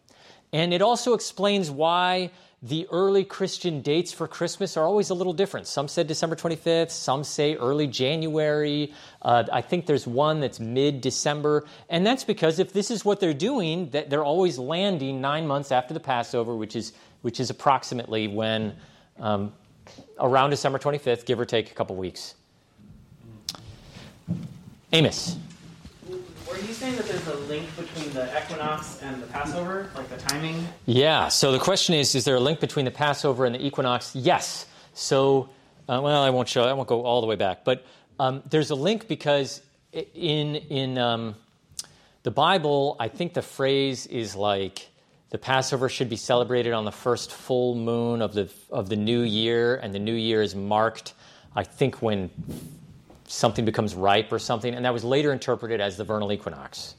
And 0.52 0.72
it 0.72 0.82
also 0.82 1.14
explains 1.14 1.70
why 1.70 2.30
the 2.62 2.88
early 2.90 3.24
Christian 3.24 3.82
dates 3.82 4.12
for 4.12 4.26
Christmas 4.26 4.76
are 4.76 4.84
always 4.84 5.10
a 5.10 5.14
little 5.14 5.34
different. 5.34 5.66
Some 5.66 5.86
said 5.86 6.06
December 6.06 6.34
25th, 6.34 6.90
some 6.90 7.22
say 7.22 7.56
early 7.56 7.86
January. 7.86 8.94
Uh, 9.20 9.44
I 9.52 9.60
think 9.60 9.84
there's 9.84 10.06
one 10.06 10.40
that's 10.40 10.58
mid 10.58 11.02
December. 11.02 11.66
And 11.90 12.06
that's 12.06 12.24
because 12.24 12.58
if 12.58 12.72
this 12.72 12.90
is 12.90 13.04
what 13.04 13.20
they're 13.20 13.34
doing, 13.34 13.90
that 13.90 14.08
they're 14.08 14.24
always 14.24 14.58
landing 14.58 15.20
nine 15.20 15.46
months 15.46 15.72
after 15.72 15.92
the 15.92 16.00
Passover, 16.00 16.56
which 16.56 16.74
is, 16.74 16.94
which 17.24 17.40
is 17.40 17.48
approximately 17.48 18.28
when 18.28 18.76
um, 19.18 19.50
around 20.20 20.50
December 20.50 20.78
25th, 20.78 21.24
give 21.24 21.40
or 21.40 21.46
take 21.46 21.70
a 21.70 21.74
couple 21.74 21.96
weeks. 21.96 22.34
Amos. 24.92 25.38
Were 26.06 26.58
you 26.58 26.74
saying 26.74 26.96
that 26.96 27.06
there's 27.06 27.26
a 27.26 27.36
link 27.48 27.64
between 27.76 28.12
the 28.12 28.28
equinox 28.38 29.00
and 29.00 29.22
the 29.22 29.26
Passover, 29.28 29.88
like 29.94 30.06
the 30.10 30.18
timing? 30.18 30.68
Yeah. 30.84 31.28
So 31.28 31.50
the 31.50 31.58
question 31.58 31.94
is: 31.94 32.14
Is 32.14 32.26
there 32.26 32.34
a 32.34 32.40
link 32.40 32.60
between 32.60 32.84
the 32.84 32.90
Passover 32.90 33.46
and 33.46 33.54
the 33.54 33.66
equinox? 33.66 34.14
Yes. 34.14 34.66
So, 34.92 35.48
uh, 35.88 36.00
well, 36.02 36.22
I 36.22 36.28
won't 36.28 36.46
show. 36.46 36.64
I 36.64 36.74
won't 36.74 36.88
go 36.88 37.04
all 37.04 37.22
the 37.22 37.26
way 37.26 37.36
back, 37.36 37.64
but 37.64 37.86
um, 38.20 38.42
there's 38.50 38.68
a 38.68 38.74
link 38.74 39.08
because 39.08 39.62
in 39.92 40.56
in 40.56 40.98
um, 40.98 41.36
the 42.22 42.30
Bible, 42.30 42.96
I 43.00 43.08
think 43.08 43.32
the 43.32 43.42
phrase 43.42 44.06
is 44.06 44.36
like 44.36 44.90
the 45.34 45.38
Passover 45.38 45.88
should 45.88 46.08
be 46.08 46.14
celebrated 46.14 46.72
on 46.72 46.84
the 46.84 46.92
first 46.92 47.32
full 47.32 47.74
moon 47.74 48.22
of 48.22 48.34
the 48.34 48.48
of 48.70 48.88
the 48.88 48.94
new 48.94 49.22
year, 49.22 49.74
and 49.74 49.92
the 49.92 49.98
new 49.98 50.14
year 50.14 50.42
is 50.42 50.54
marked, 50.54 51.12
I 51.56 51.64
think, 51.64 52.00
when 52.00 52.30
something 53.26 53.64
becomes 53.64 53.96
ripe 53.96 54.30
or 54.30 54.38
something, 54.38 54.72
and 54.72 54.84
that 54.84 54.92
was 54.92 55.02
later 55.02 55.32
interpreted 55.32 55.80
as 55.80 55.96
the 55.96 56.04
vernal 56.04 56.30
equinox. 56.30 56.94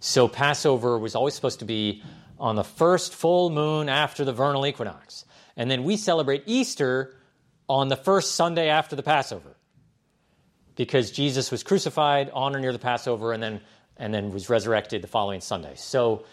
So 0.00 0.26
Passover 0.26 0.98
was 0.98 1.14
always 1.14 1.34
supposed 1.34 1.58
to 1.58 1.66
be 1.66 2.02
on 2.40 2.56
the 2.56 2.64
first 2.64 3.14
full 3.14 3.50
moon 3.50 3.90
after 3.90 4.24
the 4.24 4.32
vernal 4.32 4.66
equinox. 4.66 5.26
And 5.54 5.70
then 5.70 5.84
we 5.84 5.98
celebrate 5.98 6.44
Easter 6.46 7.14
on 7.68 7.88
the 7.88 7.96
first 7.96 8.36
Sunday 8.36 8.70
after 8.70 8.96
the 8.96 9.02
Passover 9.02 9.54
because 10.76 11.10
Jesus 11.10 11.50
was 11.50 11.62
crucified 11.62 12.30
on 12.30 12.56
or 12.56 12.58
near 12.58 12.72
the 12.72 12.78
Passover 12.78 13.34
and 13.34 13.42
then, 13.42 13.60
and 13.98 14.14
then 14.14 14.32
was 14.32 14.48
resurrected 14.48 15.02
the 15.02 15.08
following 15.08 15.42
Sunday. 15.42 15.74
So, 15.76 16.24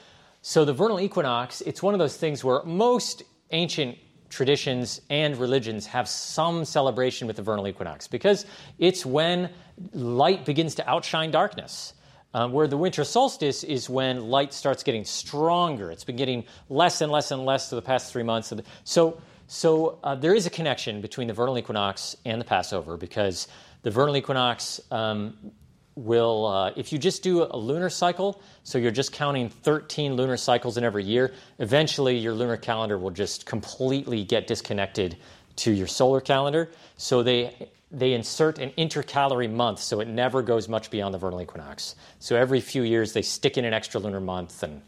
so 0.45 0.65
the 0.65 0.73
vernal 0.73 0.99
equinox, 0.99 1.61
it's 1.61 1.81
one 1.81 1.93
of 1.93 1.99
those 1.99 2.17
things 2.17 2.43
where 2.43 2.61
most 2.63 3.23
ancient 3.51 3.97
traditions 4.27 4.99
and 5.09 5.37
religions 5.37 5.85
have 5.85 6.09
some 6.09 6.65
celebration 6.65 7.27
with 7.27 7.37
the 7.37 7.41
vernal 7.41 7.65
equinox 7.65 8.07
because 8.07 8.45
it's 8.77 9.05
when 9.05 9.49
light 9.93 10.43
begins 10.43 10.75
to 10.75 10.89
outshine 10.89 11.31
darkness. 11.31 11.93
Um, 12.35 12.51
where 12.51 12.67
the 12.67 12.77
winter 12.77 13.03
solstice 13.03 13.63
is 13.63 13.87
when 13.87 14.27
light 14.27 14.53
starts 14.53 14.81
getting 14.81 15.05
stronger. 15.05 15.91
It's 15.91 16.03
been 16.03 16.15
getting 16.15 16.45
less 16.67 16.99
and 16.99 17.11
less 17.11 17.29
and 17.29 17.45
less 17.45 17.69
for 17.69 17.75
the 17.75 17.81
past 17.83 18.11
three 18.11 18.23
months. 18.23 18.51
So, 18.85 19.21
so 19.45 19.99
uh, 20.03 20.15
there 20.15 20.33
is 20.33 20.47
a 20.47 20.49
connection 20.49 20.99
between 20.99 21.27
the 21.27 21.33
vernal 21.33 21.59
equinox 21.59 22.17
and 22.25 22.41
the 22.41 22.45
Passover 22.45 22.97
because 22.97 23.47
the 23.83 23.91
vernal 23.91 24.17
equinox 24.17 24.81
um, 24.89 25.53
will, 25.95 26.45
uh, 26.45 26.71
if 26.75 26.91
you 26.91 26.97
just 26.97 27.23
do 27.23 27.43
a 27.43 27.57
lunar 27.57 27.89
cycle, 27.89 28.41
so 28.63 28.77
you're 28.77 28.91
just 28.91 29.11
counting 29.11 29.49
13 29.49 30.15
lunar 30.15 30.37
cycles 30.37 30.77
in 30.77 30.83
every 30.83 31.03
year, 31.03 31.33
eventually 31.59 32.17
your 32.17 32.33
lunar 32.33 32.57
calendar 32.57 32.97
will 32.97 33.11
just 33.11 33.45
completely 33.45 34.23
get 34.23 34.47
disconnected 34.47 35.17
to 35.57 35.71
your 35.71 35.87
solar 35.87 36.19
calendar. 36.19 36.71
So 36.97 37.21
they, 37.21 37.69
they 37.91 38.13
insert 38.13 38.57
an 38.57 38.71
intercalary 38.75 39.47
month, 39.47 39.79
so 39.79 39.99
it 39.99 40.07
never 40.07 40.41
goes 40.41 40.67
much 40.67 40.89
beyond 40.89 41.13
the 41.13 41.19
vernal 41.19 41.41
equinox. 41.41 41.95
So 42.19 42.35
every 42.35 42.59
few 42.59 42.81
years 42.81 43.13
they 43.13 43.21
stick 43.21 43.57
in 43.57 43.65
an 43.65 43.73
extra 43.73 43.99
lunar 43.99 44.19
month. 44.19 44.63
And 44.63 44.81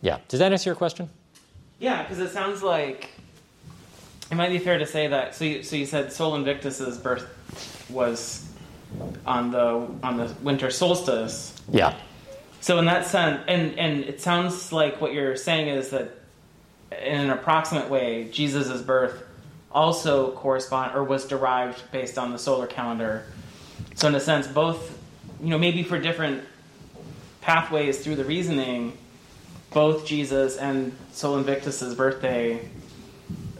yeah, 0.00 0.18
does 0.28 0.40
that 0.40 0.52
answer 0.52 0.70
your 0.70 0.76
question? 0.76 1.10
Yeah, 1.78 2.02
because 2.02 2.18
it 2.18 2.30
sounds 2.30 2.62
like 2.62 3.10
it 4.30 4.34
might 4.34 4.50
be 4.50 4.58
fair 4.58 4.78
to 4.78 4.86
say 4.86 5.06
that. 5.08 5.34
So 5.34 5.44
you, 5.44 5.62
so 5.62 5.76
you 5.76 5.86
said 5.86 6.12
Sol 6.12 6.32
Invictus's 6.32 6.98
birth 6.98 7.26
was 7.90 8.47
on 9.26 9.50
the 9.50 9.88
on 10.02 10.16
the 10.16 10.34
winter 10.42 10.70
solstice. 10.70 11.54
Yeah. 11.70 11.94
So 12.60 12.78
in 12.78 12.86
that 12.86 13.06
sense, 13.06 13.42
and 13.46 13.78
and 13.78 14.04
it 14.04 14.20
sounds 14.20 14.72
like 14.72 15.00
what 15.00 15.12
you're 15.12 15.36
saying 15.36 15.68
is 15.68 15.90
that 15.90 16.10
in 17.02 17.20
an 17.20 17.30
approximate 17.30 17.88
way, 17.88 18.28
Jesus' 18.30 18.80
birth 18.82 19.24
also 19.70 20.32
correspond 20.32 20.94
or 20.94 21.04
was 21.04 21.26
derived 21.26 21.82
based 21.92 22.18
on 22.18 22.32
the 22.32 22.38
solar 22.38 22.66
calendar. 22.66 23.24
So 23.94 24.08
in 24.08 24.14
a 24.14 24.20
sense, 24.20 24.46
both 24.46 24.98
you 25.40 25.50
know 25.50 25.58
maybe 25.58 25.82
for 25.82 25.98
different 25.98 26.44
pathways 27.40 28.02
through 28.02 28.16
the 28.16 28.24
reasoning, 28.24 28.96
both 29.70 30.06
Jesus 30.06 30.56
and 30.56 30.96
Sol 31.12 31.42
Invictus's 31.42 31.94
birthday 31.94 32.68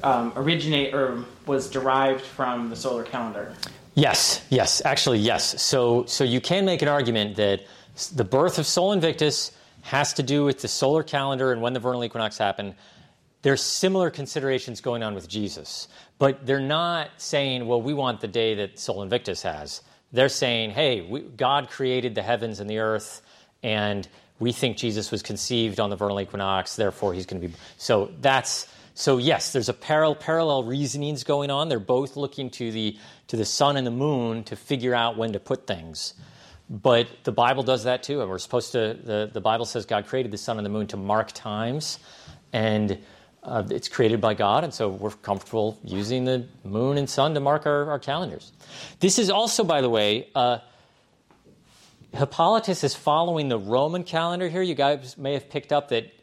um, 0.02 0.32
originate 0.36 0.94
or 0.94 1.24
was 1.46 1.70
derived 1.70 2.22
from 2.22 2.70
the 2.70 2.76
solar 2.76 3.04
calendar. 3.04 3.54
Yes, 3.98 4.46
yes, 4.48 4.80
actually, 4.84 5.18
yes. 5.18 5.60
So, 5.60 6.04
so 6.04 6.22
you 6.22 6.40
can 6.40 6.64
make 6.64 6.82
an 6.82 6.88
argument 6.88 7.34
that 7.34 7.62
the 8.14 8.22
birth 8.22 8.60
of 8.60 8.66
Sol 8.66 8.92
Invictus 8.92 9.50
has 9.82 10.14
to 10.14 10.22
do 10.22 10.44
with 10.44 10.60
the 10.60 10.68
solar 10.68 11.02
calendar 11.02 11.50
and 11.50 11.60
when 11.60 11.72
the 11.72 11.80
vernal 11.80 12.04
equinox 12.04 12.38
happened. 12.38 12.76
There's 13.42 13.60
similar 13.60 14.08
considerations 14.10 14.80
going 14.80 15.02
on 15.02 15.16
with 15.16 15.28
Jesus, 15.28 15.88
but 16.16 16.46
they're 16.46 16.60
not 16.60 17.10
saying, 17.16 17.66
well, 17.66 17.82
we 17.82 17.92
want 17.92 18.20
the 18.20 18.28
day 18.28 18.54
that 18.54 18.78
Sol 18.78 19.02
Invictus 19.02 19.42
has. 19.42 19.82
They're 20.12 20.28
saying, 20.28 20.70
hey, 20.70 21.00
we, 21.00 21.22
God 21.22 21.68
created 21.68 22.14
the 22.14 22.22
heavens 22.22 22.60
and 22.60 22.70
the 22.70 22.78
earth, 22.78 23.20
and 23.64 24.06
we 24.38 24.52
think 24.52 24.76
Jesus 24.76 25.10
was 25.10 25.24
conceived 25.24 25.80
on 25.80 25.90
the 25.90 25.96
vernal 25.96 26.20
equinox, 26.20 26.76
therefore 26.76 27.14
he's 27.14 27.26
going 27.26 27.42
to 27.42 27.48
be. 27.48 27.54
So 27.78 28.12
that's 28.20 28.68
so 28.98 29.18
yes, 29.18 29.52
there's 29.52 29.68
a 29.68 29.74
parallel 29.74 30.16
parallel 30.16 30.64
reasonings 30.64 31.22
going 31.22 31.52
on. 31.52 31.68
They're 31.68 31.78
both 31.78 32.16
looking 32.16 32.50
to 32.50 32.72
the 32.72 32.96
to 33.28 33.36
the 33.36 33.44
sun 33.44 33.76
and 33.76 33.86
the 33.86 33.92
moon 33.92 34.42
to 34.44 34.56
figure 34.56 34.92
out 34.92 35.16
when 35.16 35.34
to 35.34 35.38
put 35.38 35.68
things. 35.68 36.14
But 36.68 37.06
the 37.22 37.30
Bible 37.30 37.62
does 37.62 37.84
that 37.84 38.02
too, 38.02 38.26
we're 38.26 38.38
supposed 38.38 38.72
to. 38.72 38.98
The, 39.00 39.30
the 39.32 39.40
Bible 39.40 39.66
says 39.66 39.86
God 39.86 40.08
created 40.08 40.32
the 40.32 40.36
sun 40.36 40.56
and 40.56 40.66
the 40.66 40.70
moon 40.70 40.88
to 40.88 40.96
mark 40.96 41.30
times, 41.30 42.00
and 42.52 42.98
uh, 43.44 43.62
it's 43.70 43.88
created 43.88 44.20
by 44.20 44.34
God, 44.34 44.64
and 44.64 44.74
so 44.74 44.88
we're 44.88 45.10
comfortable 45.10 45.78
using 45.84 46.24
the 46.24 46.48
moon 46.64 46.98
and 46.98 47.08
sun 47.08 47.34
to 47.34 47.40
mark 47.40 47.66
our, 47.66 47.88
our 47.88 48.00
calendars. 48.00 48.50
This 48.98 49.20
is 49.20 49.30
also, 49.30 49.62
by 49.62 49.80
the 49.80 49.88
way, 49.88 50.28
uh, 50.34 50.58
Hippolytus 52.14 52.82
is 52.82 52.96
following 52.96 53.48
the 53.48 53.60
Roman 53.60 54.02
calendar 54.02 54.48
here. 54.48 54.60
You 54.60 54.74
guys 54.74 55.16
may 55.16 55.34
have 55.34 55.48
picked 55.48 55.72
up 55.72 55.90
that 55.90 56.17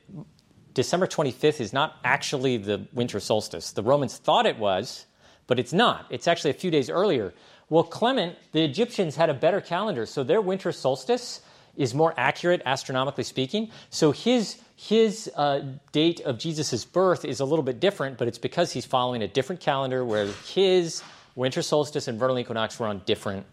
December 0.75 1.07
25th 1.07 1.59
is 1.59 1.73
not 1.73 1.97
actually 2.03 2.57
the 2.57 2.85
winter 2.93 3.19
solstice. 3.19 3.71
The 3.71 3.81
Romans 3.81 4.17
thought 4.17 4.45
it 4.45 4.59
was, 4.59 5.07
but 5.47 5.57
it's 5.57 5.73
not. 5.73 6.05
It's 6.11 6.27
actually 6.27 6.51
a 6.51 6.55
few 6.55 6.69
days 6.69 6.89
earlier. 6.89 7.33
Well, 7.69 7.83
Clement, 7.83 8.37
the 8.51 8.63
Egyptians 8.63 9.15
had 9.15 9.31
a 9.31 9.33
better 9.33 9.59
calendar, 9.59 10.05
so 10.05 10.23
their 10.23 10.41
winter 10.41 10.71
solstice 10.71 11.41
is 11.75 11.95
more 11.95 12.13
accurate 12.15 12.61
astronomically 12.65 13.23
speaking. 13.23 13.71
So 13.89 14.11
his 14.11 14.59
his 14.77 15.31
uh, 15.35 15.61
date 15.93 16.19
of 16.21 16.37
Jesus' 16.37 16.85
birth 16.85 17.25
is 17.25 17.39
a 17.39 17.45
little 17.45 17.63
bit 17.63 17.79
different, 17.79 18.17
but 18.17 18.27
it's 18.27 18.37
because 18.37 18.73
he's 18.73 18.85
following 18.85 19.23
a 19.23 19.27
different 19.27 19.61
calendar 19.61 20.05
where 20.05 20.27
his 20.53 21.01
winter 21.33 21.61
solstice 21.61 22.07
and 22.07 22.19
vernal 22.19 22.37
equinox 22.37 22.77
were 22.79 22.87
on 22.87 23.01
different 23.05 23.45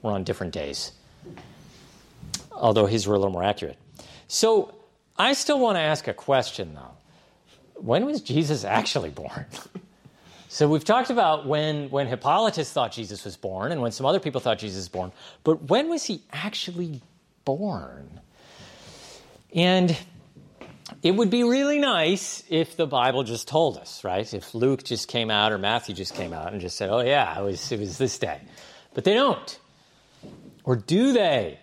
were 0.00 0.12
on 0.12 0.24
different 0.24 0.54
days 0.54 0.92
although 2.58 2.86
his 2.86 3.06
were 3.06 3.14
a 3.14 3.18
little 3.18 3.32
more 3.32 3.44
accurate. 3.44 3.78
So 4.26 4.74
I 5.18 5.32
still 5.32 5.58
want 5.58 5.76
to 5.76 5.80
ask 5.80 6.06
a 6.06 6.14
question, 6.14 6.74
though. 6.74 6.96
When 7.74 8.06
was 8.06 8.20
Jesus 8.20 8.64
actually 8.64 9.10
born? 9.10 9.46
so 10.48 10.68
we've 10.68 10.84
talked 10.84 11.10
about 11.10 11.46
when, 11.46 11.90
when 11.90 12.06
Hippolytus 12.06 12.72
thought 12.72 12.92
Jesus 12.92 13.24
was 13.24 13.36
born 13.36 13.72
and 13.72 13.80
when 13.80 13.92
some 13.92 14.06
other 14.06 14.20
people 14.20 14.40
thought 14.40 14.58
Jesus 14.58 14.78
was 14.78 14.88
born, 14.88 15.12
but 15.44 15.64
when 15.64 15.88
was 15.88 16.04
he 16.04 16.22
actually 16.32 17.02
born? 17.44 18.20
And 19.54 19.96
it 21.02 21.12
would 21.12 21.30
be 21.30 21.44
really 21.44 21.78
nice 21.78 22.44
if 22.48 22.76
the 22.76 22.86
Bible 22.86 23.22
just 23.22 23.48
told 23.48 23.76
us, 23.76 24.04
right? 24.04 24.32
If 24.32 24.54
Luke 24.54 24.84
just 24.84 25.08
came 25.08 25.30
out 25.30 25.52
or 25.52 25.58
Matthew 25.58 25.94
just 25.94 26.14
came 26.14 26.32
out 26.32 26.52
and 26.52 26.60
just 26.60 26.76
said, 26.76 26.90
oh, 26.90 27.00
yeah, 27.00 27.38
it 27.38 27.42
was, 27.42 27.70
it 27.72 27.80
was 27.80 27.98
this 27.98 28.18
day. 28.18 28.40
But 28.94 29.04
they 29.04 29.14
don't. 29.14 29.58
Or 30.64 30.76
do 30.76 31.12
they? 31.12 31.58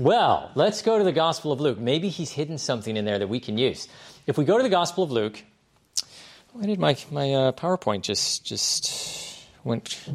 Well, 0.00 0.50
let's 0.54 0.80
go 0.80 0.96
to 0.96 1.04
the 1.04 1.12
Gospel 1.12 1.52
of 1.52 1.60
Luke. 1.60 1.78
Maybe 1.78 2.08
he's 2.08 2.30
hidden 2.30 2.56
something 2.56 2.96
in 2.96 3.04
there 3.04 3.18
that 3.18 3.28
we 3.28 3.38
can 3.38 3.58
use. 3.58 3.86
If 4.26 4.38
we 4.38 4.46
go 4.46 4.56
to 4.56 4.62
the 4.62 4.70
Gospel 4.70 5.04
of 5.04 5.10
Luke, 5.10 5.42
why 6.52 6.64
did 6.64 6.78
my, 6.78 6.96
my 7.10 7.34
uh, 7.34 7.52
PowerPoint 7.52 8.00
just, 8.00 8.42
just 8.42 9.44
went? 9.62 10.08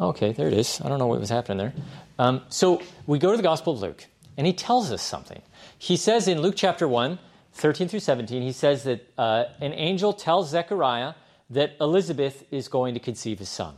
Okay, 0.00 0.32
there 0.32 0.48
it 0.48 0.52
is. 0.52 0.80
I 0.80 0.88
don't 0.88 0.98
know 0.98 1.06
what 1.06 1.20
was 1.20 1.30
happening 1.30 1.58
there. 1.58 1.74
Um, 2.18 2.42
so 2.48 2.82
we 3.06 3.20
go 3.20 3.30
to 3.30 3.36
the 3.36 3.42
Gospel 3.44 3.74
of 3.74 3.80
Luke, 3.80 4.04
and 4.36 4.48
he 4.48 4.52
tells 4.52 4.90
us 4.90 5.00
something. 5.00 5.40
He 5.78 5.96
says 5.96 6.26
in 6.26 6.40
Luke 6.40 6.54
chapter 6.56 6.88
1, 6.88 7.20
13 7.52 7.86
through 7.86 8.00
17, 8.00 8.42
he 8.42 8.50
says 8.50 8.82
that 8.82 9.12
uh, 9.16 9.44
an 9.60 9.72
angel 9.74 10.12
tells 10.12 10.50
Zechariah 10.50 11.14
that 11.50 11.76
Elizabeth 11.80 12.44
is 12.50 12.66
going 12.66 12.94
to 12.94 13.00
conceive 13.00 13.40
a 13.40 13.46
son. 13.46 13.76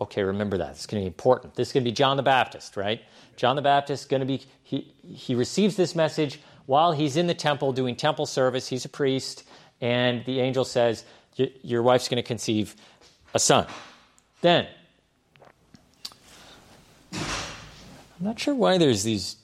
Okay, 0.00 0.22
remember 0.22 0.58
that. 0.58 0.70
It's 0.70 0.86
going 0.86 1.02
to 1.02 1.04
be 1.04 1.08
important. 1.08 1.54
This 1.54 1.68
is 1.68 1.72
going 1.72 1.84
to 1.84 1.90
be 1.90 1.94
John 1.94 2.16
the 2.16 2.22
Baptist, 2.22 2.76
right? 2.76 3.02
John 3.36 3.56
the 3.56 3.62
Baptist 3.62 4.04
is 4.04 4.08
going 4.08 4.20
to 4.20 4.26
be, 4.26 4.42
he, 4.62 4.92
he 5.02 5.34
receives 5.34 5.76
this 5.76 5.96
message 5.96 6.40
while 6.66 6.92
he's 6.92 7.16
in 7.16 7.26
the 7.26 7.34
temple 7.34 7.72
doing 7.72 7.96
temple 7.96 8.26
service. 8.26 8.68
He's 8.68 8.84
a 8.84 8.88
priest, 8.88 9.44
and 9.80 10.24
the 10.24 10.40
angel 10.40 10.64
says, 10.64 11.04
Your 11.36 11.82
wife's 11.82 12.08
going 12.08 12.22
to 12.22 12.26
conceive 12.26 12.76
a 13.34 13.38
son. 13.38 13.66
Then, 14.40 14.68
I'm 17.12 17.20
not 18.20 18.38
sure 18.38 18.54
why 18.54 18.78
there's 18.78 19.02
these 19.02 19.36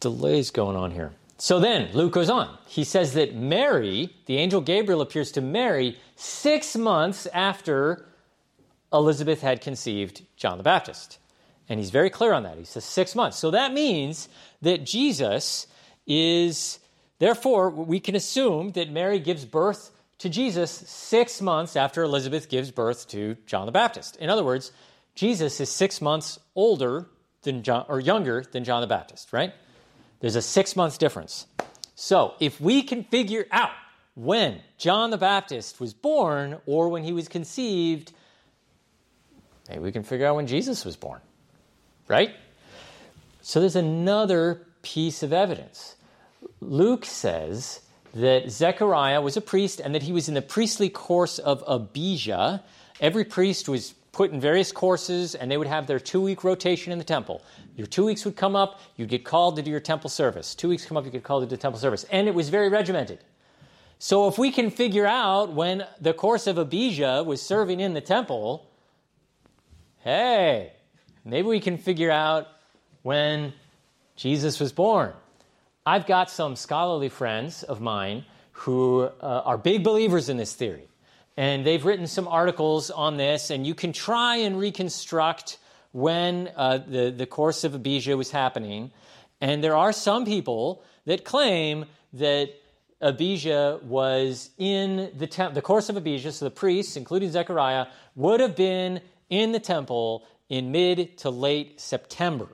delays 0.00 0.50
going 0.50 0.76
on 0.76 0.92
here. 0.92 1.12
So 1.38 1.60
then, 1.60 1.90
Luke 1.92 2.12
goes 2.12 2.30
on. 2.30 2.56
He 2.66 2.84
says 2.84 3.12
that 3.14 3.34
Mary, 3.34 4.14
the 4.26 4.38
angel 4.38 4.60
Gabriel 4.60 5.00
appears 5.00 5.32
to 5.32 5.40
Mary 5.40 5.98
six 6.16 6.76
months 6.76 7.26
after 7.32 8.06
Elizabeth 8.92 9.40
had 9.40 9.60
conceived 9.60 10.22
John 10.36 10.58
the 10.58 10.64
Baptist. 10.64 11.18
And 11.68 11.80
he's 11.80 11.90
very 11.90 12.10
clear 12.10 12.32
on 12.32 12.44
that. 12.44 12.58
He 12.58 12.64
says 12.64 12.84
six 12.84 13.14
months. 13.14 13.36
So 13.36 13.50
that 13.50 13.72
means 13.72 14.28
that 14.62 14.84
Jesus 14.84 15.66
is, 16.06 16.78
therefore, 17.18 17.70
we 17.70 17.98
can 17.98 18.14
assume 18.14 18.72
that 18.72 18.90
Mary 18.90 19.18
gives 19.18 19.44
birth 19.44 19.90
to 20.18 20.28
Jesus 20.28 20.70
six 20.70 21.42
months 21.42 21.76
after 21.76 22.02
Elizabeth 22.02 22.48
gives 22.48 22.70
birth 22.70 23.08
to 23.08 23.36
John 23.46 23.66
the 23.66 23.72
Baptist. 23.72 24.16
In 24.16 24.30
other 24.30 24.44
words, 24.44 24.72
Jesus 25.14 25.60
is 25.60 25.70
six 25.70 26.00
months 26.00 26.38
older 26.54 27.06
than 27.42 27.62
John, 27.62 27.84
or 27.88 28.00
younger 28.00 28.44
than 28.50 28.64
John 28.64 28.80
the 28.80 28.86
Baptist, 28.86 29.32
right? 29.32 29.52
There's 30.20 30.36
a 30.36 30.42
six 30.42 30.76
months 30.76 30.96
difference. 30.98 31.46
So 31.94 32.34
if 32.40 32.60
we 32.60 32.82
can 32.82 33.04
figure 33.04 33.46
out 33.50 33.70
when 34.14 34.60
John 34.78 35.10
the 35.10 35.18
Baptist 35.18 35.80
was 35.80 35.92
born 35.92 36.58
or 36.66 36.88
when 36.88 37.02
he 37.02 37.12
was 37.12 37.28
conceived, 37.28 38.12
Maybe 39.68 39.80
we 39.80 39.92
can 39.92 40.02
figure 40.02 40.26
out 40.26 40.36
when 40.36 40.46
Jesus 40.46 40.84
was 40.84 40.96
born, 40.96 41.20
right? 42.08 42.34
So 43.42 43.60
there's 43.60 43.76
another 43.76 44.66
piece 44.82 45.22
of 45.22 45.32
evidence. 45.32 45.96
Luke 46.60 47.04
says 47.04 47.80
that 48.14 48.50
Zechariah 48.50 49.20
was 49.20 49.36
a 49.36 49.40
priest 49.40 49.80
and 49.80 49.94
that 49.94 50.02
he 50.02 50.12
was 50.12 50.28
in 50.28 50.34
the 50.34 50.42
priestly 50.42 50.88
course 50.88 51.38
of 51.38 51.62
Abijah. 51.66 52.62
Every 53.00 53.24
priest 53.24 53.68
was 53.68 53.94
put 54.12 54.30
in 54.30 54.40
various 54.40 54.72
courses 54.72 55.34
and 55.34 55.50
they 55.50 55.58
would 55.58 55.66
have 55.66 55.86
their 55.86 56.00
two 56.00 56.20
week 56.20 56.42
rotation 56.42 56.92
in 56.92 56.98
the 56.98 57.04
temple. 57.04 57.42
Your 57.76 57.86
two 57.86 58.06
weeks 58.06 58.24
would 58.24 58.36
come 58.36 58.56
up, 58.56 58.80
you'd 58.96 59.10
get 59.10 59.24
called 59.24 59.56
to 59.56 59.62
do 59.62 59.70
your 59.70 59.80
temple 59.80 60.08
service. 60.08 60.54
Two 60.54 60.70
weeks 60.70 60.86
come 60.86 60.96
up, 60.96 61.04
you 61.04 61.10
get 61.10 61.24
called 61.24 61.48
to 61.48 61.54
do 61.54 61.60
temple 61.60 61.78
service. 61.78 62.04
And 62.10 62.26
it 62.26 62.34
was 62.34 62.48
very 62.48 62.70
regimented. 62.70 63.18
So 63.98 64.28
if 64.28 64.38
we 64.38 64.50
can 64.50 64.70
figure 64.70 65.06
out 65.06 65.52
when 65.52 65.84
the 66.00 66.14
course 66.14 66.46
of 66.46 66.56
Abijah 66.56 67.24
was 67.24 67.42
serving 67.42 67.80
in 67.80 67.92
the 67.94 68.00
temple, 68.00 68.65
hey, 70.06 70.72
maybe 71.24 71.48
we 71.48 71.58
can 71.58 71.78
figure 71.78 72.12
out 72.12 72.46
when 73.02 73.52
Jesus 74.14 74.60
was 74.60 74.72
born. 74.72 75.12
I've 75.84 76.06
got 76.06 76.30
some 76.30 76.54
scholarly 76.54 77.08
friends 77.08 77.64
of 77.64 77.80
mine 77.80 78.24
who 78.52 79.00
uh, 79.02 79.42
are 79.44 79.58
big 79.58 79.82
believers 79.82 80.28
in 80.28 80.36
this 80.36 80.54
theory. 80.54 80.86
And 81.36 81.66
they've 81.66 81.84
written 81.84 82.06
some 82.06 82.28
articles 82.28 82.88
on 82.92 83.16
this, 83.16 83.50
and 83.50 83.66
you 83.66 83.74
can 83.74 83.92
try 83.92 84.36
and 84.36 84.56
reconstruct 84.56 85.58
when 85.90 86.52
uh, 86.54 86.78
the, 86.86 87.10
the 87.10 87.26
course 87.26 87.64
of 87.64 87.74
Abijah 87.74 88.16
was 88.16 88.30
happening. 88.30 88.92
And 89.40 89.62
there 89.62 89.76
are 89.76 89.92
some 89.92 90.24
people 90.24 90.84
that 91.06 91.24
claim 91.24 91.84
that 92.12 92.50
Abijah 93.00 93.80
was 93.82 94.50
in 94.56 95.10
the, 95.18 95.50
the 95.52 95.62
course 95.62 95.88
of 95.88 95.96
Abijah, 95.96 96.30
so 96.30 96.44
the 96.44 96.50
priests, 96.52 96.96
including 96.96 97.32
Zechariah, 97.32 97.86
would 98.14 98.38
have 98.38 98.54
been 98.54 99.00
in 99.28 99.52
the 99.52 99.60
temple 99.60 100.24
in 100.48 100.72
mid 100.72 101.18
to 101.18 101.30
late 101.30 101.80
September. 101.80 102.48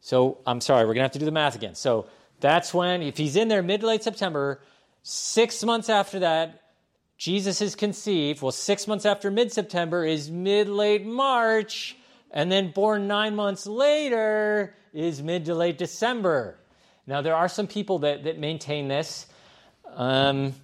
So 0.00 0.38
I'm 0.46 0.60
sorry, 0.60 0.82
we're 0.82 0.94
going 0.94 0.98
to 0.98 1.04
have 1.04 1.12
to 1.12 1.18
do 1.18 1.24
the 1.24 1.32
math 1.32 1.54
again. 1.54 1.74
So 1.74 2.06
that's 2.40 2.74
when, 2.74 3.02
if 3.02 3.16
he's 3.16 3.36
in 3.36 3.48
there 3.48 3.62
mid 3.62 3.80
to 3.80 3.86
late 3.86 4.02
September, 4.02 4.60
six 5.02 5.64
months 5.64 5.88
after 5.88 6.20
that, 6.20 6.60
Jesus 7.16 7.62
is 7.62 7.74
conceived. 7.74 8.42
Well, 8.42 8.52
six 8.52 8.86
months 8.86 9.06
after 9.06 9.30
mid 9.30 9.52
September 9.52 10.04
is 10.04 10.30
mid 10.30 10.68
late 10.68 11.06
March, 11.06 11.96
and 12.30 12.50
then 12.50 12.72
born 12.72 13.06
nine 13.06 13.34
months 13.34 13.66
later 13.66 14.74
is 14.92 15.22
mid 15.22 15.44
to 15.46 15.54
late 15.54 15.78
December. 15.78 16.58
Now, 17.06 17.22
there 17.22 17.34
are 17.34 17.48
some 17.48 17.66
people 17.66 18.00
that, 18.00 18.24
that 18.24 18.38
maintain 18.38 18.88
this. 18.88 19.26
Um, 19.94 20.54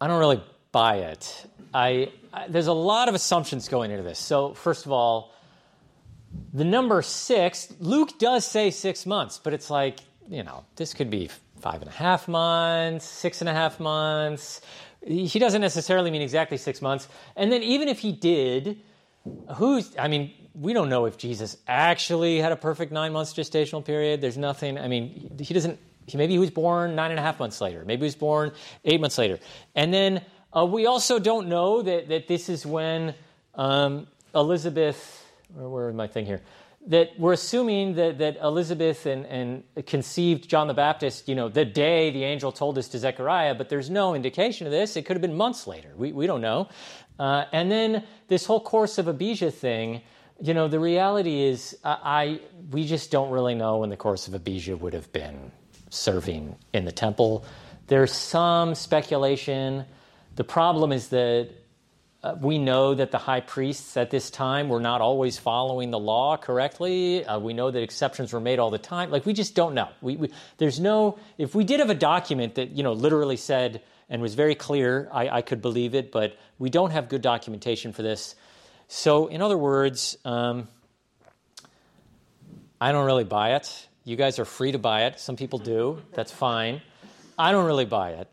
I 0.00 0.06
don't 0.06 0.18
really 0.18 0.42
buy 0.72 0.96
it. 0.96 1.46
I, 1.74 2.12
I, 2.32 2.46
there's 2.48 2.68
a 2.68 2.72
lot 2.72 3.08
of 3.08 3.16
assumptions 3.16 3.68
going 3.68 3.90
into 3.90 4.04
this. 4.04 4.20
So, 4.20 4.54
first 4.54 4.86
of 4.86 4.92
all, 4.92 5.34
the 6.52 6.64
number 6.64 7.02
six, 7.02 7.72
Luke 7.80 8.18
does 8.18 8.46
say 8.46 8.70
six 8.70 9.04
months, 9.04 9.40
but 9.42 9.52
it's 9.52 9.70
like, 9.70 9.98
you 10.28 10.44
know, 10.44 10.64
this 10.76 10.94
could 10.94 11.10
be 11.10 11.28
five 11.60 11.82
and 11.82 11.90
a 11.90 11.94
half 11.94 12.28
months, 12.28 13.04
six 13.04 13.40
and 13.40 13.48
a 13.48 13.52
half 13.52 13.80
months. 13.80 14.60
He 15.04 15.38
doesn't 15.38 15.60
necessarily 15.60 16.10
mean 16.10 16.22
exactly 16.22 16.56
six 16.56 16.80
months. 16.80 17.08
And 17.36 17.52
then 17.52 17.62
even 17.62 17.88
if 17.88 17.98
he 17.98 18.12
did, 18.12 18.80
who's, 19.56 19.94
I 19.98 20.08
mean, 20.08 20.32
we 20.54 20.72
don't 20.72 20.88
know 20.88 21.06
if 21.06 21.18
Jesus 21.18 21.56
actually 21.66 22.38
had 22.38 22.52
a 22.52 22.56
perfect 22.56 22.92
nine 22.92 23.12
months 23.12 23.34
gestational 23.34 23.84
period. 23.84 24.20
There's 24.20 24.38
nothing, 24.38 24.78
I 24.78 24.88
mean, 24.88 25.36
he 25.40 25.52
doesn't, 25.52 25.78
he, 26.06 26.16
maybe 26.16 26.34
he 26.34 26.38
was 26.38 26.50
born 26.50 26.94
nine 26.94 27.10
and 27.10 27.18
a 27.18 27.22
half 27.22 27.38
months 27.38 27.60
later. 27.60 27.84
Maybe 27.84 28.00
he 28.00 28.06
was 28.06 28.14
born 28.14 28.52
eight 28.84 29.00
months 29.00 29.18
later. 29.18 29.40
And 29.74 29.92
then 29.92 30.22
uh, 30.56 30.64
we 30.64 30.86
also 30.86 31.18
don't 31.18 31.48
know 31.48 31.82
that, 31.82 32.08
that 32.08 32.28
this 32.28 32.48
is 32.48 32.64
when 32.64 33.14
um, 33.54 34.06
Elizabeth, 34.34 35.26
where, 35.54 35.88
is 35.88 35.94
my 35.94 36.06
thing 36.06 36.26
here? 36.26 36.42
That 36.88 37.18
we're 37.18 37.32
assuming 37.32 37.94
that, 37.94 38.18
that 38.18 38.36
Elizabeth 38.42 39.06
and, 39.06 39.24
and 39.26 39.86
conceived 39.86 40.48
John 40.48 40.66
the 40.66 40.74
Baptist, 40.74 41.28
you 41.28 41.34
know, 41.34 41.48
the 41.48 41.64
day 41.64 42.10
the 42.10 42.24
angel 42.24 42.52
told 42.52 42.76
us 42.76 42.88
to 42.88 42.98
Zechariah, 42.98 43.54
but 43.54 43.68
there's 43.68 43.88
no 43.88 44.14
indication 44.14 44.66
of 44.66 44.70
this. 44.70 44.96
It 44.96 45.06
could 45.06 45.16
have 45.16 45.22
been 45.22 45.36
months 45.36 45.66
later. 45.66 45.92
We, 45.96 46.12
we 46.12 46.26
don't 46.26 46.42
know. 46.42 46.68
Uh, 47.18 47.44
and 47.52 47.70
then 47.70 48.04
this 48.28 48.44
whole 48.44 48.60
course 48.60 48.98
of 48.98 49.08
Abijah 49.08 49.50
thing, 49.50 50.02
you 50.42 50.52
know, 50.52 50.68
the 50.68 50.80
reality 50.80 51.42
is, 51.42 51.76
I, 51.84 51.98
I, 52.02 52.40
we 52.70 52.86
just 52.86 53.10
don't 53.10 53.30
really 53.30 53.54
know 53.54 53.78
when 53.78 53.90
the 53.90 53.96
course 53.96 54.28
of 54.28 54.34
Abijah 54.34 54.76
would 54.76 54.92
have 54.92 55.10
been 55.12 55.52
serving 55.90 56.56
in 56.72 56.84
the 56.84 56.92
temple. 56.92 57.44
There's 57.86 58.12
some 58.12 58.74
speculation. 58.74 59.84
The 60.36 60.44
problem 60.44 60.92
is 60.92 61.08
that 61.08 61.50
uh, 62.24 62.34
we 62.40 62.58
know 62.58 62.94
that 62.94 63.10
the 63.10 63.18
high 63.18 63.40
priests 63.40 63.96
at 63.98 64.10
this 64.10 64.30
time 64.30 64.70
were 64.70 64.80
not 64.80 65.02
always 65.02 65.36
following 65.38 65.90
the 65.90 65.98
law 65.98 66.38
correctly. 66.38 67.24
Uh, 67.24 67.38
we 67.38 67.52
know 67.52 67.70
that 67.70 67.82
exceptions 67.82 68.32
were 68.32 68.40
made 68.40 68.58
all 68.58 68.70
the 68.70 68.78
time. 68.78 69.10
Like 69.10 69.26
we 69.26 69.34
just 69.34 69.54
don't 69.54 69.74
know. 69.74 69.88
We, 70.00 70.16
we, 70.16 70.30
there's 70.56 70.80
no. 70.80 71.18
If 71.36 71.54
we 71.54 71.64
did 71.64 71.80
have 71.80 71.90
a 71.90 71.94
document 71.94 72.54
that 72.54 72.70
you 72.70 72.82
know 72.82 72.94
literally 72.94 73.36
said 73.36 73.82
and 74.08 74.22
was 74.22 74.34
very 74.34 74.54
clear, 74.54 75.08
I, 75.12 75.28
I 75.28 75.42
could 75.42 75.60
believe 75.60 75.94
it. 75.94 76.10
But 76.10 76.36
we 76.58 76.70
don't 76.70 76.92
have 76.92 77.10
good 77.10 77.20
documentation 77.22 77.92
for 77.92 78.02
this. 78.02 78.34
So, 78.88 79.26
in 79.26 79.42
other 79.42 79.58
words, 79.58 80.16
um, 80.24 80.66
I 82.80 82.92
don't 82.92 83.04
really 83.04 83.24
buy 83.24 83.56
it. 83.56 83.88
You 84.04 84.16
guys 84.16 84.38
are 84.38 84.44
free 84.44 84.72
to 84.72 84.78
buy 84.78 85.04
it. 85.04 85.20
Some 85.20 85.36
people 85.36 85.58
do. 85.58 86.02
That's 86.14 86.32
fine. 86.32 86.80
I 87.38 87.52
don't 87.52 87.66
really 87.66 87.86
buy 87.86 88.12
it. 88.12 88.28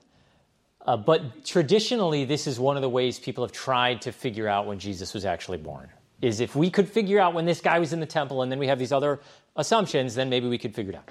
Uh, 0.86 0.98
but 0.98 1.46
traditionally, 1.46 2.26
this 2.26 2.48
is 2.48 2.60
one 2.60 2.76
of 2.76 2.82
the 2.82 2.90
ways 2.90 3.20
people 3.20 3.44
have 3.44 3.52
tried 3.52 4.02
to 4.02 4.12
figure 4.12 4.48
out 4.48 4.66
when 4.66 4.80
Jesus 4.80 5.14
was 5.14 5.26
actually 5.26 5.60
born. 5.60 5.90
Is 6.22 6.40
if 6.40 6.56
we 6.56 6.70
could 6.70 6.90
figure 6.90 7.20
out 7.20 7.34
when 7.34 7.46
this 7.46 7.62
guy 7.62 7.80
was 7.80 7.94
in 7.94 8.00
the 8.00 8.06
temple, 8.06 8.42
and 8.42 8.52
then 8.52 8.60
we 8.60 8.68
have 8.68 8.80
these 8.80 8.92
other 8.92 9.20
assumptions, 9.56 10.16
then 10.16 10.30
maybe 10.30 10.48
we 10.48 10.58
could 10.58 10.74
figure 10.74 10.94
it 10.94 10.96
out. 10.98 11.10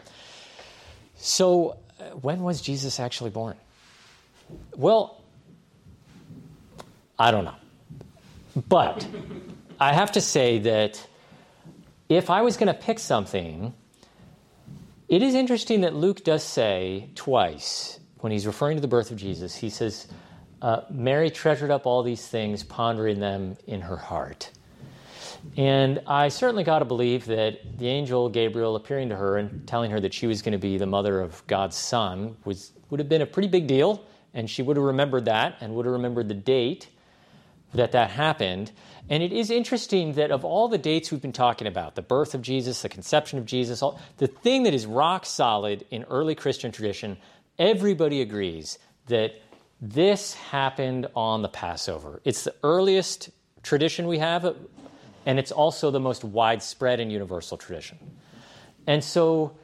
So, 1.17 1.79
uh, 1.99 2.05
when 2.21 2.43
was 2.43 2.61
Jesus 2.61 2.99
actually 2.99 3.31
born? 3.31 3.57
Well, 4.77 5.21
I 7.19 7.31
don't 7.31 7.45
know. 7.45 7.55
But 8.69 9.07
I 9.79 9.93
have 9.93 10.13
to 10.13 10.21
say 10.21 10.59
that 10.61 11.07
if 12.09 12.31
I 12.31 12.43
was 12.43 12.57
going 12.57 12.67
to 12.67 12.75
pick 12.75 12.99
something, 12.99 13.73
it 15.09 15.23
is 15.23 15.35
interesting 15.35 15.83
that 15.83 15.95
Luke 15.95 16.25
does 16.25 16.43
say 16.43 17.11
twice 17.15 18.00
when 18.21 18.33
he's 18.33 18.47
referring 18.47 18.77
to 18.77 18.81
the 18.81 18.89
birth 18.89 19.11
of 19.11 19.17
Jesus, 19.17 19.55
he 19.55 19.71
says, 19.71 20.07
uh, 20.63 20.83
Mary 20.91 21.31
treasured 21.31 21.71
up 21.71 21.87
all 21.87 22.03
these 22.03 22.27
things, 22.27 22.63
pondering 22.63 23.19
them 23.19 23.57
in 23.67 23.81
her 23.81 23.97
heart. 23.97 24.51
And 25.57 26.03
I 26.07 26.29
certainly 26.29 26.65
got 26.65 26.81
to 26.81 26.85
believe 26.85 27.25
that 27.27 27.79
the 27.79 27.89
angel 27.89 28.29
Gabriel 28.29 28.77
appearing 28.77 29.09
to 29.09 29.17
her 29.17 29.39
and 29.39 29.67
telling 29.67 29.91
her 29.91 30.01
that 30.01 30.13
she 30.13 30.27
was 30.27 30.43
going 30.43 30.53
to 30.53 30.59
be 30.59 30.77
the 30.77 30.87
mother 30.87 31.21
of 31.21 31.47
God's 31.47 31.77
son 31.77 32.37
was, 32.45 32.73
would 32.91 33.01
have 33.01 33.09
been 33.09 33.23
a 33.23 33.27
pretty 33.27 33.49
big 33.49 33.67
deal, 33.67 34.05
and 34.35 34.51
she 34.51 34.61
would 34.63 34.77
have 34.77 34.85
remembered 34.85 35.25
that 35.25 35.57
and 35.61 35.75
would 35.75 35.87
have 35.87 35.93
remembered 35.95 36.29
the 36.29 36.35
date 36.35 36.89
that 37.73 37.93
that 37.93 38.11
happened. 38.11 38.71
And 39.09 39.23
it 39.23 39.33
is 39.33 39.51
interesting 39.51 40.13
that 40.15 40.31
of 40.31 40.45
all 40.45 40.69
the 40.69 40.79
dates 40.79 41.11
we've 41.11 41.23
been 41.23 41.33
talking 41.33 41.67
about, 41.67 41.95
the 41.95 42.03
birth 42.03 42.35
of 42.35 42.43
Jesus, 42.43 42.83
the 42.83 42.89
conception 42.89 43.39
of 43.39 43.47
Jesus, 43.47 43.83
all, 43.83 44.01
the 44.19 44.27
thing 44.27 44.65
that 44.65 44.75
is 44.75 44.87
rock 44.87 45.25
solid 45.25 45.87
in 45.91 46.05
early 46.05 46.35
Christian 46.35 46.71
tradition, 46.71 47.17
everybody 47.61 48.23
agrees 48.23 48.79
that 49.07 49.35
this 49.81 50.35
happened 50.35 51.07
on 51.15 51.43
the 51.43 51.49
Passover. 51.49 52.21
It's 52.25 52.45
the 52.45 52.55
earliest 52.65 53.31
tradition 53.63 54.09
we 54.09 54.19
have, 54.19 54.57
and 55.27 55.39
it's 55.39 55.53
also 55.53 55.91
the 55.91 56.01
most 56.01 56.25
widespread 56.25 56.99
and 56.99 57.13
universal 57.13 57.57
tradition. 57.59 57.99
And 58.87 59.05
so 59.05 59.57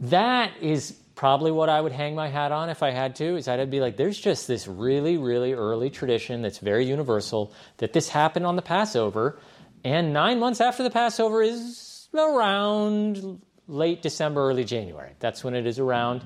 that 0.00 0.52
is 0.60 0.92
probably 1.14 1.50
what 1.50 1.70
I 1.70 1.80
would 1.80 1.92
hang 1.92 2.14
my 2.14 2.28
hat 2.28 2.52
on 2.52 2.68
if 2.68 2.82
I 2.82 2.90
had 2.90 3.16
to, 3.16 3.36
is 3.36 3.48
I'd 3.48 3.70
be 3.70 3.80
like, 3.80 3.96
there's 3.96 4.18
just 4.18 4.46
this 4.46 4.68
really, 4.68 5.16
really 5.16 5.54
early 5.54 5.88
tradition 5.88 6.42
that's 6.42 6.58
very 6.58 6.84
universal 6.84 7.52
that 7.78 7.94
this 7.94 8.10
happened 8.10 8.44
on 8.46 8.56
the 8.56 8.62
Passover, 8.62 9.38
and 9.82 10.12
nine 10.12 10.38
months 10.38 10.60
after 10.60 10.82
the 10.82 10.90
Passover 10.90 11.42
is 11.42 12.08
around 12.14 13.40
late 13.66 14.02
December, 14.02 14.46
early 14.48 14.64
January. 14.64 15.12
That's 15.20 15.42
when 15.42 15.54
it 15.54 15.66
is 15.66 15.78
around. 15.78 16.22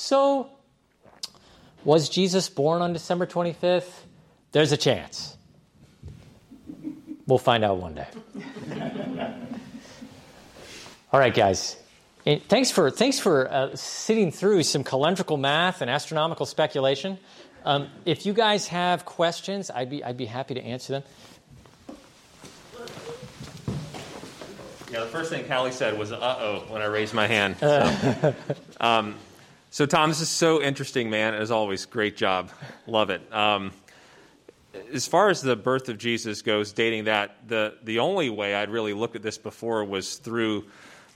So, 0.00 0.48
was 1.84 2.08
Jesus 2.08 2.48
born 2.48 2.82
on 2.82 2.92
December 2.92 3.26
25th? 3.26 3.90
There's 4.52 4.70
a 4.70 4.76
chance. 4.76 5.36
We'll 7.26 7.38
find 7.40 7.64
out 7.64 7.78
one 7.78 7.96
day. 7.96 8.06
All 11.12 11.18
right, 11.18 11.34
guys. 11.34 11.76
And 12.24 12.40
thanks 12.44 12.70
for, 12.70 12.92
thanks 12.92 13.18
for 13.18 13.50
uh, 13.52 13.74
sitting 13.74 14.30
through 14.30 14.62
some 14.62 14.84
calendrical 14.84 15.36
math 15.36 15.82
and 15.82 15.90
astronomical 15.90 16.46
speculation. 16.46 17.18
Um, 17.64 17.88
if 18.04 18.24
you 18.24 18.32
guys 18.32 18.68
have 18.68 19.04
questions, 19.04 19.68
I'd 19.68 19.90
be, 19.90 20.04
I'd 20.04 20.16
be 20.16 20.26
happy 20.26 20.54
to 20.54 20.62
answer 20.62 20.92
them. 20.92 21.02
Yeah, 24.92 25.00
the 25.00 25.06
first 25.06 25.30
thing 25.30 25.44
Callie 25.48 25.72
said 25.72 25.98
was 25.98 26.12
"uh 26.12 26.36
oh" 26.40 26.64
when 26.68 26.82
I 26.82 26.86
raised 26.86 27.14
my 27.14 27.26
hand. 27.26 27.56
So, 27.58 28.34
um, 28.80 29.16
so, 29.78 29.86
Tom, 29.86 30.10
this 30.10 30.20
is 30.20 30.28
so 30.28 30.60
interesting, 30.60 31.08
man. 31.08 31.34
As 31.34 31.52
always, 31.52 31.86
great 31.86 32.16
job, 32.16 32.50
love 32.88 33.10
it. 33.10 33.32
Um, 33.32 33.70
as 34.92 35.06
far 35.06 35.28
as 35.28 35.40
the 35.40 35.54
birth 35.54 35.88
of 35.88 35.98
Jesus 35.98 36.42
goes, 36.42 36.72
dating 36.72 37.04
that, 37.04 37.46
the 37.46 37.76
the 37.84 38.00
only 38.00 38.28
way 38.28 38.56
I'd 38.56 38.70
really 38.70 38.92
looked 38.92 39.14
at 39.14 39.22
this 39.22 39.38
before 39.38 39.84
was 39.84 40.16
through 40.16 40.64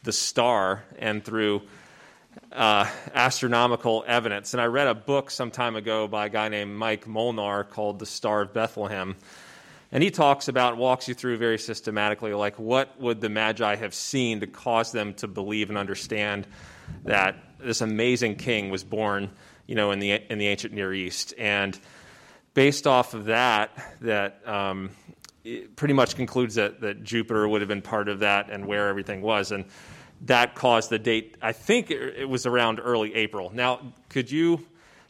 the 0.05 0.13
star 0.13 0.85
and 1.01 1.25
through 1.25 1.63
uh, 2.53 2.89
astronomical 3.13 4.05
evidence. 4.07 4.55
And 4.55 4.61
I 4.61 4.67
read 4.67 4.87
a 4.87 4.95
book 4.95 5.33
some 5.33 5.51
time 5.51 5.75
ago 5.75 6.07
by 6.07 6.27
a 6.27 6.29
guy 6.29 6.49
named 6.49 6.73
Mike 6.73 7.09
Molnar 7.09 7.65
called 7.65 7.99
The 7.99 8.07
Star 8.07 8.43
of 8.43 8.53
Bethlehem. 8.53 9.17
And 9.91 10.05
he 10.05 10.13
talks 10.13 10.47
about, 10.47 10.77
walks 10.77 11.09
you 11.09 11.15
through 11.15 11.37
very 11.39 11.59
systematically, 11.59 12.33
like 12.33 12.61
what 12.61 12.99
would 13.01 13.21
the 13.21 13.29
Magi 13.29 13.75
have 13.75 13.93
seen 13.93 14.39
to 14.39 14.47
cause 14.47 14.93
them 14.93 15.15
to 15.15 15.27
believe 15.27 15.69
and 15.69 15.77
understand 15.77 16.47
that 17.05 17.37
this 17.65 17.81
amazing 17.81 18.37
king 18.37 18.71
was 18.71 18.85
born, 18.85 19.31
you 19.67 19.75
know, 19.75 19.91
in 19.91 19.99
the 19.99 20.13
in 20.31 20.39
the 20.39 20.49
ancient 20.49 20.75
Near 20.75 20.93
East. 20.93 21.35
And 21.39 21.79
based 22.55 22.87
off 22.87 23.15
of 23.15 23.27
that, 23.27 23.71
that 24.01 24.47
um, 24.47 24.91
pretty 25.77 25.95
much 25.95 26.17
concludes 26.17 26.57
that, 26.57 26.81
that 26.81 27.03
Jupiter 27.03 27.49
would 27.49 27.61
have 27.61 27.69
been 27.69 27.83
part 27.83 28.09
of 28.09 28.21
that 28.21 28.51
and 28.51 28.67
where 28.67 28.89
everything 28.89 29.23
was. 29.23 29.53
And 29.53 29.65
that 30.23 30.55
caused 30.55 30.91
the 30.91 30.99
date. 30.99 31.37
I 31.43 31.53
think 31.53 31.91
it 31.91 32.29
was 32.29 32.47
around 32.47 32.81
early 32.81 33.15
April. 33.15 33.51
Now, 33.53 33.81
could 34.09 34.31
you 34.31 34.65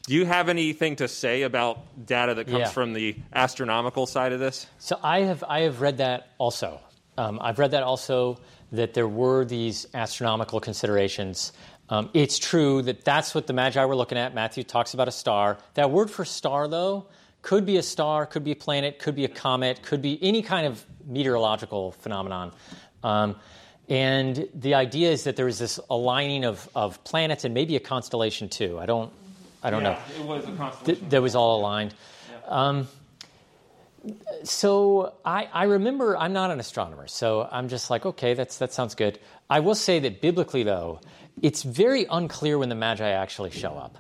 do 0.07 0.15
you 0.15 0.27
have 0.27 0.49
anything 0.49 0.97
to 0.97 1.07
say 1.07 1.43
about 1.43 2.07
data 2.07 2.35
that 2.35 2.47
comes 2.47 2.59
yeah. 2.59 2.69
from 2.69 2.93
the 2.93 3.17
astronomical 3.33 4.07
side 4.07 4.33
of 4.33 4.41
this? 4.41 4.67
So 4.79 4.99
I 5.03 5.21
have 5.21 5.45
I 5.47 5.61
have 5.61 5.81
read 5.81 5.99
that 5.99 6.29
also. 6.39 6.81
Um, 7.19 7.39
I've 7.41 7.59
read 7.59 7.73
that 7.73 7.83
also 7.83 8.41
that 8.73 8.95
there 8.95 9.07
were 9.07 9.45
these 9.45 9.87
astronomical 9.93 10.59
considerations. 10.59 11.53
Um, 11.93 12.09
it's 12.15 12.39
true 12.39 12.81
that 12.81 13.05
that's 13.05 13.35
what 13.35 13.47
the 13.47 13.53
Magi 13.53 13.85
were 13.85 13.95
looking 13.95 14.17
at. 14.17 14.35
Matthew 14.35 14.65
talks 14.65 14.95
about 14.95 15.09
a 15.09 15.13
star. 15.13 15.59
That 15.75 15.91
word 15.91 16.11
for 16.11 16.25
star, 16.25 16.67
though, 16.67 17.05
could 17.43 17.67
be 17.67 17.77
a 17.77 17.83
star, 17.83 18.25
could 18.25 18.45
be 18.45 18.53
a 18.53 18.57
planet, 18.57 18.99
could 18.99 19.15
be 19.15 19.27
a 19.27 19.29
comet, 19.29 19.83
could 19.83 20.01
be 20.01 20.19
any 20.23 20.41
kind 20.41 20.67
of 20.67 20.83
meteorological 21.05 21.93
phenomenon. 21.93 22.53
Um, 23.05 23.37
and 23.91 24.49
the 24.55 24.73
idea 24.73 25.11
is 25.11 25.25
that 25.25 25.37
there 25.37 25.49
is 25.49 25.59
this 25.59 25.79
aligning 25.91 26.47
of, 26.47 26.67
of 26.75 27.05
planets 27.05 27.45
and 27.45 27.53
maybe 27.53 27.77
a 27.77 27.81
constellation 27.81 28.49
too. 28.49 28.79
I 28.79 28.87
don't, 28.87 29.13
I 29.63 29.69
don't 29.69 29.83
yeah, 29.83 30.01
know. 30.17 30.23
It 30.23 30.27
was 30.27 30.45
a 30.45 30.53
constellation. 30.53 31.01
Th- 31.01 31.11
that 31.11 31.21
was 31.21 31.35
all 31.35 31.61
aligned. 31.61 31.93
Yeah. 32.31 32.47
Um, 32.47 32.89
so 34.45 35.13
I, 35.27 35.47
I, 35.53 35.65
remember 35.65 36.17
I'm 36.17 36.33
not 36.33 36.51
an 36.51 36.59
astronomer, 36.59 37.07
so 37.07 37.47
I'm 37.53 37.69
just 37.69 37.91
like, 37.91 38.07
okay, 38.07 38.33
that's, 38.33 38.57
that 38.59 38.73
sounds 38.73 38.95
good. 38.95 39.19
I 39.51 39.61
will 39.61 39.75
say 39.75 39.99
that 40.01 40.23
biblically, 40.23 40.63
though, 40.63 41.01
it's 41.41 41.63
very 41.63 42.07
unclear 42.11 42.59
when 42.59 42.69
the 42.69 42.75
Magi 42.75 43.09
actually 43.09 43.51
show 43.51 43.73
up. 43.73 43.99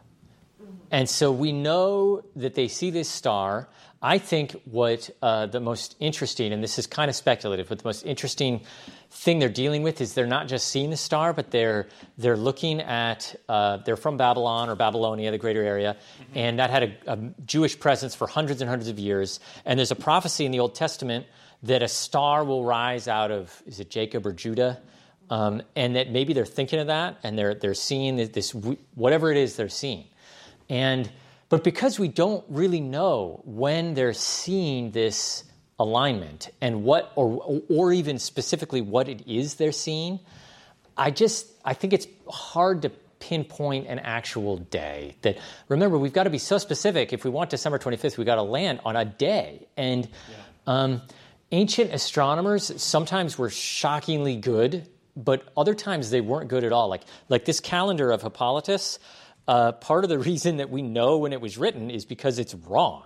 and 0.91 1.09
so 1.09 1.33
we 1.33 1.53
know 1.53 2.23
that 2.37 2.55
they 2.55 2.69
see 2.69 2.91
this 2.91 3.09
star. 3.09 3.69
I 4.05 4.19
think 4.19 4.61
what 4.65 5.09
uh, 5.23 5.47
the 5.47 5.61
most 5.61 5.95
interesting, 6.01 6.53
and 6.53 6.63
this 6.63 6.79
is 6.79 6.89
kind 6.89 7.09
of 7.09 7.15
speculative, 7.15 7.69
but 7.69 7.79
the 7.79 7.87
most 7.87 8.05
interesting 8.05 8.63
thing 9.11 9.39
they're 9.39 9.49
dealing 9.49 9.83
with 9.83 10.01
is 10.01 10.15
they're 10.15 10.27
not 10.27 10.49
just 10.49 10.69
seeing 10.69 10.91
the 10.91 10.97
star, 10.97 11.33
but 11.33 11.51
they're 11.51 11.87
they're 12.19 12.37
looking 12.37 12.81
at 12.81 13.37
uh, 13.49 13.77
they're 13.79 13.97
from 13.97 14.17
Babylon 14.17 14.69
or 14.69 14.75
Babylonia, 14.75 15.31
the 15.31 15.39
greater 15.39 15.63
area, 15.63 15.97
mm-hmm. 15.97 16.39
and 16.39 16.59
that 16.59 16.71
had 16.71 16.83
a, 16.83 17.13
a, 17.13 17.19
Jewish 17.47 17.79
presence 17.79 18.15
for 18.15 18.27
hundreds 18.27 18.61
and 18.61 18.69
hundreds 18.69 18.89
of 18.89 18.99
years. 18.99 19.39
And 19.65 19.79
there's 19.79 19.93
a 19.93 19.97
prophecy 19.97 20.45
in 20.45 20.51
the 20.51 20.61
Old 20.61 20.75
Testament 20.75 21.27
that 21.63 21.83
a 21.83 21.89
star 21.89 22.45
will 22.45 22.65
rise 22.65 23.07
out 23.07 23.31
of 23.31 23.63
is 23.67 23.79
it 23.79 23.91
Jacob 23.91 24.27
or 24.27 24.33
Judah, 24.33 24.81
um, 25.33 25.63
and 25.75 25.97
that 25.97 26.11
maybe 26.11 26.35
they're 26.35 26.45
thinking 26.45 26.79
of 26.79 26.89
that, 26.89 27.17
and 27.23 27.39
they're 27.39 27.55
they're 27.55 27.73
seeing 27.73 28.17
this, 28.17 28.29
this 28.29 28.51
whatever 28.95 29.31
it 29.31 29.39
is 29.39 29.57
they're 29.57 29.71
seeing, 29.71 30.05
and 30.69 31.11
but 31.49 31.65
because 31.65 31.99
we 31.99 32.09
don't 32.09 32.45
really 32.51 32.81
know 32.81 33.41
when 33.47 33.95
they're 33.95 34.13
seeing 34.13 34.91
this 34.91 35.45
alignment 35.79 36.51
and 36.61 36.85
what 36.85 37.13
or 37.17 37.63
or 37.71 37.95
even 37.95 38.19
specifically 38.19 38.83
what 38.83 39.09
it 39.09 39.27
is 39.27 39.55
they're 39.55 39.73
seeing 39.73 40.21
i 40.97 41.11
just 41.11 41.47
i 41.65 41.73
think 41.73 41.95
it's 41.95 42.07
hard 42.29 42.83
to 42.83 42.91
pinpoint 43.19 43.87
an 43.89 43.99
actual 44.01 44.59
day 44.59 45.17
that 45.23 45.39
remember 45.69 45.97
we've 45.97 46.13
got 46.13 46.25
to 46.25 46.31
be 46.31 46.39
so 46.39 46.59
specific. 46.59 47.13
If 47.13 47.25
we 47.25 47.31
want 47.31 47.49
december 47.49 47.79
25th 47.79 48.19
we've 48.19 48.27
got 48.27 48.35
to 48.35 48.43
land 48.43 48.81
on 48.85 48.97
a 48.97 49.05
day. 49.07 49.67
And 49.79 50.07
yeah. 50.07 50.37
um, 50.67 51.03
ancient 51.53 51.95
astronomers 51.95 52.83
sometimes 52.83 53.39
were 53.39 53.51
shockingly 53.51 54.37
good 54.37 54.87
but 55.17 55.53
other 55.57 55.75
times 55.75 56.11
they 56.11 56.21
weren't 56.21 56.49
good 56.49 56.65
at 56.65 56.73
all. 56.73 56.89
Like 56.89 57.03
like 57.29 57.45
this 57.45 57.61
calendar 57.61 58.11
of 58.11 58.23
hippolytus 58.23 58.99
uh, 59.49 59.73
part 59.73 60.05
of 60.05 60.11
the 60.11 60.19
reason 60.31 60.59
that 60.59 60.71
we 60.71 60.83
know 60.83 61.19
when 61.19 61.33
it 61.33 61.41
was 61.41 61.59
written 61.59 61.91
is 61.91 62.05
because 62.05 62.39
it's 62.39 62.55
wrong. 62.55 63.05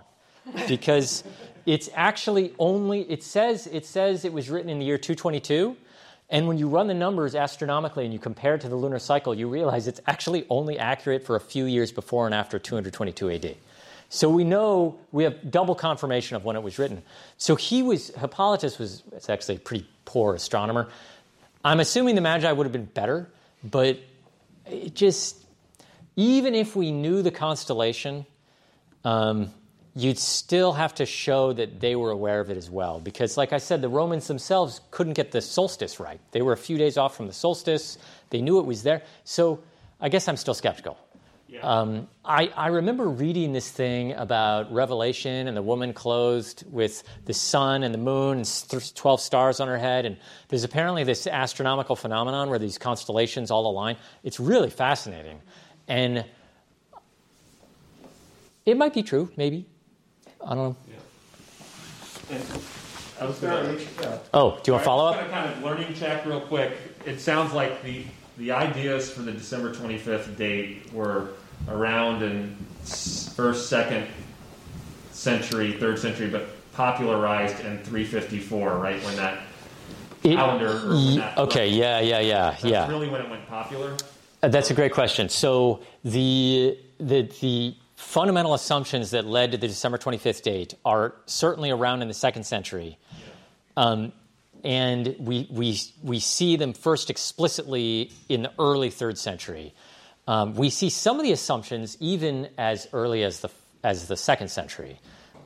Because 0.67 1.23
it's 1.65 1.89
actually 1.93 2.53
only 2.57 3.01
it 3.01 3.23
says 3.23 3.67
it 3.67 3.85
says 3.85 4.23
it 4.23 4.31
was 4.31 4.49
written 4.49 4.69
in 4.69 4.79
the 4.79 4.85
year 4.85 4.97
222 4.97 5.75
and 6.29 6.47
when 6.47 6.57
you 6.57 6.67
run 6.67 6.87
the 6.87 6.93
numbers 6.93 7.35
astronomically 7.35 8.03
and 8.05 8.13
you 8.13 8.19
compare 8.19 8.55
it 8.55 8.61
to 8.61 8.69
the 8.69 8.75
lunar 8.75 8.99
cycle 8.99 9.35
you 9.35 9.49
realize 9.49 9.87
it's 9.87 9.99
actually 10.07 10.45
only 10.49 10.79
accurate 10.79 11.25
for 11.25 11.35
a 11.35 11.41
few 11.41 11.65
years 11.65 11.91
before 11.91 12.25
and 12.25 12.33
after 12.33 12.57
222 12.57 13.29
AD 13.29 13.57
so 14.09 14.29
we 14.29 14.43
know 14.43 14.97
we 15.11 15.23
have 15.23 15.51
double 15.51 15.75
confirmation 15.75 16.37
of 16.37 16.45
when 16.45 16.55
it 16.55 16.63
was 16.63 16.79
written. 16.79 17.03
So 17.37 17.55
he 17.55 17.83
was 17.83 18.09
hippolytus 18.15 18.79
was 18.79 19.03
actually 19.27 19.55
a 19.55 19.59
pretty 19.59 19.87
poor 20.05 20.35
astronomer 20.35 20.87
i'm 21.67 21.79
assuming 21.79 22.15
the 22.15 22.21
magi 22.21 22.51
would 22.51 22.65
have 22.65 22.73
been 22.73 22.85
better 22.85 23.29
but 23.63 23.99
it 24.65 24.93
just 24.95 25.37
even 26.15 26.55
if 26.55 26.75
we 26.75 26.91
knew 26.91 27.21
the 27.21 27.31
constellation 27.31 28.25
um, 29.03 29.51
you'd 29.97 30.19
still 30.19 30.73
have 30.73 30.93
to 30.93 31.05
show 31.05 31.53
that 31.53 31.79
they 31.79 31.95
were 31.95 32.11
aware 32.11 32.39
of 32.39 32.51
it 32.51 32.57
as 32.57 32.69
well. 32.69 32.99
Because, 32.99 33.35
like 33.35 33.51
I 33.51 33.57
said, 33.57 33.81
the 33.81 33.89
Romans 33.89 34.27
themselves 34.27 34.81
couldn't 34.91 35.13
get 35.13 35.31
the 35.31 35.41
solstice 35.41 35.99
right. 35.99 36.19
They 36.31 36.43
were 36.43 36.53
a 36.53 36.57
few 36.57 36.77
days 36.77 36.97
off 36.97 37.15
from 37.17 37.25
the 37.25 37.33
solstice, 37.33 37.97
they 38.29 38.41
knew 38.41 38.59
it 38.59 38.65
was 38.65 38.83
there. 38.83 39.01
So 39.23 39.59
I 39.99 40.09
guess 40.09 40.27
I'm 40.27 40.37
still 40.37 40.53
skeptical. 40.53 40.97
Yeah. 41.49 41.61
Um, 41.61 42.09
I, 42.25 42.47
I, 42.47 42.67
remember 42.67 43.07
reading 43.07 43.53
this 43.53 43.71
thing 43.71 44.11
about 44.13 44.71
Revelation 44.71 45.47
and 45.47 45.55
the 45.55 45.61
woman 45.61 45.93
clothed 45.93 46.65
with 46.69 47.03
the 47.23 47.33
sun 47.33 47.83
and 47.83 47.93
the 47.93 47.97
moon 47.97 48.39
and 48.39 48.95
12 48.95 49.21
stars 49.21 49.61
on 49.61 49.69
her 49.69 49.77
head. 49.77 50.05
And 50.05 50.17
there's 50.49 50.65
apparently 50.65 51.05
this 51.05 51.25
astronomical 51.25 51.95
phenomenon 51.95 52.49
where 52.49 52.59
these 52.59 52.77
constellations 52.77 53.49
all 53.49 53.65
align. 53.65 53.95
It's 54.25 54.41
really 54.41 54.69
fascinating. 54.69 55.39
And 55.87 56.25
it 58.65 58.75
might 58.75 58.93
be 58.93 59.03
true, 59.03 59.31
maybe. 59.37 59.65
I 60.45 60.53
don't 60.53 60.57
know. 60.57 60.75
Yeah. 62.29 62.39
I 63.21 63.25
was 63.25 63.39
going 63.39 63.77
to. 63.77 64.21
Oh, 64.33 64.59
do 64.61 64.69
you 64.69 64.73
want 64.73 64.81
to 64.81 64.85
follow 64.85 65.05
up? 65.07 65.29
Kind 65.31 65.53
of 65.53 65.63
learning 65.63 65.93
check 65.93 66.25
real 66.25 66.41
quick. 66.41 66.73
It 67.05 67.21
sounds 67.21 67.53
like 67.53 67.81
the 67.83 68.03
the 68.37 68.51
ideas 68.51 69.09
for 69.09 69.21
the 69.21 69.31
December 69.31 69.73
25th 69.73 70.37
date 70.37 70.93
were 70.93 71.29
around 71.67 72.21
in 72.21 72.55
first, 72.83 73.69
second 73.69 74.07
century, 75.11 75.73
third 75.73 75.97
century, 75.97 76.29
but 76.29 76.47
popularized 76.73 77.59
in 77.61 77.79
354, 77.79 78.77
right 78.77 79.03
when 79.03 79.15
that 79.15 79.39
it, 80.23 80.35
calendar. 80.35 80.73
That 81.15 81.37
okay, 81.37 81.67
yeah, 81.69 81.99
yeah, 81.99 82.19
yeah, 82.19 82.51
That's 82.51 82.63
yeah. 82.63 82.87
Really, 82.87 83.09
when 83.09 83.21
it 83.21 83.29
went 83.29 83.47
popular. 83.47 83.97
Uh, 84.43 84.47
that's 84.49 84.69
a 84.69 84.73
great 84.73 84.93
question. 84.93 85.29
So 85.29 85.81
the 86.03 86.77
the 86.99 87.23
the 87.41 87.75
fundamental 87.95 88.53
assumptions 88.53 89.11
that 89.11 89.25
led 89.25 89.51
to 89.51 89.57
the 89.57 89.67
December 89.67 89.97
25th 89.97 90.43
date 90.43 90.75
are 90.85 91.15
certainly 91.25 91.71
around 91.71 92.03
in 92.03 92.07
the 92.07 92.13
second 92.13 92.43
century. 92.43 92.97
Um, 93.75 94.11
and 94.63 95.15
we, 95.19 95.47
we, 95.49 95.79
we 96.03 96.19
see 96.19 96.55
them 96.55 96.73
first 96.73 97.09
explicitly 97.09 98.11
in 98.29 98.43
the 98.43 98.51
early 98.59 98.89
third 98.89 99.17
century. 99.17 99.73
Um, 100.27 100.55
we 100.55 100.69
see 100.69 100.89
some 100.89 101.19
of 101.19 101.23
the 101.23 101.31
assumptions 101.31 101.97
even 101.99 102.49
as 102.57 102.87
early 102.93 103.23
as 103.23 103.39
the, 103.39 103.49
as 103.83 104.07
the 104.07 104.17
second 104.17 104.49
century. 104.49 104.99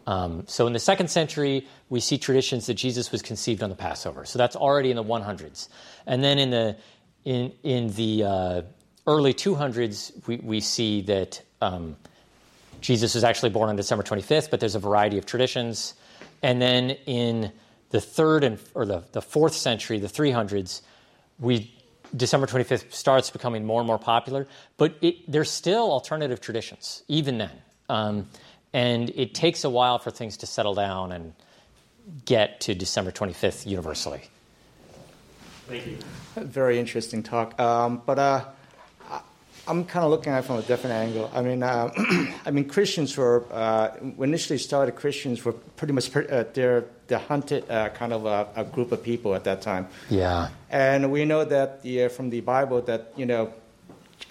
Um, 0.07 0.45
so 0.47 0.65
in 0.65 0.73
the 0.73 0.79
second 0.79 1.09
century, 1.09 1.67
we 1.89 1.99
see 1.99 2.17
traditions 2.17 2.65
that 2.65 2.73
Jesus 2.73 3.11
was 3.11 3.21
conceived 3.21 3.61
on 3.61 3.69
the 3.69 3.75
Passover. 3.75 4.25
So 4.25 4.39
that's 4.39 4.55
already 4.55 4.89
in 4.89 4.95
the 4.95 5.03
100s. 5.03 5.69
And 6.07 6.23
then 6.23 6.39
in 6.39 6.49
the, 6.49 6.77
in, 7.23 7.53
in 7.63 7.89
the 7.89 8.23
uh, 8.23 8.61
early 9.05 9.33
200s, 9.33 10.27
we, 10.27 10.37
we 10.37 10.59
see 10.59 11.01
that 11.03 11.41
um, 11.61 11.95
Jesus 12.81 13.13
was 13.13 13.23
actually 13.23 13.51
born 13.51 13.69
on 13.69 13.75
December 13.75 14.03
25th, 14.03 14.49
but 14.49 14.59
there's 14.59 14.75
a 14.75 14.79
variety 14.79 15.19
of 15.19 15.25
traditions. 15.25 15.93
And 16.41 16.59
then 16.59 16.91
in 17.05 17.51
the 17.91 18.01
third 18.01 18.43
and 18.43 18.59
or 18.73 18.85
the, 18.85 19.03
the 19.11 19.21
fourth 19.21 19.53
century, 19.53 19.99
the 19.99 20.07
300s, 20.07 20.81
we 21.39 21.73
December 22.15 22.45
25th 22.45 22.91
starts 22.91 23.29
becoming 23.29 23.65
more 23.65 23.79
and 23.79 23.87
more 23.87 23.99
popular, 23.99 24.47
but 24.77 24.95
it, 25.01 25.31
there's 25.31 25.49
still 25.49 25.91
alternative 25.91 26.41
traditions 26.41 27.03
even 27.07 27.37
then, 27.37 27.51
um, 27.87 28.27
and 28.73 29.09
it 29.11 29.33
takes 29.33 29.63
a 29.63 29.69
while 29.69 29.97
for 29.97 30.11
things 30.11 30.37
to 30.37 30.45
settle 30.45 30.73
down 30.73 31.11
and 31.11 31.33
get 32.25 32.59
to 32.61 32.75
December 32.75 33.11
25th 33.11 33.65
universally. 33.65 34.21
Thank 35.67 35.85
you. 35.87 35.97
Very 36.35 36.79
interesting 36.79 37.23
talk, 37.23 37.59
um, 37.59 38.01
but. 38.05 38.19
Uh, 38.19 38.45
I'm 39.67 39.85
kind 39.85 40.03
of 40.03 40.11
looking 40.11 40.33
at 40.33 40.39
it 40.39 40.47
from 40.47 40.57
a 40.57 40.61
different 40.63 40.95
angle. 40.95 41.29
I 41.33 41.41
mean, 41.41 41.61
uh, 41.61 41.91
I 42.45 42.51
mean, 42.51 42.67
Christians 42.67 43.15
were 43.15 43.45
uh, 43.51 43.91
initially 44.19 44.57
started. 44.57 44.93
Christians 44.95 45.45
were 45.45 45.53
pretty 45.53 45.93
much 45.93 46.15
uh, 46.15 46.45
they're 46.53 46.85
the 47.07 47.19
hunted 47.19 47.69
uh, 47.69 47.89
kind 47.89 48.13
of 48.13 48.25
a, 48.25 48.47
a, 48.55 48.63
group 48.63 48.91
of 48.91 49.03
people 49.03 49.35
at 49.35 49.43
that 49.43 49.61
time. 49.61 49.87
Yeah. 50.09 50.49
And 50.69 51.11
we 51.11 51.25
know 51.25 51.43
that 51.45 51.83
the, 51.83 52.07
from 52.07 52.29
the 52.29 52.41
Bible 52.41 52.81
that 52.83 53.13
you 53.15 53.25
know 53.25 53.53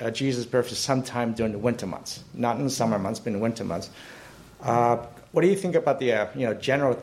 uh, 0.01 0.11
Jesus' 0.11 0.47
birth 0.47 0.73
is 0.73 0.79
sometime 0.79 1.35
during 1.35 1.53
the 1.53 1.59
winter 1.59 1.87
months, 1.87 2.25
not 2.35 2.57
in 2.57 2.65
the 2.65 2.71
summer 2.71 2.99
months, 2.99 3.21
but 3.21 3.29
in 3.29 3.35
the 3.35 3.39
winter 3.39 3.65
months. 3.65 3.91
Uh, 4.63 4.97
what 5.33 5.43
do 5.43 5.49
you 5.49 5.57
think 5.57 5.75
about 5.75 6.01
the 6.01 6.29
you 6.35 6.47
know 6.47 6.55
general 6.55 6.99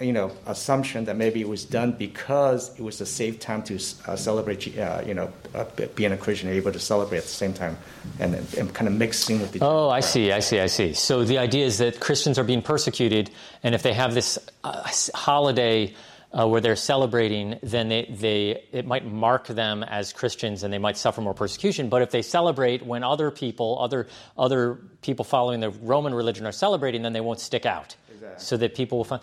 you 0.00 0.14
know, 0.14 0.32
assumption 0.46 1.04
that 1.04 1.16
maybe 1.16 1.42
it 1.42 1.48
was 1.48 1.64
done 1.64 1.92
because 1.92 2.70
it 2.78 2.82
was 2.82 3.00
a 3.02 3.06
safe 3.06 3.38
time 3.38 3.62
to 3.64 3.74
uh, 4.06 4.16
celebrate, 4.16 4.78
uh, 4.78 5.02
you 5.06 5.12
know, 5.12 5.30
uh, 5.54 5.64
being 5.94 6.12
a 6.12 6.16
Christian, 6.16 6.48
able 6.48 6.72
to 6.72 6.78
celebrate 6.78 7.18
at 7.18 7.24
the 7.24 7.30
same 7.30 7.52
time, 7.52 7.76
and, 8.18 8.34
and 8.56 8.72
kind 8.72 8.88
of 8.88 8.94
mixing 8.94 9.40
with 9.40 9.52
the. 9.52 9.58
Oh, 9.60 9.90
I 9.90 10.00
see, 10.00 10.32
I 10.32 10.40
see, 10.40 10.58
I 10.58 10.68
see. 10.68 10.94
So 10.94 11.24
the 11.24 11.36
idea 11.36 11.66
is 11.66 11.78
that 11.78 12.00
Christians 12.00 12.38
are 12.38 12.44
being 12.44 12.62
persecuted, 12.62 13.30
and 13.62 13.74
if 13.74 13.82
they 13.82 13.92
have 13.92 14.14
this 14.14 14.38
uh, 14.64 14.90
holiday. 15.14 15.94
Uh, 16.32 16.46
where 16.46 16.60
they're 16.60 16.76
celebrating, 16.76 17.58
then 17.60 17.88
they, 17.88 18.04
they 18.08 18.62
it 18.70 18.86
might 18.86 19.04
mark 19.04 19.48
them 19.48 19.82
as 19.82 20.12
Christians, 20.12 20.62
and 20.62 20.72
they 20.72 20.78
might 20.78 20.96
suffer 20.96 21.20
more 21.20 21.34
persecution. 21.34 21.88
But 21.88 22.02
if 22.02 22.12
they 22.12 22.22
celebrate 22.22 22.86
when 22.86 23.02
other 23.02 23.32
people, 23.32 23.80
other 23.80 24.06
other 24.38 24.78
people 25.02 25.24
following 25.24 25.58
the 25.58 25.70
Roman 25.70 26.14
religion 26.14 26.46
are 26.46 26.52
celebrating, 26.52 27.02
then 27.02 27.12
they 27.12 27.20
won't 27.20 27.40
stick 27.40 27.66
out, 27.66 27.96
exactly. 28.12 28.44
so 28.44 28.56
that 28.58 28.76
people 28.76 28.98
will 28.98 29.04
find. 29.06 29.22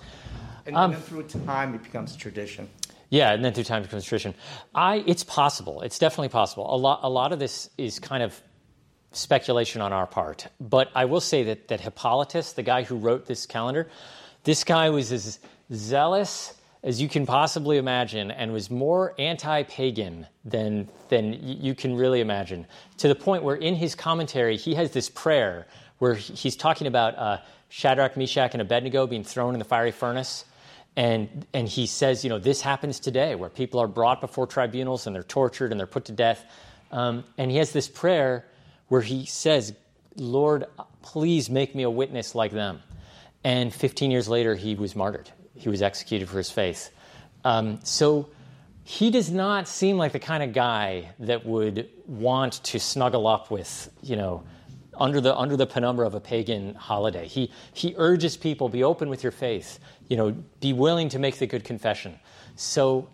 And, 0.68 0.76
um, 0.76 0.91
then 0.91 1.01
through 1.01 1.24
time, 1.24 1.74
it 1.74 1.84
becomes 1.84 2.15
tradition. 2.15 2.70
Yeah, 3.09 3.32
and 3.32 3.43
then 3.43 3.53
through 3.53 3.63
time 3.63 3.82
it 3.82 3.86
becomes 3.86 4.03
tradition. 4.03 4.36
I, 4.76 5.03
it's 5.07 5.24
possible. 5.24 5.82
It's 5.82 5.97
definitely 5.97 6.30
possible. 6.30 6.74
A 6.74 6.76
lot, 6.76 6.99
a 7.03 7.09
lot 7.09 7.32
of 7.32 7.39
this 7.39 7.70
is 7.78 7.99
kind 7.99 8.22
of 8.22 8.39
speculation 9.13 9.82
on 9.82 9.93
our 9.93 10.05
part. 10.05 10.47
But 10.59 10.89
I 10.93 11.05
will 11.05 11.22
say 11.22 11.43
that, 11.43 11.70
that 11.70 11.80
Hippolytus, 11.80 12.53
the 12.53 12.63
guy 12.63 12.84
who 12.84 12.97
wrote 12.97 13.26
this 13.26 13.45
calendar, 13.45 13.88
this 14.43 14.63
guy 14.63 14.89
was 14.89 15.11
as 15.11 15.39
zealous 15.74 16.53
as 16.84 17.01
you 17.01 17.09
can 17.09 17.26
possibly 17.26 17.78
imagine 17.78 18.30
and 18.32 18.53
was 18.53 18.70
more 18.70 19.13
anti 19.18 19.63
pagan 19.63 20.28
than, 20.45 20.88
than 21.09 21.34
you 21.41 21.74
can 21.74 21.95
really 21.95 22.22
imagine. 22.22 22.65
To 22.97 23.07
the 23.07 23.15
point 23.15 23.43
where 23.43 23.55
in 23.55 23.76
his 23.76 23.95
commentary, 23.95 24.57
he 24.57 24.76
has 24.76 24.91
this 24.91 25.09
prayer 25.09 25.68
where 25.97 26.13
he's 26.13 26.55
talking 26.55 26.88
about 26.88 27.18
uh, 27.18 27.38
Shadrach, 27.70 28.15
Meshach, 28.15 28.53
and 28.53 28.61
Abednego 28.61 29.07
being 29.07 29.24
thrown 29.24 29.53
in 29.53 29.59
the 29.59 29.65
fiery 29.65 29.91
furnace. 29.91 30.45
And, 30.98 31.45
and 31.54 31.70
he 31.70 31.86
says, 31.86 32.24
you 32.24 32.30
know, 32.30 32.39
this 32.39 32.60
happens 32.60 33.00
today 33.00 33.36
where 33.36 33.52
people 33.52 33.80
are 33.80 33.88
brought 33.88 34.20
before 34.20 34.48
tribunals 34.48 35.06
and 35.06 35.16
they're 35.16 35.22
tortured 35.22 35.72
and 35.72 35.80
they're 35.80 35.86
put 35.86 36.06
to 36.06 36.12
death. 36.12 36.43
Um, 36.91 37.24
and 37.38 37.52
he 37.52 37.58
has 37.58 37.72
this 37.72 37.88
prayer 37.88 38.45
where 38.88 39.02
he 39.02 39.28
says, 39.28 39.74
Lord, 40.16 40.66
please 41.04 41.52
make 41.52 41.76
me 41.76 41.84
a 41.84 41.89
witness 41.89 42.34
like 42.34 42.52
them. 42.52 42.82
And 43.43 43.72
15 43.72 44.10
years 44.10 44.28
later, 44.28 44.56
he 44.56 44.74
was 44.74 44.95
martyred. 44.95 45.30
He 45.54 45.70
was 45.70 45.84
executed 45.84 46.28
for 46.30 46.39
his 46.39 46.50
faith. 46.50 46.89
Um, 47.45 47.80
so 47.84 48.30
he 48.84 49.12
does 49.12 49.30
not 49.30 49.68
seem 49.68 49.98
like 49.98 50.14
the 50.14 50.20
kind 50.20 50.41
of 50.41 50.52
guy 50.52 51.12
that 51.20 51.45
would 51.45 51.89
want 52.08 52.54
to 52.64 52.80
snuggle 52.80 53.28
up 53.28 53.52
with, 53.52 53.91
you 54.02 54.16
know, 54.16 54.43
under 55.00 55.22
the 55.22 55.36
under 55.36 55.56
the 55.56 55.68
penumbra 55.68 56.06
of 56.06 56.16
a 56.16 56.20
pagan 56.20 56.76
holiday. 56.76 57.28
He 57.28 57.52
he 57.74 57.93
urges 57.98 58.38
people 58.38 58.70
be 58.70 58.84
open 58.84 59.10
with 59.10 59.24
your 59.24 59.32
faith. 59.32 59.80
You 60.08 60.18
know, 60.18 60.32
be 60.60 60.74
willing 60.74 61.10
to 61.10 61.20
make 61.20 61.38
the 61.38 61.48
good 61.48 61.64
confession. 61.64 62.20
So, 62.56 63.10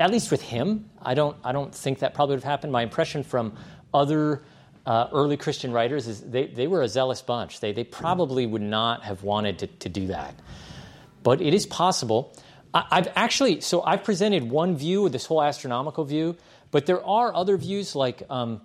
at 0.00 0.10
least 0.10 0.30
with 0.30 0.42
him, 0.42 0.90
I 1.02 1.14
don't 1.14 1.36
I 1.44 1.52
don't 1.52 1.74
think 1.74 2.00
that 2.00 2.14
probably 2.14 2.36
would 2.36 2.44
have 2.44 2.50
happened. 2.50 2.72
My 2.72 2.82
impression 2.82 3.22
from 3.22 3.56
other 3.92 4.42
uh, 4.88 5.06
early 5.12 5.36
Christian 5.36 5.70
writers 5.70 6.06
is 6.06 6.22
they, 6.22 6.46
they 6.46 6.66
were 6.66 6.80
a 6.80 6.88
zealous 6.88 7.20
bunch. 7.20 7.60
They, 7.60 7.72
they 7.72 7.84
probably 7.84 8.46
would 8.46 8.62
not 8.62 9.02
have 9.02 9.22
wanted 9.22 9.58
to, 9.58 9.66
to 9.66 9.88
do 9.90 10.06
that. 10.06 10.34
But 11.22 11.42
it 11.42 11.52
is 11.52 11.66
possible. 11.66 12.34
I, 12.72 12.86
I've 12.90 13.08
actually, 13.14 13.60
so 13.60 13.82
I've 13.82 14.02
presented 14.02 14.44
one 14.50 14.78
view, 14.78 15.10
this 15.10 15.26
whole 15.26 15.42
astronomical 15.42 16.04
view, 16.04 16.36
but 16.70 16.86
there 16.86 17.04
are 17.04 17.34
other 17.34 17.58
views 17.58 17.94
like, 17.94 18.22
um, 18.30 18.62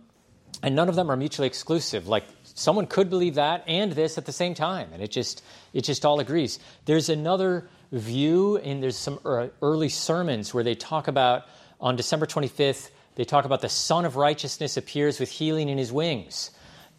and 0.61 0.75
none 0.75 0.89
of 0.89 0.95
them 0.95 1.09
are 1.09 1.15
mutually 1.15 1.47
exclusive. 1.47 2.07
Like 2.07 2.25
someone 2.43 2.87
could 2.87 3.09
believe 3.09 3.35
that 3.35 3.63
and 3.67 3.91
this 3.91 4.17
at 4.17 4.25
the 4.25 4.31
same 4.31 4.53
time, 4.53 4.89
and 4.93 5.01
it 5.01 5.11
just 5.11 5.43
it 5.73 5.81
just 5.81 6.05
all 6.05 6.19
agrees. 6.19 6.59
There's 6.85 7.09
another 7.09 7.67
view, 7.91 8.57
and 8.57 8.81
there's 8.81 8.97
some 8.97 9.19
early 9.61 9.89
sermons 9.89 10.53
where 10.53 10.63
they 10.63 10.75
talk 10.75 11.07
about 11.07 11.43
on 11.79 11.95
December 11.95 12.25
25th 12.25 12.89
they 13.15 13.25
talk 13.25 13.45
about 13.45 13.61
the 13.61 13.69
Sun 13.69 14.05
of 14.05 14.15
Righteousness 14.15 14.77
appears 14.77 15.19
with 15.19 15.29
healing 15.29 15.69
in 15.69 15.77
his 15.77 15.91
wings. 15.91 16.51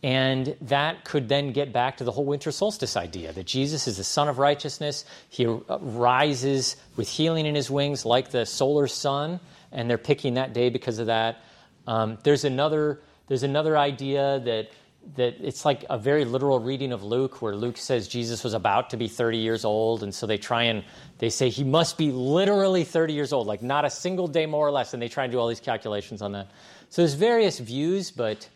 And 0.02 0.54
that 0.60 1.04
could 1.04 1.28
then 1.28 1.52
get 1.52 1.72
back 1.72 1.96
to 1.96 2.04
the 2.04 2.12
whole 2.12 2.26
winter 2.26 2.52
solstice 2.52 2.96
idea 2.96 3.32
that 3.32 3.46
Jesus 3.46 3.88
is 3.88 3.96
the 3.96 4.04
Sun 4.04 4.28
of 4.28 4.38
Righteousness. 4.38 5.04
He 5.30 5.46
rises 5.46 6.76
with 6.96 7.08
healing 7.08 7.46
in 7.46 7.54
his 7.54 7.70
wings 7.70 8.04
like 8.04 8.30
the 8.30 8.44
solar 8.44 8.86
sun, 8.86 9.40
and 9.72 9.88
they're 9.88 9.98
picking 9.98 10.34
that 10.34 10.52
day 10.52 10.68
because 10.68 10.98
of 10.98 11.06
that. 11.06 11.42
Um, 11.86 12.18
there's, 12.22 12.44
another, 12.44 13.00
there's 13.28 13.42
another 13.42 13.76
idea 13.76 14.40
that 14.40 14.70
that 15.16 15.36
it's 15.40 15.64
like 15.64 15.84
a 15.90 15.98
very 15.98 16.24
literal 16.24 16.58
reading 16.58 16.92
of 16.92 17.02
Luke, 17.04 17.42
where 17.42 17.54
Luke 17.54 17.76
says 17.76 18.08
Jesus 18.08 18.42
was 18.42 18.54
about 18.54 18.90
to 18.90 18.96
be 18.96 19.06
30 19.06 19.38
years 19.38 19.64
old, 19.64 20.02
and 20.02 20.14
so 20.14 20.26
they 20.26 20.38
try 20.38 20.64
and 20.64 20.82
they 21.18 21.28
say 21.28 21.50
he 21.50 21.62
must 21.62 21.98
be 21.98 22.10
literally 22.10 22.84
30 22.84 23.12
years 23.12 23.32
old, 23.32 23.46
like 23.46 23.62
not 23.62 23.84
a 23.84 23.90
single 23.90 24.28
day 24.28 24.46
more 24.46 24.66
or 24.66 24.70
less, 24.70 24.94
and 24.94 25.02
they 25.02 25.08
try 25.08 25.24
and 25.24 25.32
do 25.32 25.38
all 25.38 25.48
these 25.48 25.60
calculations 25.60 26.22
on 26.22 26.32
that. 26.32 26.48
So 26.88 27.02
there's 27.02 27.14
various 27.14 27.58
views, 27.58 28.10
but 28.10 28.48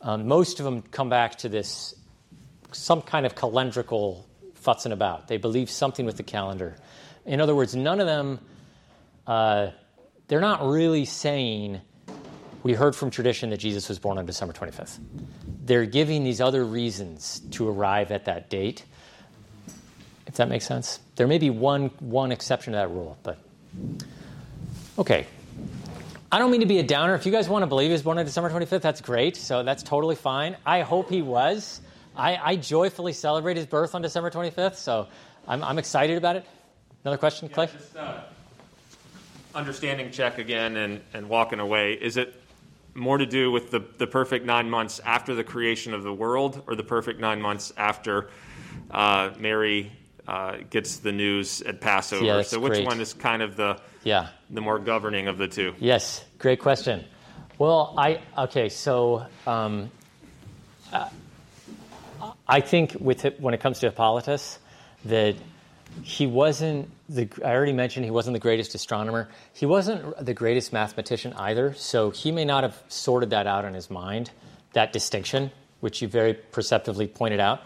um, 0.00 0.26
most 0.26 0.60
of 0.60 0.64
them 0.64 0.82
come 0.82 1.10
back 1.10 1.36
to 1.38 1.48
this 1.48 1.94
some 2.72 3.02
kind 3.02 3.26
of 3.26 3.34
calendrical 3.34 4.24
futzing 4.62 4.92
about. 4.92 5.28
They 5.28 5.36
believe 5.36 5.68
something 5.68 6.06
with 6.06 6.16
the 6.16 6.22
calendar. 6.22 6.76
In 7.26 7.40
other 7.40 7.54
words, 7.54 7.76
none 7.76 8.00
of 8.00 8.06
them, 8.06 8.40
uh, 9.26 9.70
they're 10.28 10.40
not 10.40 10.66
really 10.66 11.04
saying 11.04 11.82
we 12.62 12.74
heard 12.74 12.94
from 12.94 13.10
tradition 13.10 13.50
that 13.50 13.58
Jesus 13.58 13.88
was 13.88 13.98
born 13.98 14.18
on 14.18 14.26
December 14.26 14.52
25th. 14.52 14.98
They're 15.64 15.86
giving 15.86 16.24
these 16.24 16.40
other 16.40 16.64
reasons 16.64 17.40
to 17.52 17.68
arrive 17.68 18.12
at 18.12 18.26
that 18.26 18.50
date. 18.50 18.84
If 20.26 20.34
that 20.34 20.48
makes 20.48 20.64
sense. 20.64 21.00
There 21.16 21.26
may 21.26 21.38
be 21.38 21.50
one, 21.50 21.90
one 21.98 22.32
exception 22.32 22.72
to 22.72 22.78
that 22.78 22.90
rule, 22.90 23.18
but 23.22 23.38
okay. 24.98 25.26
I 26.30 26.38
don't 26.38 26.50
mean 26.50 26.60
to 26.60 26.66
be 26.66 26.78
a 26.78 26.82
downer. 26.82 27.14
If 27.14 27.26
you 27.26 27.32
guys 27.32 27.48
want 27.48 27.62
to 27.64 27.66
believe 27.66 27.88
he 27.88 27.92
was 27.92 28.02
born 28.02 28.18
on 28.18 28.24
December 28.24 28.48
25th, 28.48 28.80
that's 28.80 29.02
great. 29.02 29.36
So 29.36 29.62
that's 29.62 29.82
totally 29.82 30.14
fine. 30.14 30.56
I 30.64 30.80
hope 30.80 31.10
he 31.10 31.20
was. 31.20 31.80
I, 32.16 32.36
I 32.36 32.56
joyfully 32.56 33.12
celebrate 33.12 33.56
his 33.56 33.66
birth 33.66 33.94
on 33.94 34.02
December 34.02 34.30
25th, 34.30 34.76
so 34.76 35.08
I'm, 35.46 35.62
I'm 35.62 35.78
excited 35.78 36.16
about 36.16 36.36
it. 36.36 36.46
Another 37.04 37.18
question, 37.18 37.48
Clay? 37.48 37.66
Yeah, 37.66 37.78
just, 37.78 37.96
uh, 37.96 38.20
understanding 39.54 40.10
check 40.10 40.38
again 40.38 40.76
and, 40.76 41.00
and 41.12 41.28
walking 41.28 41.58
away. 41.60 41.94
Is 41.94 42.16
it 42.16 42.41
more 42.94 43.18
to 43.18 43.26
do 43.26 43.50
with 43.50 43.70
the, 43.70 43.80
the 43.98 44.06
perfect 44.06 44.44
nine 44.44 44.68
months 44.68 45.00
after 45.04 45.34
the 45.34 45.44
creation 45.44 45.94
of 45.94 46.02
the 46.02 46.12
world 46.12 46.62
or 46.66 46.74
the 46.74 46.82
perfect 46.82 47.20
nine 47.20 47.40
months 47.40 47.72
after 47.76 48.28
uh, 48.90 49.30
Mary 49.38 49.92
uh, 50.26 50.58
gets 50.70 50.98
the 50.98 51.12
news 51.12 51.62
at 51.62 51.80
Passover? 51.80 52.24
Yeah, 52.24 52.42
so 52.42 52.60
which 52.60 52.74
great. 52.74 52.86
one 52.86 53.00
is 53.00 53.14
kind 53.14 53.42
of 53.42 53.56
the 53.56 53.80
yeah 54.04 54.28
the 54.50 54.60
more 54.60 54.78
governing 54.78 55.28
of 55.28 55.38
the 55.38 55.48
two? 55.48 55.74
Yes, 55.78 56.24
great 56.38 56.60
question. 56.60 57.04
Well, 57.58 57.94
I 57.96 58.20
okay, 58.36 58.68
so 58.68 59.26
um, 59.46 59.90
uh, 60.92 61.08
I 62.46 62.60
think 62.60 62.96
with 62.98 63.24
it, 63.24 63.40
when 63.40 63.54
it 63.54 63.60
comes 63.60 63.80
to 63.80 63.86
Hippolytus, 63.86 64.58
that 65.06 65.36
he 66.02 66.26
wasn't 66.26 66.90
the, 67.12 67.28
I 67.44 67.54
already 67.54 67.72
mentioned 67.72 68.04
he 68.04 68.10
wasn't 68.10 68.34
the 68.34 68.40
greatest 68.40 68.74
astronomer. 68.74 69.28
He 69.52 69.66
wasn't 69.66 70.24
the 70.24 70.34
greatest 70.34 70.72
mathematician 70.72 71.32
either, 71.34 71.74
so 71.74 72.10
he 72.10 72.32
may 72.32 72.44
not 72.44 72.62
have 72.62 72.82
sorted 72.88 73.30
that 73.30 73.46
out 73.46 73.64
in 73.64 73.74
his 73.74 73.90
mind, 73.90 74.30
that 74.72 74.92
distinction, 74.92 75.50
which 75.80 76.00
you 76.00 76.08
very 76.08 76.34
perceptively 76.34 77.06
pointed 77.06 77.40
out. 77.40 77.60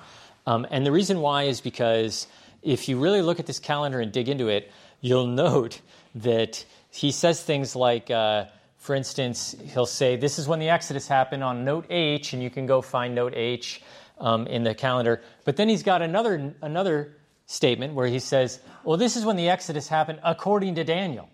Um, 0.46 0.66
and 0.70 0.84
the 0.84 0.92
reason 0.92 1.20
why 1.20 1.44
is 1.44 1.60
because 1.60 2.26
if 2.62 2.88
you 2.88 2.98
really 2.98 3.22
look 3.22 3.38
at 3.38 3.46
this 3.46 3.58
calendar 3.58 4.00
and 4.00 4.12
dig 4.12 4.28
into 4.28 4.48
it, 4.48 4.70
you'll 5.00 5.26
note 5.44 5.80
that 6.16 6.64
he 6.90 7.12
says 7.12 7.42
things 7.42 7.76
like, 7.76 8.10
uh, 8.10 8.46
for 8.78 8.94
instance, 8.94 9.54
he'll 9.72 9.86
say, 9.86 10.16
This 10.16 10.38
is 10.38 10.48
when 10.48 10.58
the 10.58 10.70
Exodus 10.70 11.06
happened 11.06 11.44
on 11.44 11.64
note 11.64 11.86
H, 11.90 12.32
and 12.32 12.42
you 12.42 12.50
can 12.50 12.66
go 12.66 12.80
find 12.80 13.14
note 13.14 13.34
H 13.34 13.82
um, 14.18 14.46
in 14.46 14.64
the 14.64 14.74
calendar. 14.74 15.22
But 15.44 15.56
then 15.56 15.68
he's 15.68 15.82
got 15.82 16.02
another, 16.02 16.54
another 16.62 17.16
statement 17.46 17.94
where 17.94 18.06
he 18.06 18.18
says, 18.18 18.60
Well, 18.84 18.96
this 18.96 19.16
is 19.16 19.24
when 19.24 19.36
the 19.36 19.48
Exodus 19.48 19.88
happened 19.88 20.20
according 20.22 20.74
to 20.76 20.84
Daniel. 20.84 21.28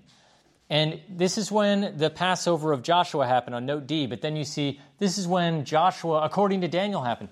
And 0.70 1.00
this 1.08 1.36
is 1.36 1.52
when 1.52 1.98
the 1.98 2.08
Passover 2.08 2.72
of 2.72 2.82
Joshua 2.82 3.26
happened 3.26 3.54
on 3.54 3.66
note 3.66 3.86
D. 3.86 4.06
But 4.06 4.22
then 4.22 4.36
you 4.36 4.44
see, 4.44 4.80
this 4.98 5.18
is 5.18 5.26
when 5.26 5.64
Joshua, 5.64 6.22
according 6.22 6.62
to 6.62 6.68
Daniel, 6.68 7.02
happened. 7.02 7.28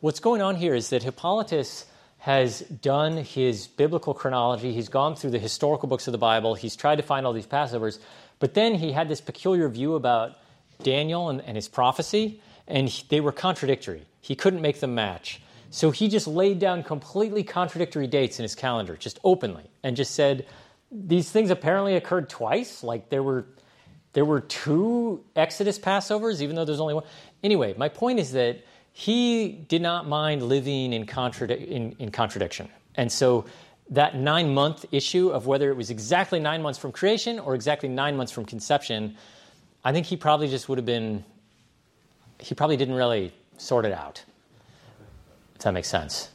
What's 0.00 0.20
going 0.20 0.42
on 0.42 0.56
here 0.56 0.74
is 0.74 0.90
that 0.90 1.02
Hippolytus 1.02 1.86
has 2.18 2.60
done 2.60 3.16
his 3.16 3.66
biblical 3.66 4.14
chronology. 4.14 4.72
He's 4.72 4.88
gone 4.88 5.16
through 5.16 5.30
the 5.30 5.38
historical 5.38 5.88
books 5.88 6.06
of 6.06 6.12
the 6.12 6.18
Bible. 6.18 6.54
He's 6.54 6.76
tried 6.76 6.96
to 6.96 7.02
find 7.02 7.26
all 7.26 7.32
these 7.32 7.46
Passovers. 7.46 7.98
But 8.38 8.54
then 8.54 8.74
he 8.74 8.92
had 8.92 9.08
this 9.08 9.20
peculiar 9.20 9.68
view 9.68 9.94
about 9.94 10.36
Daniel 10.82 11.30
and, 11.30 11.40
and 11.42 11.56
his 11.56 11.68
prophecy, 11.68 12.40
and 12.68 12.88
he, 12.88 13.04
they 13.08 13.20
were 13.20 13.32
contradictory. 13.32 14.02
He 14.20 14.34
couldn't 14.34 14.60
make 14.60 14.80
them 14.80 14.94
match. 14.94 15.40
So 15.72 15.90
he 15.90 16.08
just 16.08 16.26
laid 16.26 16.58
down 16.58 16.82
completely 16.82 17.44
contradictory 17.44 18.06
dates 18.06 18.38
in 18.38 18.42
his 18.42 18.54
calendar, 18.54 18.94
just 18.94 19.18
openly, 19.24 19.64
and 19.82 19.96
just 19.96 20.14
said, 20.14 20.46
these 20.90 21.30
things 21.30 21.48
apparently 21.48 21.96
occurred 21.96 22.28
twice. 22.28 22.84
Like 22.84 23.08
there 23.08 23.22
were 23.22 23.46
there 24.12 24.26
were 24.26 24.40
two 24.42 25.24
Exodus 25.34 25.78
Passovers, 25.78 26.42
even 26.42 26.54
though 26.54 26.66
there's 26.66 26.80
only 26.80 26.92
one. 26.92 27.04
Anyway, 27.42 27.74
my 27.78 27.88
point 27.88 28.20
is 28.20 28.32
that 28.32 28.62
he 28.92 29.48
did 29.48 29.80
not 29.80 30.06
mind 30.06 30.42
living 30.42 30.92
in, 30.92 31.06
contradi- 31.06 31.66
in, 31.66 31.96
in 31.98 32.10
contradiction. 32.10 32.68
And 32.94 33.10
so 33.10 33.46
that 33.88 34.14
nine 34.14 34.52
month 34.52 34.84
issue 34.92 35.30
of 35.30 35.46
whether 35.46 35.70
it 35.70 35.76
was 35.78 35.88
exactly 35.88 36.38
nine 36.38 36.60
months 36.60 36.78
from 36.78 36.92
creation 36.92 37.38
or 37.38 37.54
exactly 37.54 37.88
nine 37.88 38.18
months 38.18 38.30
from 38.30 38.44
conception, 38.44 39.16
I 39.82 39.92
think 39.92 40.04
he 40.04 40.18
probably 40.18 40.48
just 40.48 40.68
would 40.68 40.76
have 40.76 40.84
been, 40.84 41.24
he 42.38 42.54
probably 42.54 42.76
didn't 42.76 42.94
really 42.94 43.32
sort 43.56 43.86
it 43.86 43.92
out. 43.92 44.22
Does 45.62 45.66
that 45.66 45.74
make 45.74 45.84
sense? 45.84 46.28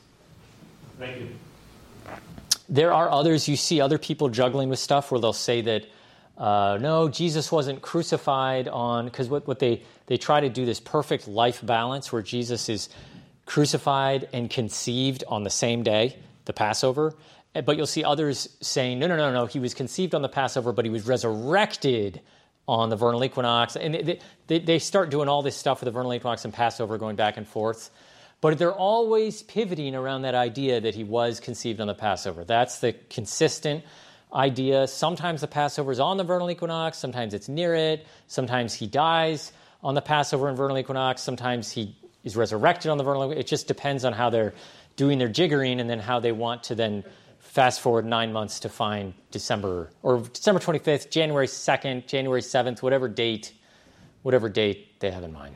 Thank 0.98 1.18
you. 1.18 1.28
There 2.70 2.94
are 2.94 3.12
others, 3.12 3.50
you 3.50 3.58
see 3.58 3.82
other 3.82 3.98
people 3.98 4.30
juggling 4.30 4.70
with 4.70 4.80
stuff 4.80 5.12
where 5.12 5.20
they'll 5.20 5.34
say 5.34 5.60
that, 5.64 5.86
uh, 6.38 6.78
no, 6.80 7.10
Jesus 7.10 7.52
wasn't 7.52 7.82
crucified 7.82 8.70
on, 8.70 9.04
because 9.04 9.28
what, 9.28 9.46
what 9.46 9.60
they, 9.60 9.84
they 10.06 10.16
try 10.16 10.40
to 10.40 10.48
do 10.48 10.66
this 10.66 10.80
perfect 10.80 11.28
life 11.28 11.60
balance 11.62 12.10
where 12.10 12.22
Jesus 12.22 12.70
is 12.70 12.88
crucified 13.46 14.30
and 14.32 14.50
conceived 14.50 15.26
on 15.28 15.44
the 15.44 15.50
same 15.50 15.84
day, 15.84 16.16
the 16.46 16.54
Passover. 16.54 17.14
Eh, 17.54 17.60
but 17.60 17.76
you'll 17.76 17.86
see 17.86 18.06
others 18.06 18.48
saying, 18.62 18.98
no, 18.98 19.08
no, 19.08 19.18
no, 19.18 19.34
no, 19.34 19.46
he 19.46 19.60
was 19.60 19.74
conceived 19.74 20.16
on 20.16 20.22
the 20.22 20.30
Passover, 20.30 20.72
but 20.72 20.86
he 20.86 20.92
was 20.92 21.06
resurrected 21.06 22.22
on 22.66 22.88
the 22.90 22.96
vernal 22.96 23.26
equinox. 23.26 23.76
And 23.76 23.94
they, 23.94 24.20
they, 24.48 24.60
they 24.60 24.80
start 24.80 25.10
doing 25.10 25.28
all 25.28 25.42
this 25.42 25.58
stuff 25.58 25.82
with 25.82 25.88
the 25.88 25.92
vernal 25.92 26.14
equinox 26.14 26.46
and 26.46 26.54
Passover 26.54 26.98
going 26.98 27.18
back 27.18 27.36
and 27.36 27.46
forth. 27.46 27.90
But 28.40 28.60
they're 28.60 28.74
always 28.74 29.42
pivoting 29.42 29.96
around 29.96 30.22
that 30.22 30.36
idea 30.36 30.80
that 30.82 30.94
he 30.94 31.04
was 31.04 31.40
conceived 31.40 31.82
on 31.82 31.88
the 31.88 31.96
Passover. 31.96 32.44
That's 32.44 32.80
the 32.80 32.94
consistent 32.94 33.84
idea. 34.34 34.88
Sometimes 34.88 35.42
the 35.42 35.48
Passover 35.48 35.92
is 35.92 36.00
on 36.00 36.18
the 36.18 36.24
vernal 36.24 36.52
equinox, 36.52 36.98
sometimes 36.98 37.34
it's 37.34 37.50
near 37.50 37.74
it, 37.74 38.06
sometimes 38.28 38.74
he 38.74 38.86
dies 38.86 39.52
on 39.82 39.96
the 39.96 40.02
Passover 40.02 40.50
and 40.50 40.58
vernal 40.58 40.78
equinox, 40.78 41.22
sometimes 41.22 41.72
he 41.72 41.96
is 42.24 42.36
resurrected 42.36 42.92
on 42.92 42.98
the 42.98 43.04
vernal 43.04 43.24
equinox. 43.24 43.40
It 43.40 43.48
just 43.48 43.68
depends 43.68 44.06
on 44.06 44.14
how 44.14 44.30
they're 44.30 44.54
doing 44.98 45.18
their 45.18 45.30
jiggering 45.30 45.80
and 45.80 45.90
then 45.90 46.00
how 46.00 46.20
they 46.20 46.32
want 46.32 46.64
to 46.64 46.76
then 46.76 47.04
fast 47.40 47.82
forward 47.82 48.06
nine 48.06 48.34
months 48.34 48.60
to 48.62 48.70
find 48.70 49.14
December 49.32 49.90
or 50.04 50.20
December 50.20 50.60
25th, 50.60 51.10
January 51.10 51.48
2nd, 51.48 52.06
January 52.08 52.42
7th, 52.42 52.82
whatever 52.82 53.08
date, 53.08 53.54
whatever 54.22 54.50
date 54.50 55.00
they 55.00 55.10
have 55.10 55.24
in 55.24 55.32
mind. 55.32 55.56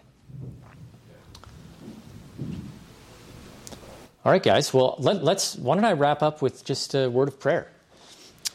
All 4.24 4.32
right, 4.32 4.44
guys. 4.44 4.72
Well, 4.72 4.98
let, 5.00 5.24
us 5.24 5.56
Why 5.56 5.74
don't 5.74 5.84
I 5.84 5.94
wrap 5.94 6.22
up 6.22 6.44
with 6.44 6.64
just 6.64 6.94
a 6.94 7.10
word 7.10 7.28
of 7.28 7.40
prayer? 7.40 7.68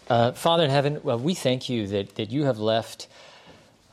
Uh, 0.08 0.30
Father 0.30 0.62
in 0.62 0.70
heaven, 0.70 1.00
well, 1.02 1.18
we 1.18 1.34
thank 1.34 1.68
you 1.68 1.88
that, 1.88 2.14
that 2.14 2.30
you 2.30 2.44
have 2.44 2.60
left 2.60 3.08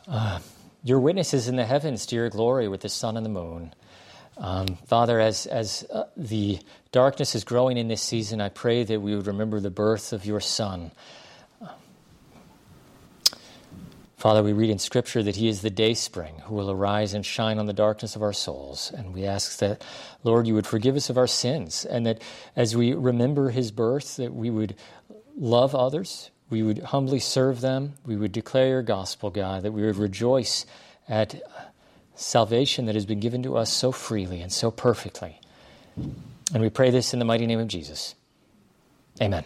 uh, 0.08 0.38
your 0.84 1.00
witnesses 1.00 1.48
in 1.48 1.56
the 1.56 1.66
heavens 1.66 2.06
to 2.06 2.16
your 2.16 2.30
glory 2.30 2.68
with 2.68 2.82
the 2.82 2.90
sun 2.90 3.18
and 3.18 3.26
the 3.26 3.32
moon. 3.32 3.74
Um, 4.38 4.68
Father, 4.86 5.20
as, 5.20 5.48
as 5.48 5.84
uh, 5.92 6.04
the 6.16 6.60
darkness 6.92 7.34
is 7.34 7.44
growing 7.44 7.78
in 7.78 7.88
this 7.88 8.04
season, 8.04 8.40
I 8.40 8.50
pray 8.50 8.84
that 8.84 9.02
we 9.02 9.16
would 9.16 9.26
remember 9.26 9.60
the 9.60 9.72
birth 9.72 10.14
of 10.14 10.28
your 10.28 10.42
Son. 10.42 10.92
Father, 14.24 14.42
we 14.42 14.54
read 14.54 14.70
in 14.70 14.80
Scripture 14.80 15.22
that 15.22 15.36
He 15.36 15.50
is 15.50 15.64
the 15.64 15.70
day 15.70 15.94
spring 15.94 16.36
who 16.46 16.56
will 16.56 16.72
arise 16.72 17.14
and 17.14 17.26
shine 17.26 17.60
on 17.60 17.66
the 17.66 17.74
darkness 17.74 18.16
of 18.16 18.22
our 18.22 18.32
souls. 18.32 18.90
And 18.96 19.14
we 19.14 19.26
ask 19.26 19.60
that, 19.60 19.84
Lord, 20.24 20.48
you 20.48 20.54
would 20.54 20.66
forgive 20.66 20.96
us 20.96 21.10
of 21.10 21.18
our 21.18 21.28
sins, 21.28 21.84
and 21.84 22.06
that 22.06 22.22
as 22.56 22.74
we 22.74 22.94
remember 22.94 23.50
His 23.50 23.70
birth, 23.70 24.16
that 24.16 24.34
we 24.34 24.50
would 24.50 24.76
love 25.36 25.76
others, 25.76 26.32
we 26.50 26.64
would 26.64 26.80
humbly 26.80 27.20
serve 27.20 27.60
them, 27.60 27.96
we 28.06 28.16
would 28.16 28.32
declare 28.32 28.70
your 28.70 28.82
gospel, 28.82 29.30
God, 29.30 29.64
that 29.64 29.74
we 29.74 29.82
would 29.82 29.98
rejoice 29.98 30.66
at 31.10 31.42
salvation 32.16 32.86
that 32.86 32.96
has 32.96 33.06
been 33.06 33.20
given 33.20 33.44
to 33.44 33.58
us 33.58 33.74
so 33.74 33.92
freely 33.92 34.40
and 34.40 34.54
so 34.54 34.72
perfectly. 34.72 35.42
And 35.98 36.62
we 36.62 36.70
pray 36.70 36.92
this 36.92 37.12
in 37.12 37.20
the 37.20 37.26
mighty 37.26 37.46
name 37.46 37.60
of 37.60 37.68
Jesus. 37.68 38.16
Amen. 39.22 39.44